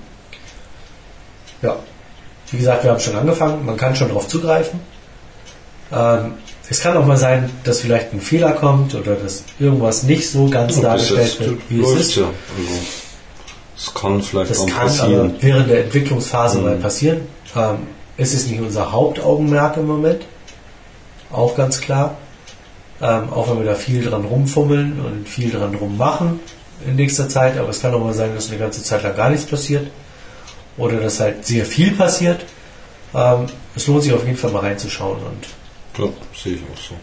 [1.61, 1.77] Ja,
[2.49, 4.79] wie gesagt, wir haben schon angefangen, man kann schon darauf zugreifen.
[5.91, 6.33] Ähm,
[6.69, 10.49] es kann auch mal sein, dass vielleicht ein Fehler kommt oder dass irgendwas nicht so
[10.49, 12.15] ganz Ja, dargestellt wird, wie es ist.
[12.15, 12.23] ja.
[12.23, 12.79] Also,
[13.77, 15.31] es kann vielleicht Das auch kann passieren.
[15.31, 16.63] aber während der Entwicklungsphase Mhm.
[16.63, 17.21] mal passieren.
[17.55, 17.77] Ähm,
[18.17, 20.23] es ist nicht unser Hauptaugenmerk im Moment.
[21.31, 22.15] Auch ganz klar.
[23.01, 26.39] Ähm, auch wenn wir da viel dran rumfummeln und viel dran rummachen
[26.85, 27.57] in nächster Zeit.
[27.57, 29.87] Aber es kann auch mal sein, dass eine ganze Zeit lang gar nichts passiert.
[30.77, 32.41] Oder dass halt sehr viel passiert.
[33.13, 35.17] Ähm, es lohnt sich auf jeden Fall mal reinzuschauen.
[35.17, 36.09] Und Ja,
[36.41, 36.95] sehe ich auch so.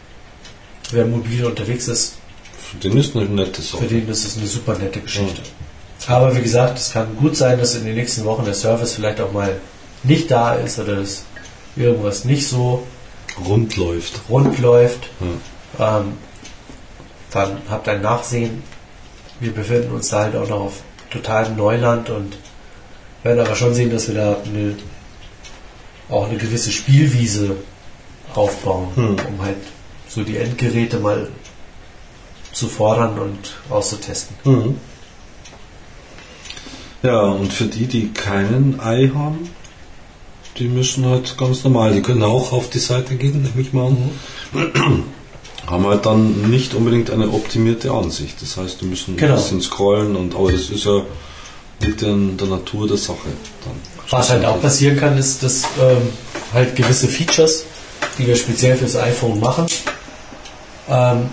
[0.93, 2.15] wer mobil unterwegs ist,
[2.71, 3.79] Für den ist eine nette Sache.
[3.83, 5.43] Für den ist es eine super nette Geschichte.
[6.07, 9.21] Aber wie gesagt, es kann gut sein, dass in den nächsten Wochen der Service vielleicht
[9.21, 9.57] auch mal
[10.05, 11.25] nicht da ist oder dass
[11.77, 12.87] irgendwas nicht so
[13.47, 14.21] Rund läuft.
[14.29, 15.09] rund läuft.
[15.21, 15.27] Ja.
[15.79, 16.15] Ähm,
[17.31, 18.63] dann habt ein Nachsehen.
[19.41, 22.37] Wir befinden uns da halt auch noch auf totalem Neuland und
[23.23, 24.75] werden aber schon sehen, dass wir da eine,
[26.09, 27.57] auch eine gewisse Spielwiese
[28.35, 29.17] aufbauen, Hm.
[29.29, 29.57] um halt
[30.09, 31.29] so die Endgeräte mal
[32.53, 34.37] zu fordern und auszutesten.
[34.45, 34.77] Mhm.
[37.03, 39.51] Ja, und für die, die keinen Ei haben,
[40.57, 43.87] die müssen halt ganz normal, die können auch auf die Seite gehen, nehme ich mal
[43.87, 44.11] an.
[45.69, 48.41] Haben halt dann nicht unbedingt eine optimierte Ansicht.
[48.41, 49.35] Das heißt, die müssen Genau.
[49.35, 51.03] ein bisschen scrollen und aber das ist ja
[51.81, 53.29] in der Natur der Sache.
[53.65, 53.75] Dann.
[54.11, 56.09] Was halt auch passieren kann, ist, dass ähm,
[56.55, 57.65] halt gewisse Features,
[58.19, 59.67] die wir speziell fürs iPhone machen,
[60.89, 61.29] ähm,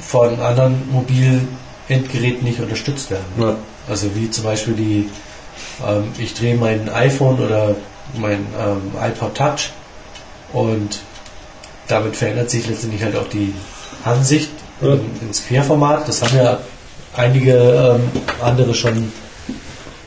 [0.00, 3.24] von anderen Mobilendgeräten nicht unterstützt werden.
[3.38, 3.56] Ja.
[3.88, 5.08] Also wie zum Beispiel die,
[5.86, 7.74] ähm, ich drehe mein iPhone oder
[8.18, 9.70] mein ähm, iPod Touch
[10.52, 11.00] und
[11.88, 13.52] damit verändert sich letztendlich halt auch die
[14.04, 14.50] Ansicht
[14.80, 14.92] Ja.
[14.94, 16.06] in, ins Querformat.
[16.08, 16.60] Das haben ja
[17.16, 18.02] einige ähm,
[18.40, 19.12] andere schon,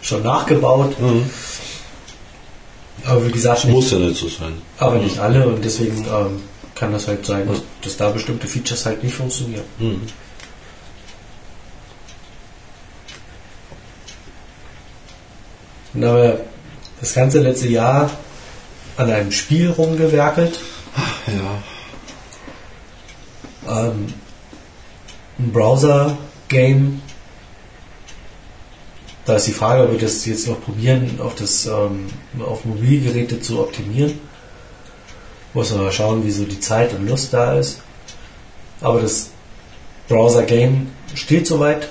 [0.01, 0.97] schon nachgebaut.
[0.99, 1.29] Mhm.
[3.05, 4.53] Aber wie gesagt, nicht, muss ja nicht so sein.
[4.77, 6.41] aber nicht alle und deswegen ähm,
[6.75, 9.63] kann das halt sein, dass, dass da bestimmte Features halt nicht funktionieren.
[9.79, 10.01] Mhm.
[15.93, 16.39] Und haben wir
[16.99, 18.09] das ganze letzte Jahr
[18.97, 20.59] an einem Spiel rumgewerkelt.
[21.27, 21.63] Ja.
[23.68, 24.13] Ähm,
[25.39, 27.01] ein Browser-Game.
[29.26, 32.07] Da ist die Frage, ob wir das jetzt noch probieren, auf, das, ähm,
[32.39, 34.19] auf Mobilgeräte zu optimieren.
[35.53, 37.81] Muss man mal schauen, wie so die Zeit und Lust da ist.
[38.80, 39.30] Aber das
[40.07, 41.88] Browser-Game steht soweit.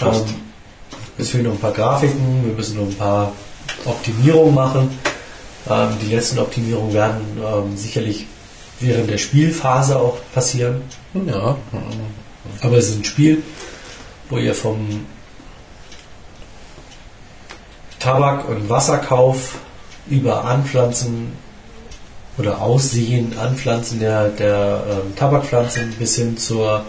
[0.00, 0.24] Ähm,
[1.16, 3.32] es fehlen noch ein paar Grafiken, wir müssen noch ein paar
[3.84, 4.98] Optimierungen machen.
[5.68, 8.26] Ähm, die letzten Optimierungen werden ähm, sicherlich
[8.80, 10.82] während der Spielphase auch passieren.
[11.14, 11.56] Ja.
[12.60, 13.42] Aber es ist ein Spiel,
[14.28, 15.06] wo ihr vom
[17.98, 19.58] Tabak- und Wasserkauf
[20.08, 21.32] über Anpflanzen
[22.36, 26.84] oder Aussehen, Anpflanzen der, der ähm, Tabakpflanzen bis hin zur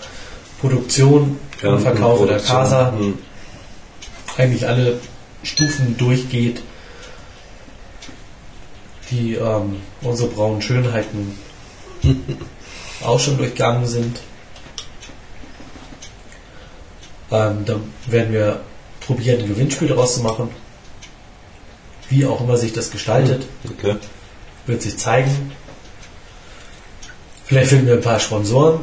[0.59, 3.17] Produktion und Verkauf der Casa Hm.
[4.37, 4.99] eigentlich alle
[5.43, 6.61] Stufen durchgeht,
[9.11, 11.37] die ähm, unsere braunen Schönheiten
[13.03, 14.19] auch schon durchgangen sind.
[17.31, 18.61] Ähm, da werden wir
[19.01, 20.49] probieren, ein Gewinnspiel daraus zu machen.
[22.09, 23.95] Wie auch immer sich das gestaltet, Okay.
[24.67, 25.51] wird sich zeigen.
[27.45, 28.79] Vielleicht finden wir ein paar Sponsoren,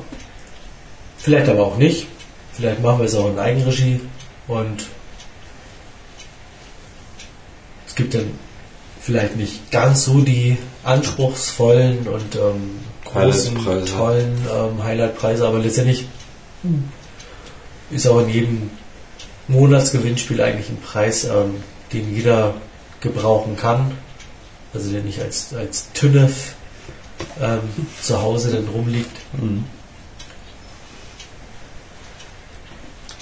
[1.18, 2.06] vielleicht aber auch nicht.
[2.52, 4.00] Vielleicht machen wir es auch in Eigenregie
[4.46, 4.86] und
[7.86, 8.38] es gibt dann
[9.02, 13.56] vielleicht nicht ganz so die anspruchsvollen und ähm, großen,
[13.86, 16.06] tollen ähm, Highlight-Preise, aber letztendlich
[17.90, 18.70] ist auch in jedem
[19.48, 21.56] Monatsgewinnspiel eigentlich ein Preis, ähm,
[21.92, 22.54] den jeder
[23.00, 23.92] gebrauchen kann.
[24.72, 26.54] Also der nicht als, als Tünnef
[27.40, 27.60] ähm,
[28.00, 29.10] zu Hause dann rumliegt.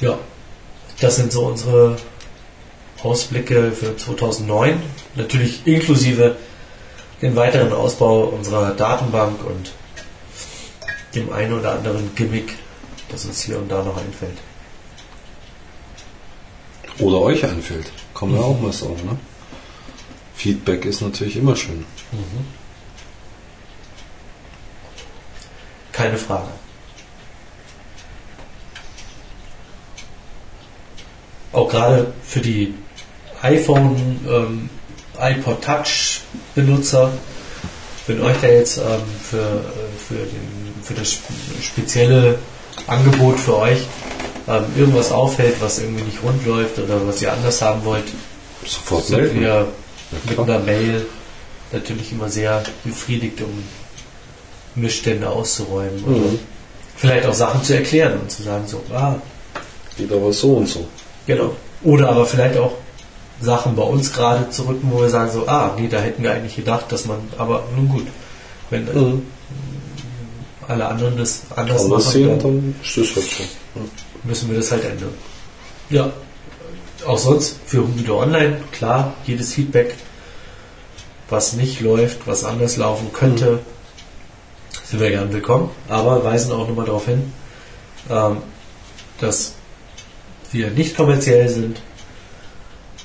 [0.00, 0.18] Ja,
[1.00, 1.96] das sind so unsere
[3.02, 4.82] Ausblicke für 2009.
[5.16, 6.36] Natürlich inklusive
[7.22, 9.72] den weiteren Ausbau unserer Datenbank und
[11.14, 12.54] dem einen oder anderen Gimmick,
[13.08, 14.38] das uns hier und da noch einfällt.
[16.98, 17.90] Oder euch einfällt.
[18.14, 19.00] Kann man auch mal sagen.
[19.04, 19.18] Ne?
[20.34, 21.84] Feedback ist natürlich immer schön.
[25.92, 26.48] Keine Frage.
[31.52, 32.74] Auch gerade für die
[33.42, 34.70] iPhone, ähm,
[35.18, 36.20] iPod Touch
[36.54, 37.12] Benutzer,
[38.06, 38.84] wenn euch da jetzt ähm,
[39.28, 42.38] für, äh, für, den, für das sp- spezielle
[42.86, 43.80] Angebot für euch
[44.48, 48.04] ähm, irgendwas auffällt, was irgendwie nicht rund läuft oder was ihr anders haben wollt,
[48.64, 49.40] Sofort sind melden.
[49.40, 49.68] wir
[50.28, 51.06] mit einer Mail
[51.72, 53.62] natürlich immer sehr befriedigt, um
[54.74, 56.38] Missstände auszuräumen oder Mhm.
[56.96, 59.16] vielleicht auch Sachen zu erklären und zu sagen so, ah,
[59.96, 60.86] Geht aber so und so.
[61.26, 61.54] genau.
[61.82, 62.72] Oder aber vielleicht auch
[63.40, 66.32] Sachen bei uns gerade zu rücken, wo wir sagen so, ah, nee, da hätten wir
[66.32, 68.06] eigentlich gedacht, dass man, aber nun gut,
[68.68, 69.22] wenn Mhm.
[70.68, 73.80] alle anderen das anders Anders machen, sehen, dann dann ist das halt so.
[74.24, 75.14] müssen wir das halt ändern.
[75.88, 76.12] Ja,
[77.06, 79.94] auch sonst für Humido Online, klar, jedes Feedback,
[81.30, 83.60] was nicht läuft, was anders laufen könnte,
[84.84, 87.32] sind wir gern willkommen, aber weisen auch nochmal darauf hin,
[88.10, 88.38] ähm,
[89.20, 89.54] dass
[90.52, 91.80] wir nicht kommerziell sind,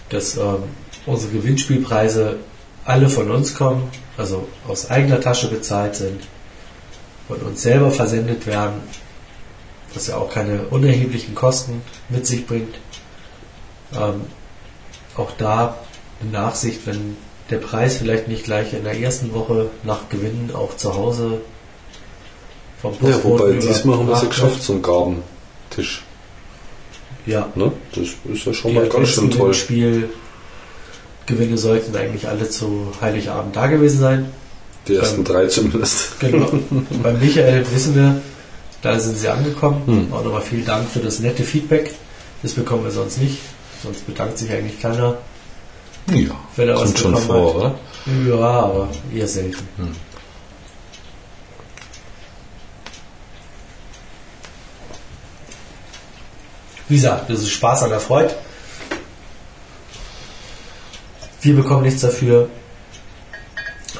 [0.09, 0.63] dass ähm,
[1.05, 2.37] unsere Gewinnspielpreise
[2.85, 6.21] alle von uns kommen, also aus eigener Tasche bezahlt sind,
[7.27, 8.75] von uns selber versendet werden,
[9.93, 12.75] was ja auch keine unerheblichen Kosten mit sich bringt.
[13.93, 14.21] Ähm,
[15.17, 15.77] auch da
[16.21, 17.17] eine Nachsicht, wenn
[17.49, 21.41] der Preis vielleicht nicht gleich in der ersten Woche nach Gewinn auch zu Hause
[22.81, 26.03] vom Ja, Postboten wobei diesmal haben wir es ja geschafft, so einen Gabentisch.
[27.25, 27.71] Ja, Ne?
[27.93, 29.53] Das ist ja schon die mal ganz schön toll.
[29.53, 30.09] Spiel
[31.25, 34.25] Gewinne sollten eigentlich alle zu Heiligabend da gewesen sein.
[34.87, 36.19] Die ersten beim- drei zumindest.
[36.19, 36.47] Genau.
[37.03, 38.21] Beim Michael wissen wir,
[38.83, 39.81] da sind sie angekommen.
[39.87, 40.13] Hm.
[40.13, 41.91] Auch nochmal vielen Dank für das nette Feedback.
[42.43, 43.39] Das bekommen wir sonst nicht.
[43.81, 45.17] Sonst bedankt sich eigentlich keiner,
[46.11, 47.55] Ja, wenn er was kommt schon bekommen vor, hat.
[47.55, 47.75] oder?
[48.29, 49.67] Ja, aber eher selten.
[49.77, 49.87] Hm.
[56.87, 58.35] Wie gesagt, das ist Spaß an der Freude.
[61.41, 62.49] Wir bekommen nichts dafür,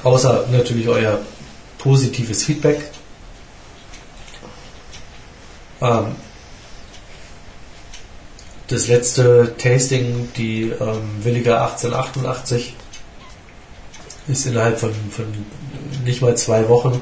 [0.03, 1.20] außer natürlich euer
[1.78, 2.82] positives Feedback.
[5.82, 6.16] Ähm,
[8.68, 12.76] das letzte Tasting, die ähm, Williger 1888,
[14.28, 15.26] ist innerhalb von, von
[16.03, 16.99] nicht mal zwei Wochen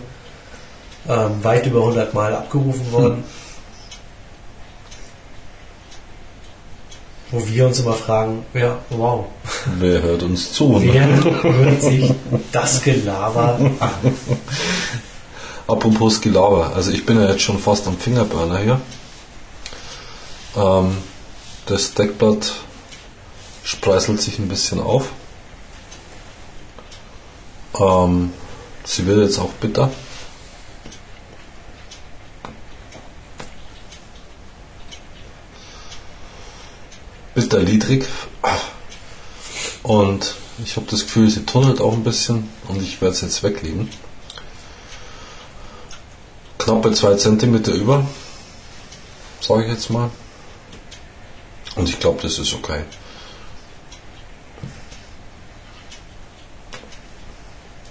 [1.08, 3.24] ähm, weit über 100 Mal abgerufen worden.
[7.34, 9.26] Wo wir uns immer fragen, ja, wow,
[9.80, 10.78] Wer hört uns zu?
[10.78, 10.94] Ne?
[10.94, 12.14] wer hört sich
[12.52, 14.14] das Gelaber an?
[15.66, 18.82] Apropos Gelaber, also ich bin ja jetzt schon fast am Fingerburner hier.
[20.56, 20.96] Ähm,
[21.66, 22.54] das Deckblatt
[23.64, 25.10] spreißelt sich ein bisschen auf.
[27.80, 28.32] Ähm,
[28.84, 29.90] sie wird jetzt auch bitter.
[37.34, 38.06] bitter niedrig.
[39.82, 43.44] Und ich habe das Gefühl, sie tunnelt auch ein bisschen und ich werde es jetzt
[43.44, 43.90] weglegen.
[46.58, 48.08] Knappe 2 cm über,
[49.42, 50.10] sage ich jetzt mal.
[51.76, 52.84] Und ich glaube, das ist okay.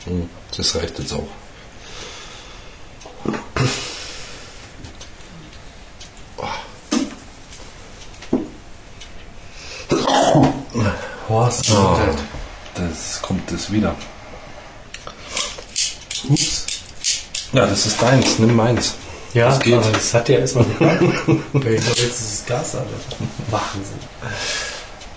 [0.05, 1.29] Hm, das reicht jetzt auch.
[11.29, 11.99] Horst, Ah,
[12.75, 13.95] das kommt das wieder.
[16.29, 16.67] Ups.
[17.53, 18.95] Ja, das ist deins, nimm meins.
[19.35, 19.75] Ja, Das geht.
[19.75, 22.85] aber das hat ja erstmal glaube, jetzt ist das Gas an.
[23.51, 23.99] Wahnsinn.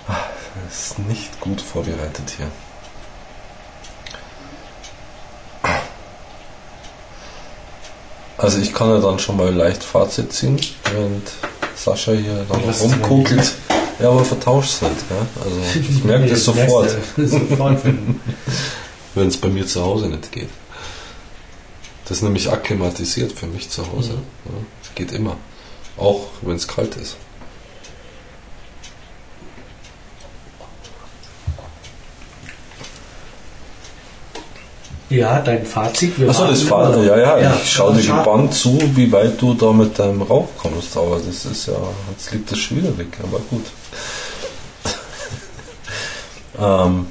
[0.08, 2.48] Das ist nicht gut vorbereitet hier.
[8.38, 10.60] Also ich kann ja dann schon mal leicht Fazit ziehen,
[10.92, 11.30] während
[11.76, 13.54] Sascha hier dann rumkokelt.
[14.00, 14.98] Ja, aber vertauscht halt.
[15.10, 15.44] Ja?
[15.44, 16.96] Also ich merke das sofort,
[19.16, 20.50] wenn es bei mir zu Hause nicht geht.
[22.06, 24.14] Das ist nämlich akklimatisiert für mich zu Hause.
[24.14, 24.18] Mhm.
[24.46, 24.52] Ja,
[24.84, 25.38] das geht immer.
[25.98, 27.18] Auch wenn es kalt ist.
[35.10, 36.20] Ja, dein Fazit.
[36.20, 37.04] Wir Achso, das Fahrt, noch.
[37.04, 40.98] ja, ja, ich schaue dir gespannt zu, wie weit du da mit deinem Rauch kommst,
[40.98, 41.74] aber das ist ja,
[42.10, 43.66] jetzt liegt das schon wieder weg, aber gut.
[46.60, 47.07] Ähm,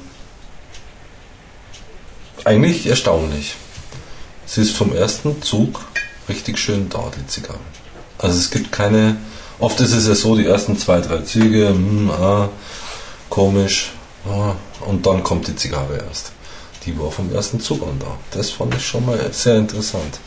[2.43, 3.55] eigentlich erstaunlich.
[4.45, 5.81] Sie ist vom ersten Zug
[6.29, 7.59] richtig schön da, die Zigarre.
[8.17, 9.17] Also es gibt keine,
[9.59, 12.49] oft ist es ja so, die ersten zwei, drei Züge, hm, ah,
[13.29, 13.91] komisch,
[14.29, 14.53] ah,
[14.85, 16.31] und dann kommt die Zigarre erst.
[16.85, 18.15] Die war vom ersten Zug an da.
[18.31, 20.19] Das fand ich schon mal sehr interessant.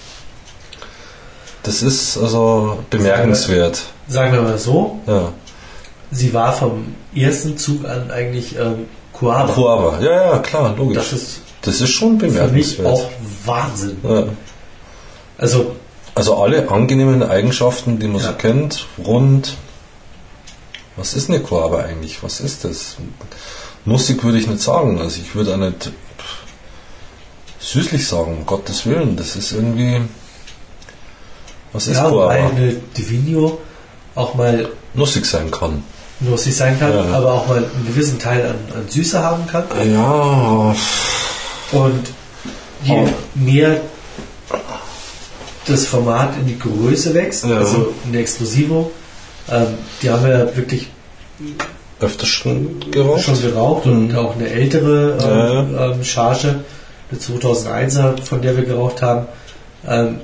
[1.63, 3.83] Das ist also bemerkenswert.
[4.09, 5.33] Sagen wir mal so, Ja.
[6.11, 8.87] sie war vom ersten Zug an eigentlich ähm,
[9.19, 9.53] Kuaba.
[9.53, 10.01] Kuaba.
[10.01, 10.97] Ja, ja, klar, logisch.
[10.97, 12.35] Das ist Das ist schon für mich
[12.79, 12.87] bemerkenswert.
[12.87, 13.11] auch
[13.45, 13.97] Wahnsinn.
[14.03, 14.25] Ja.
[15.39, 15.77] Also,
[16.15, 18.33] Also alle angenehmen Eigenschaften, die man so Ja.
[18.33, 19.57] kennt, rund.
[20.97, 22.23] Was ist eine Kuaba eigentlich?
[22.25, 22.97] Was ist das?
[23.85, 25.01] Nussig würde ich nicht sagen.
[25.01, 25.93] Also ich würde auch nicht
[27.61, 29.17] süßlich sagen, um Gottes Willen.
[29.17, 30.01] Das ist irgendwie.
[31.73, 32.51] Was ist ja, wobei Kuaba?
[32.57, 33.59] eine Divino
[34.15, 35.85] auch mal Nussig sein kann.
[36.21, 37.05] Nussig sein kann, Ja.
[37.17, 39.65] aber auch mal einen gewissen Teil an, an Süße haben kann.
[39.93, 40.75] Ja,
[41.71, 42.09] Und
[42.83, 43.09] je Oh.
[43.35, 43.81] mehr
[45.67, 47.59] das Format in die Größe wächst, Ja.
[47.59, 48.91] also in der Exclusivo,
[49.51, 49.67] ähm,
[50.03, 50.89] die haben wir wirklich
[52.01, 53.23] öfter schon geraucht.
[53.25, 54.17] schon geraucht und Mhm.
[54.17, 55.19] auch eine ältere
[55.69, 56.61] ähm, Ja, ähm, Charge,
[57.11, 59.27] eine 2001er, von der wir geraucht haben,
[59.87, 60.21] ähm,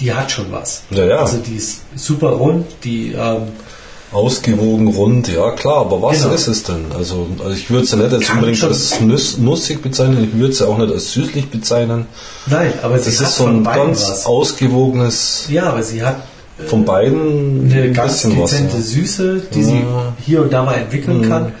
[0.00, 0.82] die hat schon was.
[0.90, 1.16] Ja, ja.
[1.18, 3.42] Also die ist super rund, die ähm,
[4.12, 6.34] Ausgewogen, rund, ja klar, aber was Genau.
[6.34, 6.86] ist es denn?
[6.96, 10.52] Also, also ich würde es ja nicht als unbedingt als nuss, nussig bezeichnen, ich würde
[10.52, 12.06] es ja auch nicht als süßlich bezeichnen.
[12.46, 14.26] nein, aber sie hat ist so ein ganz was.
[14.26, 16.16] ausgewogenes, Ja, aber sie hat
[16.66, 18.50] von beiden eine ein ganz bisschen was.
[18.50, 18.82] dezente Ja.
[18.82, 20.12] Süße, die sie Ja.
[20.26, 21.28] hier und da mal entwickeln Mhm.
[21.28, 21.52] kann,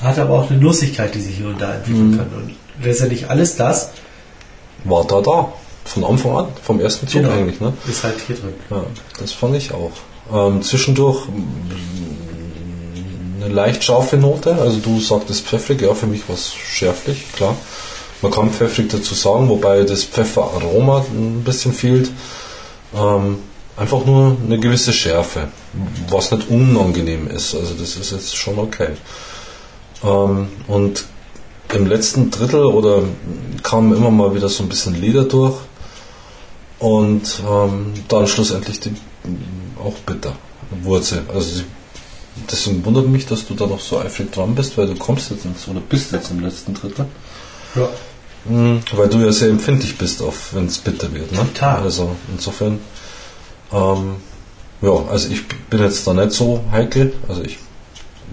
[0.00, 2.16] hat aber auch eine Nussigkeit, die sie hier und da entwickeln Mhm.
[2.16, 2.26] kann.
[2.34, 3.90] Und letztendlich alles das
[4.84, 5.52] War da da,
[5.84, 7.34] von Anfang an, vom ersten Zug Genau.
[7.34, 7.60] eigentlich.
[7.60, 7.72] Ne?
[7.88, 8.54] ist halt hier drin.
[8.70, 8.84] Ja,
[9.20, 9.90] das fand ich auch.
[10.32, 11.26] Ähm, zwischendurch
[13.40, 17.56] eine leicht scharfe Note, also du sagtest pfeffrig, ja, für mich war es schärflich, klar.
[18.22, 22.10] Man kann pfeffrig dazu sagen, wobei das Pfefferaroma ein bisschen fehlt.
[22.94, 23.38] Ähm,
[23.76, 25.48] einfach nur eine gewisse Schärfe,
[26.08, 28.90] was nicht unangenehm ist, also das ist jetzt schon okay.
[30.02, 31.04] Ähm, und
[31.74, 33.02] im letzten Drittel oder
[33.62, 35.56] kam immer mal wieder so ein bisschen Leder durch
[36.78, 38.94] und ähm, dann schlussendlich die,
[39.82, 40.32] auch bitter,
[40.82, 41.22] Wurzel.
[41.32, 41.62] Also
[42.50, 45.44] deswegen wundert mich, dass du da noch so eifrig dran bist, weil du kommst jetzt
[45.44, 47.06] ins, oder bist jetzt im letzten Drittel.
[47.74, 47.88] Ja.
[48.44, 50.22] Mhm, weil du ja sehr empfindlich bist,
[50.52, 51.32] wenn es bitter wird.
[51.32, 51.38] Ne?
[51.38, 51.82] Total.
[51.82, 52.78] Also insofern,
[53.72, 54.16] ähm,
[54.82, 57.12] ja, also ich bin jetzt da nicht so heikel.
[57.28, 57.58] Also ich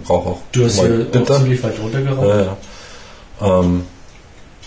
[0.06, 1.38] brauche auch Du hast mal hier auch bitter.
[1.38, 2.28] ziemlich weit runtergeraucht.
[2.28, 2.57] Ja, ja.
[3.41, 3.84] Ähm,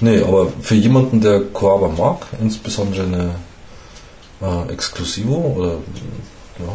[0.01, 3.35] nee, aber für jemanden, der Coaba mag, insbesondere eine
[4.43, 5.77] äh, Exclusivo oder
[6.61, 6.73] ja.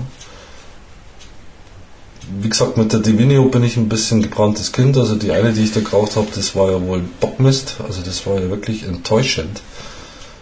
[2.42, 4.96] Wie gesagt, mit der Divinio bin ich ein bisschen gebranntes Kind.
[4.98, 7.76] Also die eine, die ich da geraucht habe, das war ja wohl Bockmist.
[7.86, 9.62] Also das war ja wirklich enttäuschend.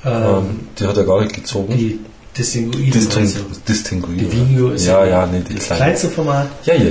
[0.06, 1.76] Ähm, Ähm, die hat er gar nicht gezogen.
[1.78, 1.99] die
[2.38, 2.91] Distinguido.
[2.94, 4.30] Distin also Distinguido.
[4.30, 5.84] die Vigno ist ja, ja, nee, die das kleine.
[5.84, 6.48] kleinste Format.
[6.66, 6.90] Ja, ja, ja.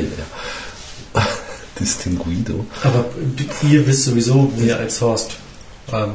[1.15, 1.23] ja.
[1.81, 2.66] Distinguido.
[2.83, 3.05] Aber
[3.70, 5.33] ihr wisst sowieso mehr als Horst.
[5.93, 6.12] Ähm,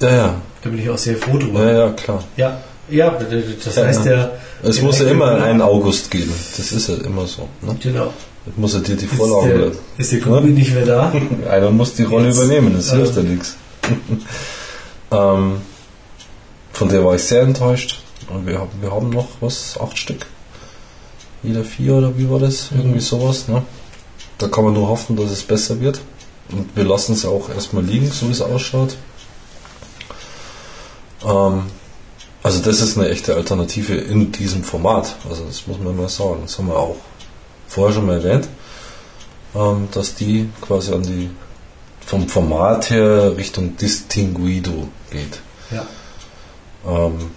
[0.00, 0.34] Ja, ja.
[0.62, 1.64] da bin ich auch sehr froh drüber.
[1.64, 2.24] Ja, ja, klar.
[2.36, 3.18] Ja, ja,
[3.64, 4.32] das heißt ja.
[4.62, 6.32] Es muss ja immer einen August geben.
[6.56, 7.48] Das ist ja immer so.
[7.62, 7.76] Ne?
[7.80, 8.12] Genau.
[8.46, 9.72] Das muss er dir die Vorlage.
[9.98, 11.12] ist der Kubi nicht mehr da?
[11.50, 13.56] Einer muss die Rolle Jetzt, übernehmen, das hilft ja nichts.
[15.10, 15.60] ähm,
[16.72, 18.02] von der war ich sehr enttäuscht.
[18.28, 20.26] Und wir haben, wir haben noch was, acht Stück.
[21.42, 22.70] Jeder vier oder wie war das?
[22.70, 22.80] Mhm.
[22.80, 23.48] Irgendwie sowas.
[23.48, 23.62] Ne?
[24.38, 26.00] Da kann man nur hoffen, dass es besser wird.
[26.50, 28.96] Und wir lassen es auch erstmal liegen, so wie es ausschaut.
[31.24, 31.64] Ähm,
[32.42, 35.16] also das ist eine echte Alternative in diesem Format.
[35.28, 36.40] Also das muss man mal sagen.
[36.42, 36.96] Das haben wir auch
[37.68, 38.48] vorher schon mal erwähnt,
[39.54, 41.30] ähm, dass die quasi an die
[42.06, 45.40] vom Format her Richtung Distinguido geht.
[45.70, 45.86] Ja.
[46.86, 47.30] Ähm,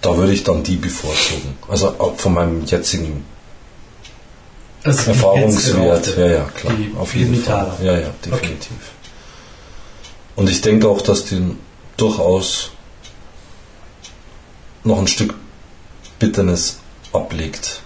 [0.00, 1.56] da würde ich dann die bevorzugen.
[1.68, 3.24] Also auch von meinem jetzigen
[4.82, 6.06] Also Erfahrungswert.
[6.06, 6.74] jetzt Ja, ja, klar.
[6.74, 7.72] Die auf jeden Fall.
[7.82, 8.92] Ja, ja, definitiv.
[10.36, 11.56] Und ich denke auch, dass die
[11.96, 12.70] durchaus
[14.82, 15.34] noch ein Stück
[16.18, 16.78] Bitternis
[17.12, 17.80] ablegt.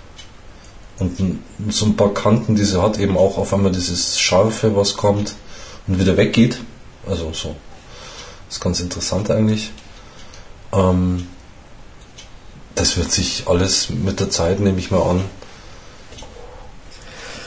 [0.98, 4.96] Und so ein paar Kanten, die sie hat, eben auch auf einmal dieses Scharfe, was
[4.96, 5.34] kommt
[5.86, 6.60] und wieder weggeht.
[7.06, 7.54] Also so.
[8.48, 9.70] Das ist ganz interessant eigentlich.
[10.72, 11.28] Ähm,
[12.74, 15.24] das wird sich alles mit der Zeit, nehme ich mal an,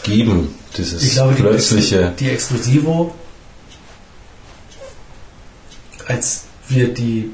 [0.04, 0.56] geben.
[0.78, 2.14] Dieses Ich glaube, die, plötzliche.
[2.18, 3.14] die Exclusivo,
[6.08, 7.30] als wir die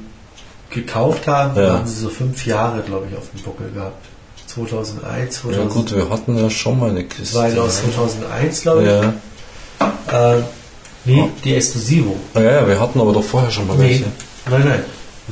[0.70, 1.74] gekauft haben, Ja.
[1.80, 4.06] haben sie so fünf Jahre, glaube ich, auf dem Buckel gehabt.
[4.48, 7.36] 2001, Ja 2002, gut, wir hatten ja schon mal eine Kiste.
[7.38, 8.88] war aus 2001, glaube ich.
[10.12, 10.36] Ja.
[10.38, 10.42] Äh,
[11.06, 12.16] nee, die Exclusivo.
[12.34, 14.06] ja, ja, wir hatten aber doch vorher schon mal Nee, welche.
[14.50, 14.84] nein, nein,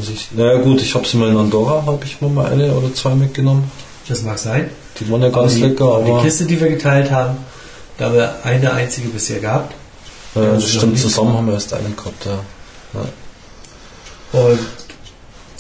[0.02, 3.16] ich, naja gut, ich habe sie mal in Andorra, habe ich mal eine oder zwei
[3.16, 3.72] mitgenommen.
[4.08, 4.70] das mag sein.
[5.00, 7.38] Die waren ja ganz die, lecker, aber die Kiste, die wir geteilt haben,
[7.98, 9.74] da haben wir eine einzige bisher gehabt.
[10.36, 12.40] ja, das stimmt, zusammen haben wir erst einen gehabt, ja.
[14.34, 14.60] Und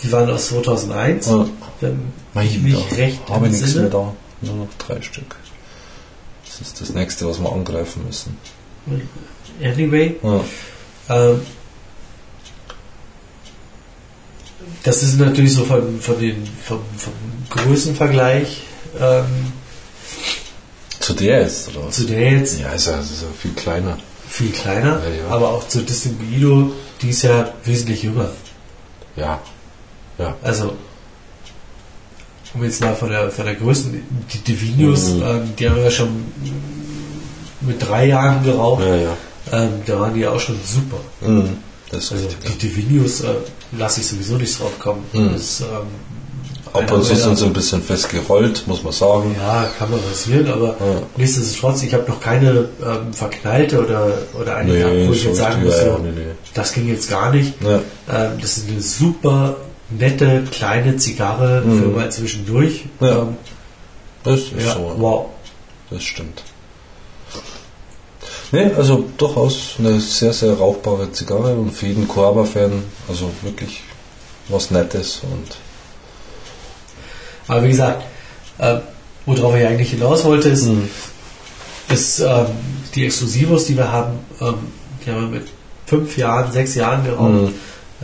[0.03, 1.27] die waren aus 2001.
[1.27, 1.45] ja.
[1.81, 4.13] Wenn ich mich da recht habe ich nichts mehr da.
[4.41, 5.35] Nur noch drei Stück.
[6.45, 8.37] Das ist das nächste, was wir angreifen müssen.
[9.61, 10.41] Anyway, Ja.
[11.09, 11.41] ähm,
[14.83, 17.13] das ist natürlich so von, von den, vom, vom
[17.49, 18.61] Größenvergleich
[18.99, 19.25] ähm,
[20.99, 21.95] Zu der jetzt, oder was?
[21.95, 23.97] zu der jetzt Ja, ist ja, ist ja viel kleiner.
[24.27, 25.27] viel kleiner, Ja, ja.
[25.29, 26.71] aber auch zu Distinguido,
[27.01, 28.31] die ist ja wesentlich jünger.
[29.15, 29.39] Ja.
[30.17, 30.35] Ja.
[30.43, 30.73] Also,
[32.53, 34.01] um jetzt mal von der, von der Größen,
[34.33, 35.21] die Divinius, Mhm.
[35.23, 36.25] ähm, die haben wir ja schon
[37.61, 39.17] mit drei Jahren geraucht, Ja, ja.
[39.51, 40.97] ähm, da waren die ja auch schon super.
[41.21, 41.57] Mhm.
[41.91, 42.37] Also richtig.
[42.51, 43.33] die Divinius äh,
[43.77, 45.03] lasse ich sowieso nicht drauf kommen.
[45.13, 45.33] Mhm.
[45.33, 45.67] Das, ähm,
[46.75, 49.35] Ab und zu sind sie ein bisschen festgerollt, muss man sagen.
[49.39, 51.01] Ja, kann man passieren, aber Ja.
[51.17, 55.63] nichtsdestotrotz, ich habe noch keine ähm, verknallte oder, oder eine gehabt, wo ich jetzt sagen
[55.63, 56.31] muss, ja, so, nee, nee.
[56.53, 57.53] das ging jetzt gar nicht.
[57.63, 57.77] Ja.
[58.13, 59.57] Ähm, das ist eine super
[59.89, 61.79] nette kleine Zigarre Mhm.
[61.81, 62.85] für mal zwischendurch.
[62.99, 63.21] Ja.
[63.23, 63.37] Ähm,
[64.23, 64.95] Das ist ja, so.
[64.97, 65.25] wow.
[65.91, 66.41] Das stimmt.
[68.51, 73.81] Nee, also durchaus eine sehr, sehr rauchbare Zigarre und für jeden Coaba-Fan, also wirklich
[74.49, 75.57] was Nettes und
[77.47, 78.03] Aber wie gesagt,
[78.59, 78.79] ähm,
[79.25, 80.89] worauf ich eigentlich hinaus wollte, ist, Mhm.
[81.89, 82.47] ist ähm,
[82.95, 84.55] die Exklusivos, die wir haben, ähm,
[85.05, 85.47] die haben wir mit
[85.85, 87.53] fünf Jahren, sechs Jahren geraucht, Mhm.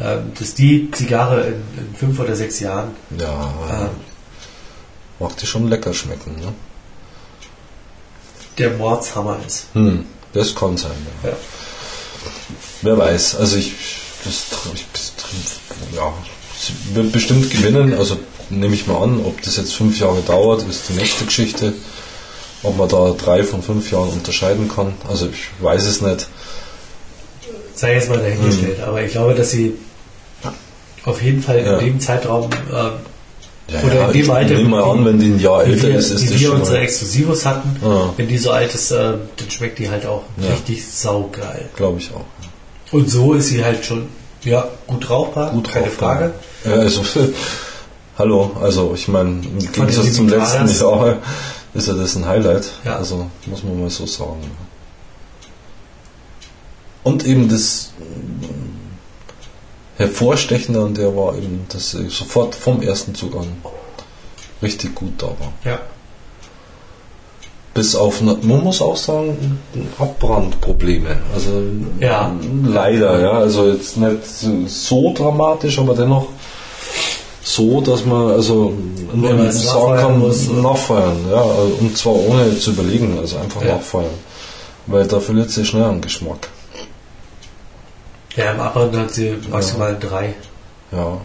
[0.02, 3.90] ähm, dass die Zigarre in, in fünf oder sechs Jahren ja, ähm,
[5.20, 6.36] mag die schon lecker schmecken.
[6.36, 6.54] Ne?
[8.58, 9.66] der Mordshammer ist.
[9.74, 10.92] Hm, das kann sein.
[11.24, 11.30] Ja.
[11.30, 11.36] Ja.
[12.84, 13.74] Wer weiß, also ich,
[14.24, 14.46] das,
[14.76, 14.86] ich
[15.96, 16.14] ja,
[16.94, 18.20] wird bestimmt gewinnen, also
[18.52, 21.74] nehme ich mal an, ob das jetzt fünf Jahre dauert, ist die nächste Geschichte.
[22.64, 26.28] Ob man da drei von fünf Jahren unterscheiden kann, also ich weiß es nicht.
[27.76, 29.74] Sei jetzt mal dahingestellt, aber ich glaube, dass sie
[31.06, 31.78] auf jeden Fall Ja.
[31.80, 32.92] in dem Zeitraum ähm,
[33.68, 35.88] Ja, Oder ja, in dem ich Alter, nehme mal an, wenn die ein Jahr älter
[35.88, 37.78] wir, ist, ist das wir unsere Exklusivos hatten,
[38.18, 38.96] wenn die so alt ist, äh,
[39.38, 41.70] dann schmeckt die halt auch richtig saugeil.
[41.76, 42.26] glaube ich auch.
[42.94, 44.08] Und so ist sie halt schon
[44.44, 46.16] ja, gut rauchbar, Gut keine rauchbar.
[46.18, 46.34] Frage.
[46.66, 47.02] Ja, also,
[48.22, 50.68] hallo, also ich meine, im Gegensatz zum letzten.
[50.68, 51.18] Jahr
[51.74, 52.72] ist ja das ein Highlight.
[52.86, 52.98] Ja.
[52.98, 54.42] Also muss man mal so sagen.
[57.04, 58.04] Und eben das äh,
[59.98, 63.48] Hervorstechende an der war eben, dass sie sofort vom ersten Zug an
[64.62, 65.54] richtig gut da war.
[65.64, 65.80] Ja.
[67.74, 69.60] Bis auf, man muss auch sagen,
[69.98, 71.18] Abbrandprobleme.
[71.34, 71.64] Also
[72.00, 72.32] Ja.
[72.66, 73.32] leider, ja.
[73.32, 74.26] Also jetzt nicht
[74.68, 76.28] so dramatisch, aber dennoch
[77.44, 78.74] so, dass man also
[79.14, 80.62] Wenn man es sagen kann, muss, oder?
[80.62, 81.42] nachfeuern, ja.
[81.42, 83.76] Und zwar ohne zu überlegen, also einfach Ja.
[83.76, 84.14] nachfeuern.
[84.88, 86.50] Weil da verliert sie schnell an Geschmack.
[88.36, 90.34] Ja, im Abbrand hat sie maximal drei.
[90.92, 91.18] Ja.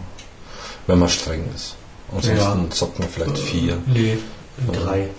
[0.87, 1.75] Wenn man streng ist.
[2.13, 2.37] Ansonsten
[2.69, 2.75] Ja.
[2.75, 3.77] sagt man vielleicht vier.
[3.85, 4.17] Nee,
[4.65, 4.79] Ja.
[4.79, 5.09] drei.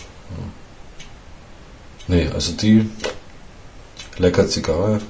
[2.07, 2.89] Nee, also die
[4.17, 5.01] lecker Zigarre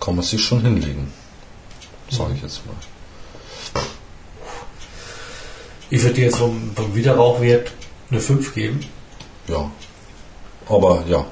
[0.00, 1.12] kann man sich schon hinlegen.
[2.10, 2.74] Sage ich jetzt mal.
[5.90, 7.72] Ich würde dir jetzt vom, vom Wiederrauchwert
[8.10, 8.80] eine 5 geben.
[9.48, 9.70] Ja.
[10.68, 11.26] Aber ja,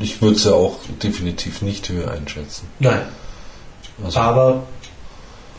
[0.00, 2.66] ich würde sie auch definitiv nicht höher einschätzen.
[2.78, 3.02] Nein.
[4.02, 4.62] Also, Aber,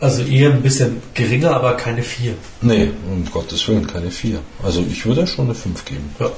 [0.00, 2.34] also eher ein bisschen geringer, aber keine 4.
[2.62, 4.40] nee, um Gottes Willen, keine 4.
[4.62, 6.14] Also ich würde schon eine 5 geben.
[6.18, 6.30] Ja.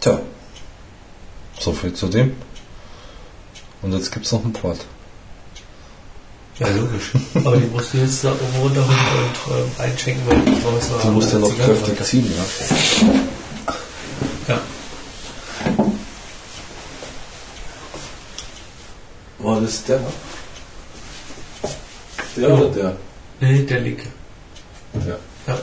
[0.00, 0.20] Tja,
[1.58, 2.36] so viel zu dem.
[3.84, 4.78] Und jetzt gibt es noch einen Port.
[6.58, 7.12] Ja, logisch.
[7.34, 11.08] Aber die musst du jetzt da oben runterholen und ähm, einschenken, weil ich raus Du
[11.08, 12.32] musst ja noch kräftig ziehen,
[14.48, 14.54] ja.
[14.54, 14.60] Ja.
[19.38, 20.00] War das der?
[22.36, 22.54] Der Ja.
[22.54, 22.96] oder der?
[23.40, 24.08] Nee, der linke.
[25.06, 25.18] Ja.
[25.46, 25.58] Ja.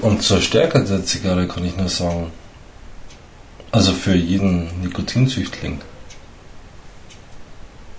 [0.00, 2.30] Und zur Stärke der Zigarre kann ich nur sagen,
[3.72, 5.80] also für jeden Nikotinsüchtling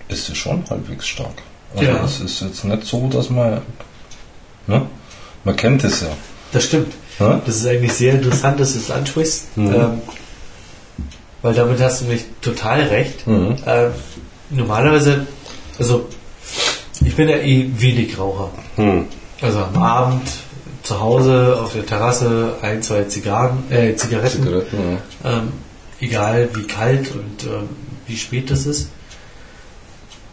[0.07, 1.44] ist sie schon halbwegs stark.
[1.76, 2.03] Also Ja.
[2.03, 3.61] es ist jetzt nicht so, dass man,
[4.68, 4.88] ne?
[5.44, 6.10] man kennt es ja.
[6.52, 6.94] Das stimmt.
[7.19, 7.41] Ne?
[7.45, 9.56] Das ist eigentlich sehr interessant, dass du es ansprichst.
[9.56, 9.73] Mhm.
[9.73, 10.02] Ähm,
[11.41, 13.26] weil damit hast du mich total recht.
[13.28, 13.57] Mhm.
[13.66, 13.91] Ähm,
[14.49, 15.28] normalerweise,
[15.78, 16.07] also
[17.06, 18.52] ich bin ja eh wenig Raucher.
[18.76, 19.06] Hm.
[19.41, 20.28] Also am Abend
[20.84, 24.78] zu Hause auf der Terrasse ein, zwei Zigarren, äh, Zigaretten, Zigaretten,
[25.24, 25.38] ja.
[25.38, 25.53] Ähm,
[26.02, 27.70] egal wie kalt und ähm,
[28.07, 28.90] wie spät das ist.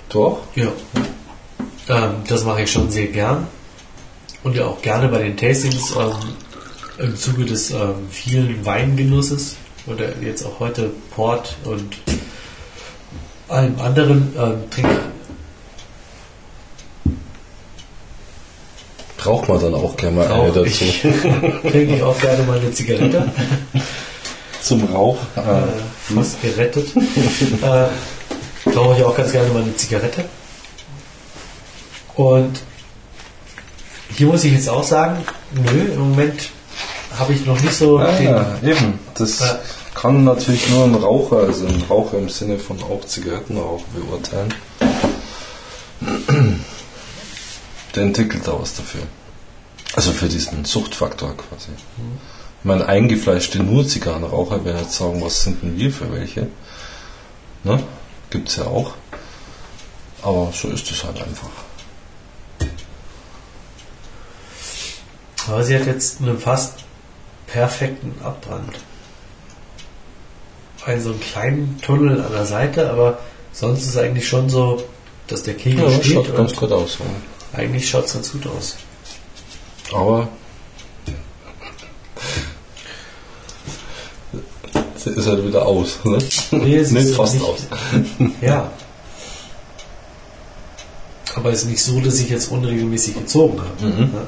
[0.08, 0.40] Doch?
[0.54, 0.68] Ja.
[1.88, 3.46] Ähm, das mache ich schon sehr gern.
[4.42, 6.12] Und ja auch gerne bei den Tastings ähm,
[6.98, 9.56] im Zuge des ähm, vielen Weingenusses
[9.86, 11.96] oder jetzt auch heute Port und
[13.48, 15.00] allem anderen ähm, trinke
[19.24, 20.66] Raucht man dann auch gerne mal eine dazu.
[20.68, 21.00] ich,
[21.62, 23.32] trinke ich auch gerne mal eine Zigarette.
[24.62, 25.18] Zum Rauch.
[25.36, 26.88] äh, fast gerettet.
[27.62, 30.26] äh, rauche ich auch ganz gerne mal eine Zigarette.
[32.14, 32.60] Und
[34.16, 36.50] hier muss ich jetzt auch sagen, nö, im Moment
[37.18, 38.98] habe ich noch nicht so Ah, ja, eben.
[39.14, 39.58] Das Ja.
[39.94, 44.52] kann natürlich nur ein Raucher, also ein Raucher im Sinne von auch Zigarettenrauch beurteilen.
[47.94, 49.02] Der entwickelt da was dafür.
[49.94, 51.70] Also für diesen Suchtfaktor quasi.
[52.58, 56.48] Ich meine, eingefleischte nur Zigarrenraucher werden jetzt sagen, was sind denn wir für welche?
[57.64, 57.82] Ne?
[58.30, 58.92] Gibt's ja auch.
[60.22, 61.48] Aber so ist es halt einfach.
[65.48, 66.80] aber sie hat jetzt einen fast
[67.46, 68.76] perfekten Abbrand.
[70.84, 73.18] Einen so einen kleinen Tunnel an der Seite, aber
[73.52, 74.82] sonst ist es eigentlich schon so,
[75.26, 76.98] dass der Kegel steht schaut ganz gut aus.
[77.00, 77.58] Ja.
[77.58, 78.76] eigentlich schaut es ganz gut aus.
[79.92, 80.28] Aber
[84.96, 85.98] sie ist halt wieder aus.
[86.04, 86.18] Ne?
[86.52, 87.60] Nee, es Nicht ist fast nicht- aus.
[88.40, 88.70] Ja.
[91.34, 93.84] Aber es ist nicht so, dass ich jetzt unregelmäßig gezogen habe.
[93.86, 94.10] Mhm.
[94.14, 94.22] Ja.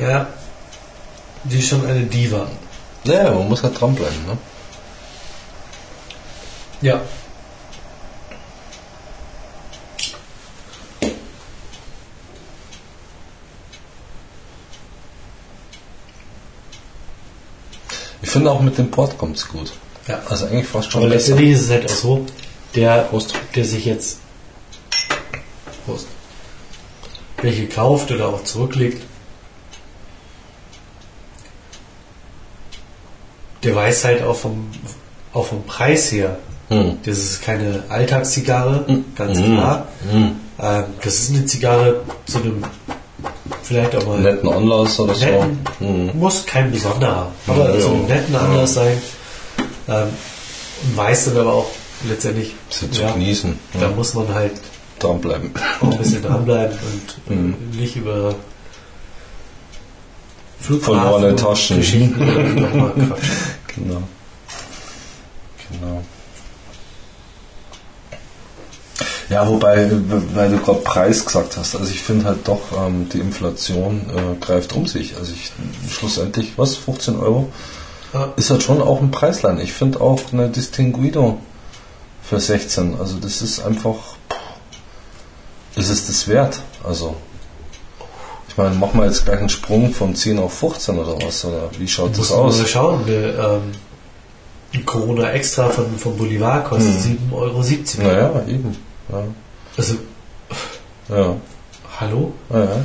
[0.00, 0.26] Ja.
[1.44, 2.46] Die ist schon eine Diva.
[3.04, 4.26] Naja, man muss halt dranbleiben.
[4.26, 4.36] Ne?
[6.82, 7.00] Ja.
[18.22, 19.72] Ich finde auch mit dem Port kommt es gut.
[20.06, 20.20] ja.
[20.28, 21.30] Also eigentlich fast schon Aber besser.
[21.34, 22.26] letztendlich ist es halt auch so,
[22.74, 23.34] der, Prost.
[23.54, 24.18] der sich jetzt
[25.86, 26.06] Prost,
[27.42, 29.02] welche kauft oder auch zurücklegt,
[33.62, 34.68] der weiß halt auch vom,
[35.32, 36.38] auch vom Preis her,
[36.68, 36.98] Hm.
[37.04, 38.84] das ist keine Alltagszigarre,
[39.16, 39.56] ganz Mhm.
[39.56, 39.88] klar.
[40.10, 40.30] Hm.
[40.62, 42.62] Ähm, das ist eine Zigarre zu einem
[43.62, 45.24] vielleicht auch mal Netten Anlass oder so.
[45.26, 46.10] netten, Hm.
[46.18, 47.94] muss kein besonderer, aber Ja, zu ja.
[47.94, 48.98] einem netten Anlass sein.
[49.88, 50.08] Ähm,
[50.82, 51.66] und weiß dann aber auch
[52.08, 53.58] letztendlich, Sie zu ja, genießen.
[53.74, 53.88] da Ja.
[53.88, 54.52] muss man halt
[55.00, 55.50] Dranbleiben.
[55.80, 56.76] auch ein bisschen dranbleiben
[57.28, 58.34] und nicht über
[60.60, 61.76] Verlorene Taschen.
[61.78, 62.14] Geschichten.
[63.74, 64.02] Genau.
[65.70, 66.02] Genau.
[69.30, 69.88] Ja, wobei,
[70.34, 74.44] weil du gerade Preis gesagt hast, also ich finde halt doch, ähm, die Inflation äh,
[74.44, 75.16] greift um sich.
[75.16, 75.52] Also ich
[75.88, 77.48] schlussendlich, was, 15 Euro?
[78.12, 78.32] Ja.
[78.34, 79.60] Ist halt schon auch ein Preislein.
[79.60, 81.38] Ich finde auch eine Distinguido
[82.24, 82.96] für 16.
[82.98, 83.94] Also das ist einfach,
[85.76, 86.60] ist es das wert?
[86.82, 87.14] Also
[88.62, 91.44] meine, machen wir jetzt gleich einen Sprung von 10 auf 15 oder was?
[91.44, 92.58] Oder wie schaut das aus?
[92.58, 93.06] mal schauen.
[93.06, 93.72] Wir, ähm,
[94.72, 97.32] die Corona Extra von, von Bolivar kostet Mhm.
[97.32, 97.62] 7,70 Euro.
[98.08, 98.76] Naja, eben.
[99.10, 99.22] Ja.
[99.76, 99.94] Also,
[101.08, 101.36] Ja.
[102.00, 102.32] hallo?
[102.50, 102.64] ja.
[102.64, 102.80] ja.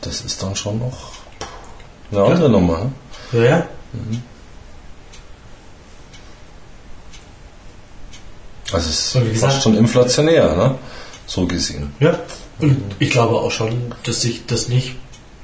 [0.00, 1.12] Das ist dann schon noch
[2.10, 2.78] eine andere Nummer.
[2.84, 2.92] ne?
[3.32, 3.66] Ja, ja.
[8.72, 10.74] Also es ist gesagt- fast schon inflationär, ne?
[11.26, 11.92] so gesehen.
[12.00, 12.18] Ja.
[12.60, 14.96] Und ich glaube auch schon, dass sich das nicht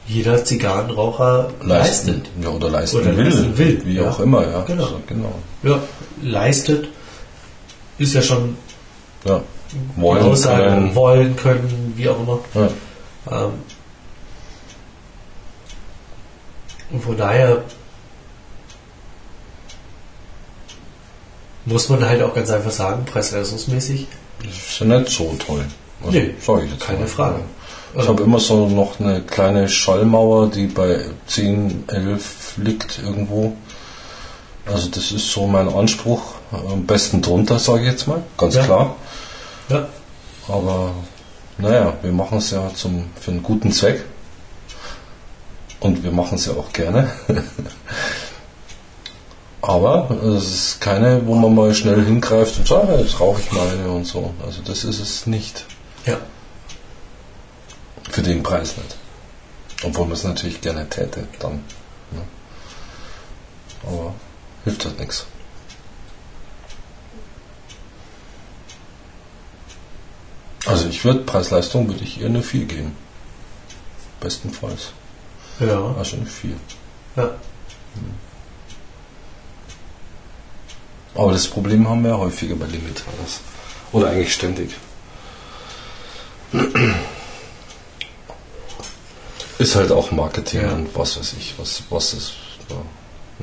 [0.07, 2.29] jeder Zigarrenraucher leistet.
[2.41, 3.25] Ja, oder leisten Oder will.
[3.25, 4.11] leisten will, Wie ja.
[4.11, 4.63] auch immer, ja.
[4.63, 4.89] Genau.
[5.07, 5.35] Genau.
[5.63, 5.81] Ja,
[6.23, 6.89] leistet
[7.99, 8.57] ist ja schon
[9.25, 9.43] Ja.
[9.97, 10.95] Wollen Aussage, können.
[10.95, 12.39] wollen können, wie auch immer.
[12.55, 13.47] Ja.
[13.47, 13.53] Ähm,
[16.91, 17.65] und von daher
[21.65, 24.07] muss man halt auch ganz einfach sagen, preis-leistungsmäßig,
[24.45, 25.65] Das ist ja nicht so toll.
[26.07, 26.35] Also, Nee,
[26.71, 27.07] jetzt keine mal.
[27.09, 27.41] Frage.
[27.99, 33.57] Ich habe immer so noch eine kleine Schallmauer, die bei 10, 11 liegt irgendwo.
[34.67, 36.21] Also das ist so mein Anspruch.
[36.53, 38.65] Am besten drunter, sage ich jetzt mal, ganz Ja.
[38.65, 38.97] klar.
[39.69, 39.87] Ja,
[40.49, 40.91] Aber
[41.59, 44.05] naja, wir machen es ja zum, für einen guten Zweck.
[45.81, 47.11] Und wir machen es ja auch gerne.
[49.63, 53.51] Aber es ist keine, wo man mal schnell hingreift und sagt, "Ah, jetzt rauche ich
[53.53, 54.33] mal eine und so.
[54.45, 55.65] Also das ist es nicht.
[56.07, 56.19] Ja.
[58.11, 58.97] Für den Preis nicht.
[59.83, 61.65] Obwohl man es natürlich gerne täte dann.
[62.11, 62.23] Ne?
[63.83, 64.15] Aber
[64.65, 65.27] hilft halt nichts.
[70.65, 72.97] Also ich würde, Preis-Leistung würde ich eher eine 4 geben.
[74.21, 74.93] Bestenfalls.
[75.61, 76.57] Ja, Also eine 4.
[77.17, 77.31] ja.
[81.15, 83.41] Aber das Problem haben wir ja häufiger bei Limitadas.
[83.93, 84.75] Oder eigentlich ständig.
[89.59, 90.73] Ist halt auch Marketing Ja.
[90.73, 92.33] und was weiß ich, was, was ist.
[92.69, 92.77] Ja,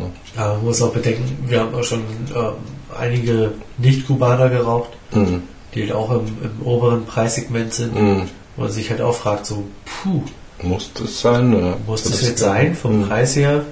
[0.03, 0.11] ne?
[0.35, 2.01] Aber man muss auch bedenken, wir haben auch schon
[2.35, 2.53] ähm,
[2.97, 5.43] einige Nicht-Kubaner geraucht, Mhm.
[5.73, 8.29] die halt auch im, im oberen Preissegment sind, Mhm.
[8.55, 10.21] wo man sich halt auch fragt, so, puh,
[10.61, 11.53] Muss das sein?
[11.53, 11.77] Oder?
[11.85, 12.75] muss das jetzt sein?
[12.75, 13.07] Vom Mhm.
[13.07, 13.65] Preis her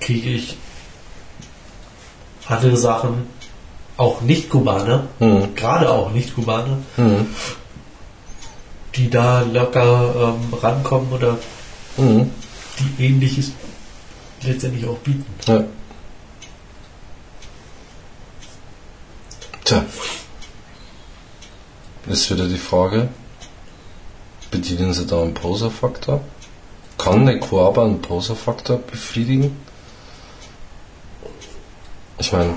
[0.00, 0.56] kriege ich
[2.46, 3.26] andere Sachen,
[3.98, 5.54] auch Nicht-Kubaner, Mhm.
[5.54, 7.26] gerade auch Nicht-Kubaner, Mhm.
[8.94, 11.36] die da locker ähm, rankommen oder
[11.98, 12.30] Mhm.
[12.78, 13.52] die ähnliches
[14.42, 15.26] letztendlich auch bieten.
[15.46, 15.64] Ja.
[19.64, 19.84] Tja.
[22.06, 23.08] Ist wieder die Frage,
[24.50, 26.20] bedienen Sie da einen Poser-Faktor?
[26.96, 29.56] Kann eine Coaba einen Poser-Faktor befriedigen?
[32.18, 32.54] Ich meine,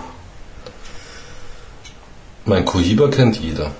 [2.46, 3.72] mein Cohiba kennt jeder.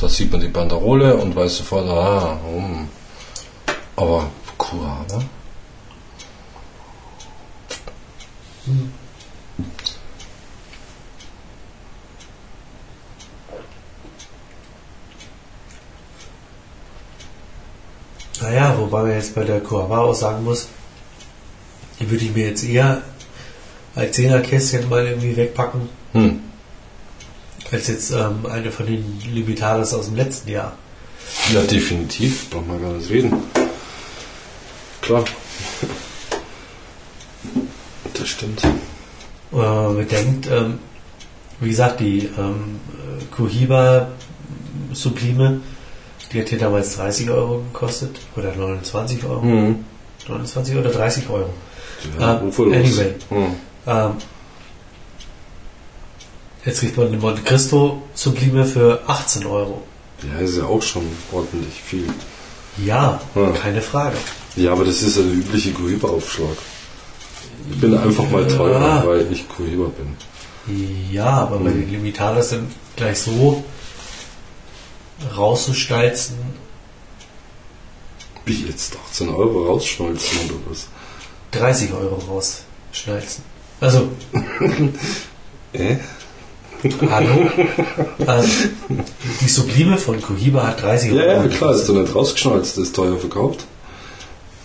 [0.00, 2.88] Da sieht man die Banderole und weiß sofort, ah, hm.
[3.96, 5.22] aber Coaba?
[18.40, 20.68] Naja, wobei man jetzt bei der Coava auch sagen muss,
[21.98, 23.02] die würde ich mir jetzt eher
[23.94, 26.40] als Zehnerkästchen mal irgendwie wegpacken, Hm.
[27.72, 30.72] Als jetzt ähm, eine von den Limitadas aus dem letzten Jahr.
[31.52, 32.50] Ja, definitiv.
[32.50, 33.32] Braucht man gar nicht reden.
[35.02, 35.24] Klar.
[38.14, 38.62] Das stimmt.
[39.50, 40.78] Man bedenkt, ähm,
[41.60, 44.08] wie gesagt, die ähm, äh, Cohiba
[44.92, 45.60] Sublime,
[46.32, 49.42] die hat hier damals 30 Euro gekostet oder 29 Euro.
[49.42, 49.84] Mhm.
[50.28, 51.50] 29 oder 30 Euro.
[52.18, 52.58] Ja, los?
[52.58, 53.14] anyway.
[53.30, 53.54] Mhm.
[53.86, 54.10] Ähm,
[56.66, 59.82] jetzt kriegt man eine Monte Cristo Sublime für 18 Euro.
[60.30, 62.06] Ja, ist ja auch schon ordentlich viel.
[62.84, 63.50] Ja, Ja.
[63.52, 64.16] keine Frage.
[64.56, 66.56] Ja, aber das ist ja der übliche Cohiba-Aufschlag.
[67.70, 69.06] Ich bin einfach mal teurer, Ja.
[69.06, 70.16] weil ich Cohiba bin.
[71.12, 73.62] Ja, aber bei den Limitadas sind gleich so
[75.36, 76.36] rauszustalzen.
[78.44, 80.86] Wie jetzt 18 Euro rausschmolzen oder was?
[81.52, 83.44] 30 Euro rausschnalzen.
[83.80, 84.08] Also,
[85.72, 85.96] Äh?
[87.10, 87.46] Hallo?
[88.26, 88.48] also,
[89.40, 91.42] die Sublime von Cohiba hat 30 Ja, Euro.
[91.42, 93.64] ja, klar, ist doch nicht rausgeschnalzt, das ist teuer verkauft.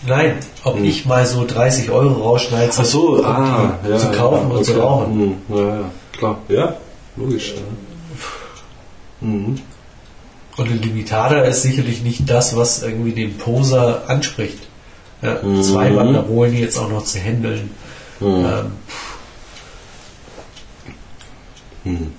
[0.06, 0.34] Nein,
[0.64, 4.64] ob ich mal so 30 Euro rausschnalze, um die ah, ja, zu kaufen ja, und
[4.64, 4.80] zu okay.
[4.80, 5.18] rauchen.
[5.48, 6.38] Mhm, Ja, ja, klar.
[6.48, 6.76] Ja,
[7.16, 7.54] logisch.
[9.20, 9.60] Mhm.
[10.56, 14.58] Und ein Limitada ist sicherlich nicht das, was irgendwie den Poser anspricht.
[15.22, 15.62] Ja, Mhm.
[15.62, 17.70] Zwei Banderolen jetzt auch noch zu handeln.
[18.18, 18.26] Mhm.
[18.26, 18.72] Ähm,
[21.84, 22.12] Mhm.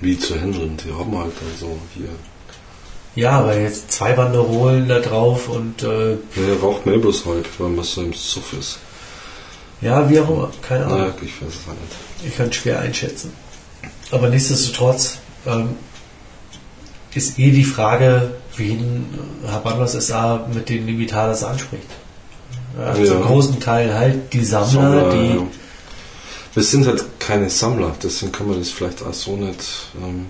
[0.00, 2.08] Wie zu handeln, die haben halt also hier.
[3.16, 6.18] ja, aber jetzt zwei Banderolen da drauf und äh, Ja,
[6.48, 8.78] er raucht bloß halt, weil man so im Suff ist.
[9.80, 10.98] ja, wie auch immer, keine Ahnung.
[11.00, 12.26] Naja, ich weiß es auch nicht.
[12.30, 13.32] Ich kann es schwer einschätzen.
[14.12, 15.70] aber nichtsdestotrotz ähm,
[17.14, 19.06] ist eh die Frage, wen
[19.46, 21.88] Habanos SA mit den Limitadas anspricht.
[22.78, 23.04] Ja, Ja.
[23.04, 25.42] Zum großen Teil halt die Sammler, Sammler, die ja.
[26.54, 29.60] Wir sind halt keine Sammler, deswegen kann man das vielleicht auch so nicht
[30.02, 30.28] ähm,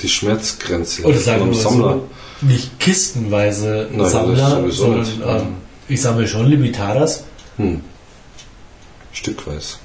[0.00, 1.94] die Schmerzgrenze oder sagen wir Sammler.
[2.40, 5.46] so, nicht kistenweise Nein, Sammler, sondern ähm,
[5.88, 7.24] ich sammle schon Limitadas.
[7.56, 7.80] Hm.
[9.10, 9.78] Stückweise.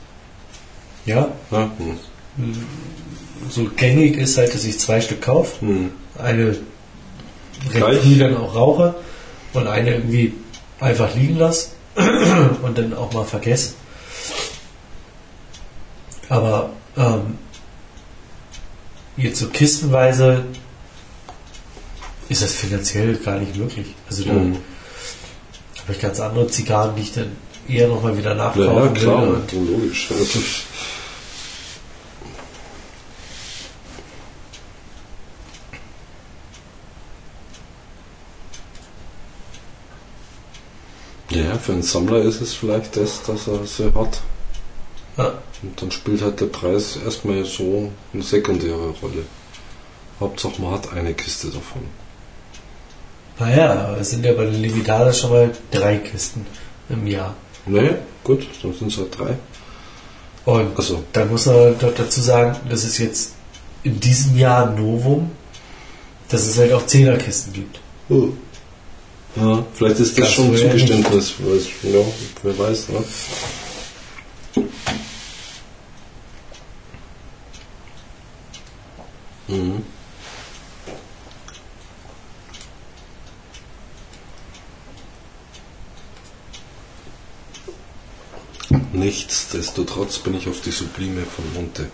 [1.07, 1.71] Ja, Ja?
[1.79, 1.97] Hm.
[3.49, 5.61] so gängig ist halt, dass ich zwei Stück kaufe.
[5.61, 5.89] Hm.
[6.19, 6.57] Eine
[7.71, 8.93] früh dann auch rauche
[9.53, 10.35] und eine irgendwie
[10.79, 11.69] einfach liegen lasse
[12.61, 13.73] und dann auch mal vergesse.
[16.29, 17.37] Aber ähm,
[19.17, 20.45] jetzt so kistenweise
[22.29, 23.95] ist das finanziell gar nicht möglich.
[24.07, 24.57] Also da Hm.
[25.81, 27.31] habe ich ganz andere Zigarren, die ich dann
[27.67, 29.33] eher nochmal wieder Ja, nachkaufen ja, klar, will.
[29.33, 30.09] Und logisch.
[41.31, 44.21] Ja, für einen Sammler ist es vielleicht das, dass er sie hat.
[45.19, 45.33] Ja.
[45.61, 49.25] Und dann spielt halt der Preis erstmal so eine sekundäre Rolle.
[50.19, 51.81] Hauptsache man hat eine Kiste davon.
[53.37, 56.45] Naja, aber es sind ja bei den Limitadas schon mal drei Kisten
[56.89, 57.35] im Jahr.
[57.65, 57.91] Nee,
[58.23, 59.35] gut, dann sind es halt drei.
[60.45, 63.33] Und Also, dann muss man doch dazu sagen, dass es jetzt
[63.83, 65.31] in diesem Jahr ein Novum,
[66.29, 67.79] dass es halt auch Zehnerkisten gibt.
[68.09, 68.29] oh.
[69.35, 70.57] ja, vielleicht ist das Ganz schon ein.
[70.57, 71.33] Zugeständnis,
[71.83, 71.99] ja,
[72.43, 73.03] wer weiß, ne?
[79.49, 79.83] Mhm.
[88.93, 91.87] Nichtsdestotrotz bin ich auf die Sublime von Monte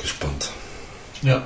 [0.00, 0.50] gespannt.
[1.22, 1.42] Ja.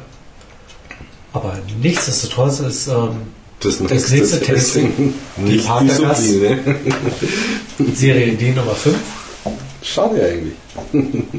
[1.32, 3.22] Aber nichtsdestotrotz ist, ähm,
[3.60, 6.24] Das Das nächste Tasting, Nicht die Patergas.
[6.24, 6.76] Sublime.
[7.94, 8.96] Serie D Nummer 5,
[9.82, 10.54] Schade eigentlich.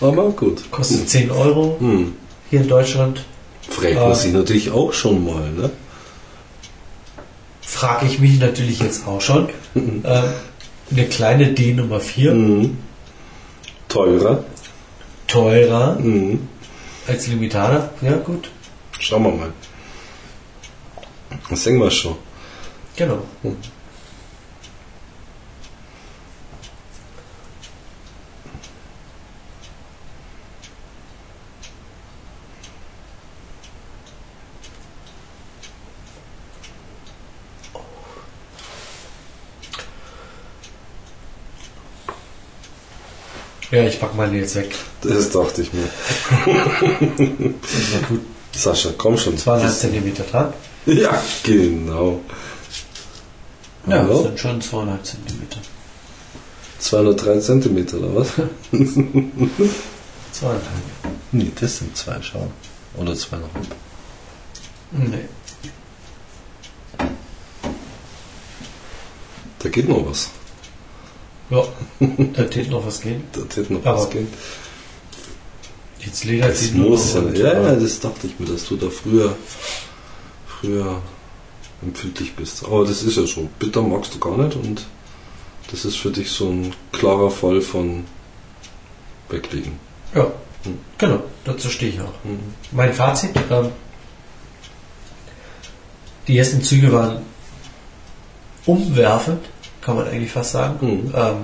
[0.00, 0.70] Aber gut.
[0.70, 2.14] kostet 10 Euro Hm.
[2.50, 3.24] Hier in Deutschland.
[3.68, 5.70] Fragt man sich natürlich auch schon mal, ne?
[7.60, 9.48] Frage ich mich natürlich jetzt auch schon.
[9.74, 10.02] ähm,
[10.90, 12.78] eine kleine D Nummer 4, Mhm.
[13.88, 14.44] Teurer.
[15.26, 16.48] teurer Mhm.
[17.06, 17.90] als Limitada.
[18.00, 18.50] Ja, gut.
[18.98, 19.52] Schauen wir mal.
[21.50, 22.16] Das sehen wir schon.
[22.96, 23.22] Genau.
[43.70, 44.74] Ja, ich pack meine jetzt weg.
[45.02, 45.88] Das dachte ich mir.
[47.92, 48.20] Ja gut.
[48.54, 49.36] Sascha, komm schon.
[49.36, 50.52] Zweieinhalb Zentimeter dran.
[50.86, 52.20] Ja, genau.
[53.86, 55.58] Ja, das sind schon zweieinhalb Zentimeter.
[56.78, 58.28] 203 Zentimeter oder was?
[60.32, 60.62] Zweieinhalb.
[61.32, 62.50] Nee, das sind zwei, schau.
[62.96, 63.52] Oder zweieinhalb.
[64.92, 65.28] Nee.
[69.58, 70.30] Da geht noch was.
[71.50, 71.62] Ja,
[72.00, 73.24] da hätte noch was gehen.
[73.32, 74.28] Da hätte noch Aber was gehen.
[76.00, 77.22] Jetzt ledert Das muss ja.
[77.32, 79.36] Ja, das dachte ich mir, dass du da früher,
[80.46, 81.00] früher
[81.82, 82.64] empfindlich bist.
[82.64, 83.48] Aber das ist ja so.
[83.58, 84.86] Bitter magst du gar nicht und
[85.70, 88.04] das ist für dich so ein klarer Fall von
[89.28, 89.72] weglegen.
[90.14, 90.30] Ja,
[90.64, 90.78] Hm.
[90.98, 92.12] genau, dazu stehe ich auch.
[92.24, 92.40] Mhm.
[92.72, 93.68] Mein Fazit, ähm,
[96.26, 97.22] die ersten Züge waren
[98.66, 99.40] umwerfend,
[99.88, 100.76] kann man eigentlich fast sagen.
[100.86, 101.14] Mhm.
[101.16, 101.36] Ähm,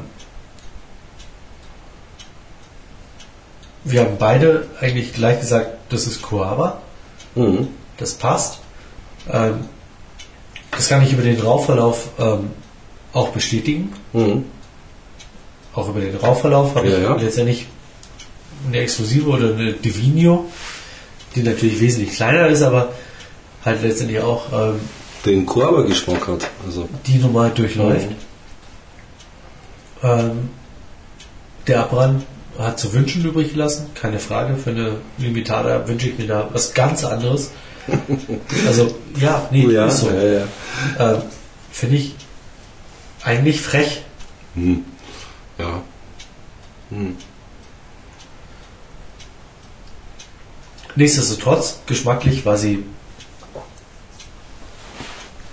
[3.85, 6.83] wir haben beide eigentlich gleich gesagt, das ist Coava,
[7.35, 7.69] Mhm.
[7.97, 8.59] das passt.
[9.33, 9.61] Ähm,
[10.73, 12.51] das kann ich über den Rauchverlauf ähm,
[13.15, 13.95] auch bestätigen.
[14.13, 14.45] Mhm.
[15.75, 17.15] Auch über den Rauchverlauf habe Ja, ich ja.
[17.17, 17.67] letztendlich
[18.67, 20.45] eine Exklusive oder eine Divino,
[21.35, 22.91] die natürlich wesentlich kleiner ist, aber
[23.65, 24.81] halt letztendlich auch ähm,
[25.25, 26.51] Den Coava-Geschmack hat.
[26.67, 28.11] Also, die normal durchläuft.
[28.11, 28.17] Mhm.
[30.05, 30.51] Ähm,
[31.67, 32.25] der Abbrand
[32.59, 34.57] hat zu wünschen übrig gelassen, keine Frage.
[34.57, 37.51] Für eine Limitada wünsche ich mir da was ganz anderes.
[38.67, 40.11] Also, ja, nee, ja, ist so.
[40.11, 40.47] ja, ja.
[40.99, 41.23] Ähm,
[41.71, 42.15] Finde ich
[43.23, 44.03] eigentlich frech.
[44.55, 44.85] Hm.
[45.59, 45.83] Ja.
[46.89, 47.17] Hm.
[50.97, 52.85] Nichtsdestotrotz, geschmacklich war sie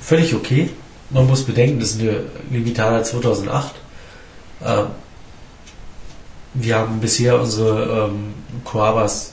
[0.01, 0.69] völlig okay.
[1.09, 3.75] Man muss bedenken, das ist eine Limitada 2008.
[4.65, 4.87] Ähm,
[6.53, 8.33] wir haben bisher unsere ähm,
[8.63, 9.31] Coabas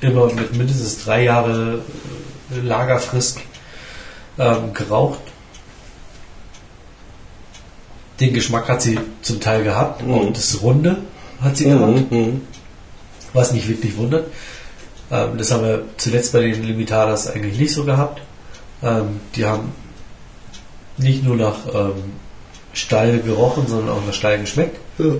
[0.00, 1.80] immer mit mindestens drei Jahre
[2.52, 3.40] äh, Lagerfrist
[4.38, 5.18] ähm, geraucht.
[8.20, 10.14] Den Geschmack hat sie zum Teil gehabt Mhm.
[10.14, 10.98] und das Runde
[11.40, 12.42] hat sie gehabt, Mhm.
[13.32, 14.26] was mich wirklich wundert.
[15.10, 18.20] Ähm, das haben wir zuletzt bei den Limitadas eigentlich nicht so gehabt.
[18.82, 19.72] Ähm, die haben
[20.96, 22.02] nicht nur nach ähm,
[22.72, 24.78] Stall gerochen, sondern auch nach Stall geschmeckt.
[24.98, 25.14] Ja.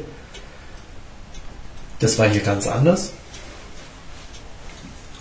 [2.00, 3.12] Das war hier ganz anders.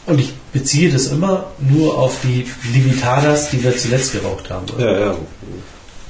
[0.06, 4.66] Und ich beziehe das immer nur auf die Limitadas, die wir zuletzt geraucht haben.
[4.78, 5.16] Ja, ja.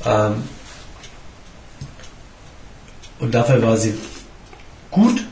[0.06, 0.44] Ähm,
[3.20, 3.96] und dafür war sie
[4.92, 5.24] gut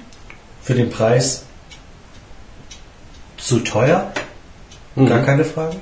[0.64, 1.44] für den Preis
[3.38, 4.12] zu teuer,
[4.96, 5.08] Mhm.
[5.08, 5.76] gar keine Frage.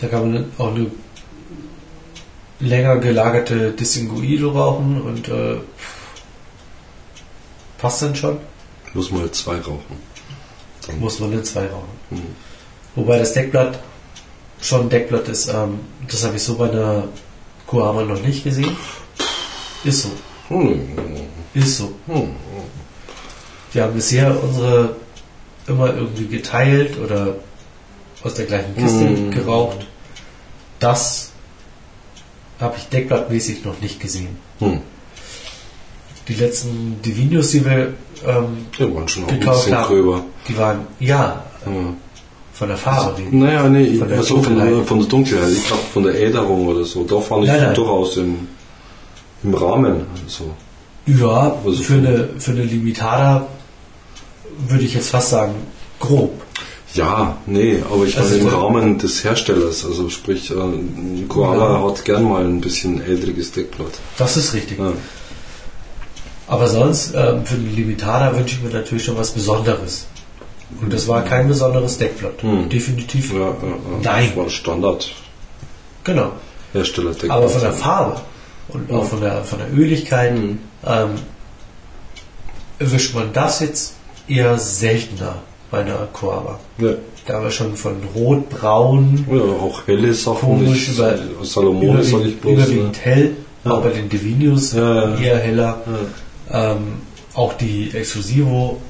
[0.00, 0.90] Da kann man auch eine
[2.60, 5.56] länger gelagerte Distinguido rauchen und äh,
[7.78, 8.38] passt dann schon.
[8.94, 9.96] Muss mal zwei rauchen.
[10.86, 11.88] Dann Muss man zwei rauchen.
[12.10, 12.22] Mhm.
[12.96, 13.78] Wobei das Deckblatt
[14.60, 15.48] schon ein Deckblatt ist.
[15.48, 17.04] Ähm, das habe ich so bei einer
[17.66, 18.76] Kuama noch nicht gesehen.
[19.84, 20.10] Ist so.
[20.48, 20.88] Hm.
[21.54, 21.92] Ist so.
[22.06, 22.30] Hm.
[23.72, 24.96] Wir haben bisher unsere
[25.66, 27.36] immer irgendwie geteilt oder
[28.22, 29.30] aus der gleichen Kiste Mm.
[29.30, 29.86] geraucht.
[30.80, 31.29] Das
[32.60, 34.36] habe ich deckblattmäßig noch nicht gesehen.
[34.58, 34.80] Hm.
[36.28, 37.94] Die letzten Divinos, die wir
[38.26, 40.24] ähm, Die waren schon gekauft bisschen haben, gröber.
[40.46, 41.72] die waren, ja, Ja.
[42.52, 43.22] von der Farbe.
[43.30, 44.86] Naja, nee, Von der also von, der, Dunkelheit.
[44.88, 45.50] von der Dunkelheit.
[45.52, 47.04] Ich glaube von der Äderung oder so.
[47.04, 47.74] Da fand ich Nein, nein.
[47.74, 48.46] durchaus im,
[49.42, 50.04] im Rahmen.
[50.26, 50.50] So.
[51.06, 53.46] Ja, Also für eine, für eine Limitada
[54.68, 55.54] würde ich jetzt fast sagen,
[55.98, 56.32] grob.
[56.94, 59.84] Ja, nee, aber ich Also meine im Rahmen des Herstellers.
[59.84, 61.88] Also sprich, äh, ein Koala Ja.
[61.88, 63.92] hat gern mal ein bisschen älteriges Deckblatt.
[64.18, 64.78] Das ist richtig.
[64.78, 64.92] Ja.
[66.48, 70.06] Aber sonst, ähm, für eine Limitada wünsche ich mir natürlich schon was Besonderes.
[70.80, 72.42] Und das war kein besonderes Deckblatt.
[72.42, 72.68] Hm.
[72.68, 73.32] Definitiv.
[73.34, 73.54] Ja.
[74.02, 74.28] Nein.
[74.28, 75.12] Das war Standard
[76.02, 76.32] Genau.
[76.72, 77.30] Hersteller Deckblatt.
[77.36, 78.20] Aber von der Farbe
[78.68, 80.58] und auch von der, von der Öligkeit Mhm.
[80.86, 81.10] ähm,
[82.80, 83.94] erwischt man das jetzt
[84.26, 85.36] eher seltener
[85.70, 86.58] bei einer Coaba.
[86.78, 86.90] Ja.
[87.26, 90.40] Da wir schon von rot-braun ja, auch helle Sachen.
[90.64, 92.52] Komisch, über- Salomone sage ich überwiegend, bloß.
[92.56, 92.62] Ne?
[92.64, 93.70] überwiegend hell, Ja.
[93.72, 95.78] auch bei den Divinius Ja, eher heller.
[96.50, 96.78] Ähm,
[97.34, 98.80] auch die Exclusivo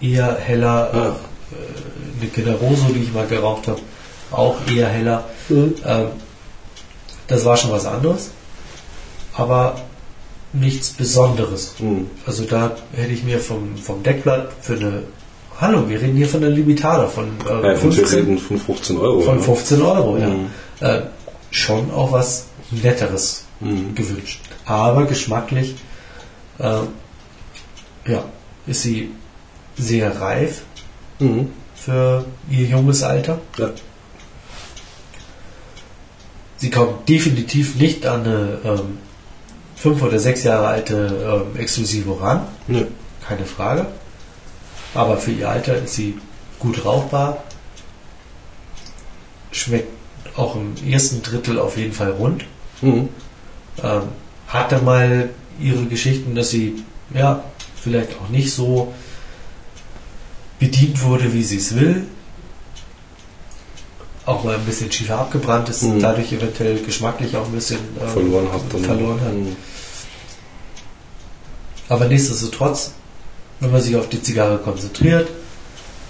[0.00, 0.90] eher heller.
[0.92, 1.06] Ja.
[1.08, 3.80] Äh, eine Generoso, die ich mal geraucht habe,
[4.30, 5.24] auch eher heller.
[5.48, 5.74] Mhm.
[5.84, 6.06] Ähm,
[7.26, 8.30] das war schon was anderes,
[9.34, 9.80] aber
[10.52, 11.74] nichts Besonderes.
[11.78, 12.06] Mhm.
[12.26, 15.02] Also da hätte ich mir vom, vom Deckblatt für eine
[15.60, 18.58] Hallo, wir reden hier von der Limitada von, äh, Ja, und wir 15, reden von
[18.58, 19.20] 15 Euro.
[19.20, 19.42] von ja.
[19.44, 20.16] 15 Euro.
[20.16, 20.28] Ja.
[20.28, 20.46] Mhm.
[20.80, 21.00] Äh,
[21.50, 23.94] schon auch was Netteres Mhm.
[23.94, 24.40] gewünscht.
[24.64, 25.74] Aber geschmacklich
[26.58, 26.64] äh,
[28.10, 28.24] ja,
[28.66, 29.10] ist sie
[29.76, 30.62] sehr reif
[31.18, 31.48] Mhm.
[31.74, 33.38] für ihr junges Alter.
[33.58, 33.70] Ja.
[36.56, 38.98] Sie kommt definitiv nicht an eine ähm,
[39.76, 42.82] fünf oder sechs Jahre alte ähm, Exklusivo ran, Ja.
[43.26, 43.86] keine Frage.
[44.94, 46.18] Aber für ihr Alter ist sie
[46.58, 47.42] gut rauchbar.
[49.52, 49.88] Schmeckt
[50.36, 52.44] auch im ersten Drittel auf jeden Fall rund.
[52.82, 53.08] Mhm.
[53.82, 54.02] Ähm,
[54.48, 55.30] hatte mal
[55.60, 56.82] ihre Geschichten, dass sie
[57.14, 57.42] ja
[57.80, 58.92] vielleicht auch nicht so
[60.58, 62.06] bedient wurde, wie sie es will.
[64.26, 66.00] Auch mal ein bisschen schiefer abgebrannt ist, Mhm.
[66.00, 69.32] dadurch eventuell geschmacklich auch ein bisschen ähm, Verloren hat verloren hat.
[69.32, 69.56] Mhm.
[71.88, 72.92] Aber nichtsdestotrotz,
[73.60, 75.28] wenn man sich auf die Zigarre konzentriert,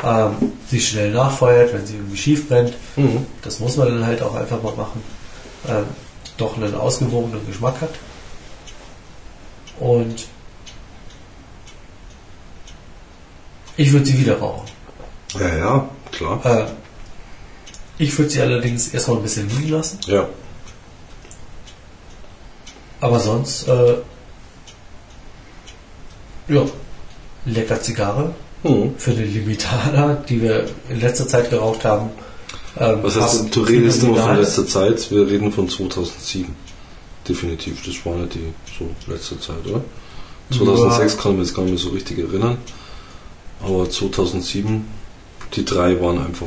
[0.05, 3.27] ähm, sie schnell nachfeuert, wenn sie irgendwie schief brennt, Mhm.
[3.43, 5.03] das muss man dann halt auch einfach mal machen,
[5.69, 5.85] ähm,
[6.39, 7.91] doch einen ausgewogenen Geschmack hat.
[9.79, 10.27] Und
[13.77, 14.69] ich würde sie wieder rauchen.
[15.39, 16.45] Ja, ja, klar.
[16.45, 16.67] Äh,
[17.99, 20.29] ich würde sie allerdings erstmal ein bisschen liegen lassen, Ja.
[23.01, 23.97] aber sonst, äh,
[26.49, 26.65] ja,
[27.47, 28.95] lecker Zigarre Mhm.
[28.99, 32.11] für eine Limitada, die wir in letzter Zeit geraucht haben.
[32.79, 36.55] Ähm, Was heißt, du redest immer von letzter Zeit, wir reden von 2007.
[37.27, 39.81] Definitiv, das war nicht die so letzte Zeit, oder?
[40.51, 42.59] 2006 kann ich mich jetzt gar nicht mehr so richtig erinnern.
[43.63, 44.87] Aber 2007,
[45.55, 46.47] die drei waren einfach,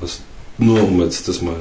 [0.00, 0.20] das,
[0.58, 1.54] nur um jetzt das mal.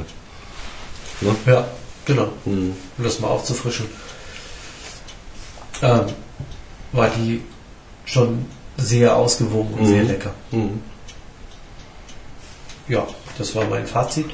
[1.22, 1.36] Ne?
[1.46, 1.68] Ja,
[2.06, 2.30] genau.
[2.46, 2.74] Mhm.
[2.98, 3.86] um das mal aufzufrischen,
[5.84, 6.06] ähm,
[6.92, 7.42] war die
[8.06, 8.46] schon
[8.82, 9.88] sehr ausgewogen und Mhm.
[9.88, 10.34] sehr lecker.
[10.52, 10.82] Mhm.
[12.88, 14.26] Ja, das war mein Fazit.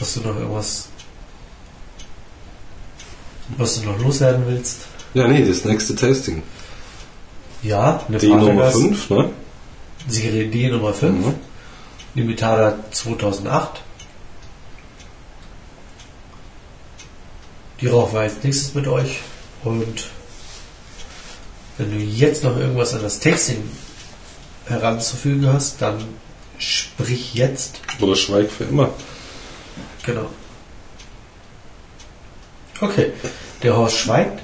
[0.00, 0.88] Hast du noch irgendwas
[3.58, 4.86] Was du noch loswerden willst?
[5.14, 6.42] Ja, nee, das nächste Tasting.
[7.62, 9.30] Ja, eine Die Nummer Vatergast- 5, ne?
[10.08, 11.26] Serie D Nummer 5.
[11.26, 11.34] Mhm.
[12.14, 13.82] Limitada 2008.
[17.80, 19.18] Die rauchen wir als nächstes mit euch.
[19.64, 20.08] Und
[21.78, 23.62] wenn du jetzt noch irgendwas an das Tasting
[24.66, 26.04] heranzufügen hast, dann
[26.58, 27.80] sprich jetzt.
[28.00, 28.90] Oder schweig für immer.
[30.04, 30.26] Genau.
[32.80, 33.12] Okay,
[33.62, 34.40] der Horst schweigt.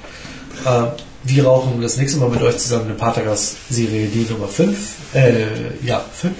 [0.64, 0.86] Äh,
[1.24, 5.14] wir rauchen das nächste Mal mit euch zusammen eine Patergas Serie D Nummer 5.
[5.14, 6.34] Äh, ja, 5.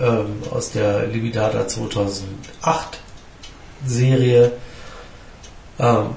[0.00, 3.00] Ähm, aus der Limitada 2008
[3.86, 4.52] Serie.
[5.78, 6.10] Ähm,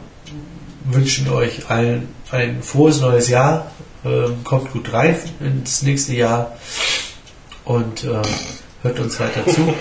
[0.85, 3.71] wünschen euch allen ein frohes neues Jahr.
[4.05, 6.57] Ähm, kommt gut rein ins nächste Jahr.
[7.65, 8.21] Und ähm,
[8.81, 9.73] hört uns weiter zu.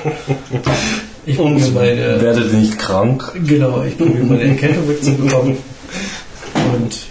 [1.24, 3.32] Ich probiere meine Werdet nicht krank.
[3.46, 5.58] Genau, ich probiere meine Erkältung wegzubekommen.
[6.72, 7.06] Und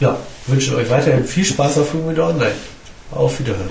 [0.00, 0.16] ja,
[0.46, 2.52] wünsche euch weiterhin viel Spaß auf Fluid Online.
[3.10, 3.68] Auf Wiederhören.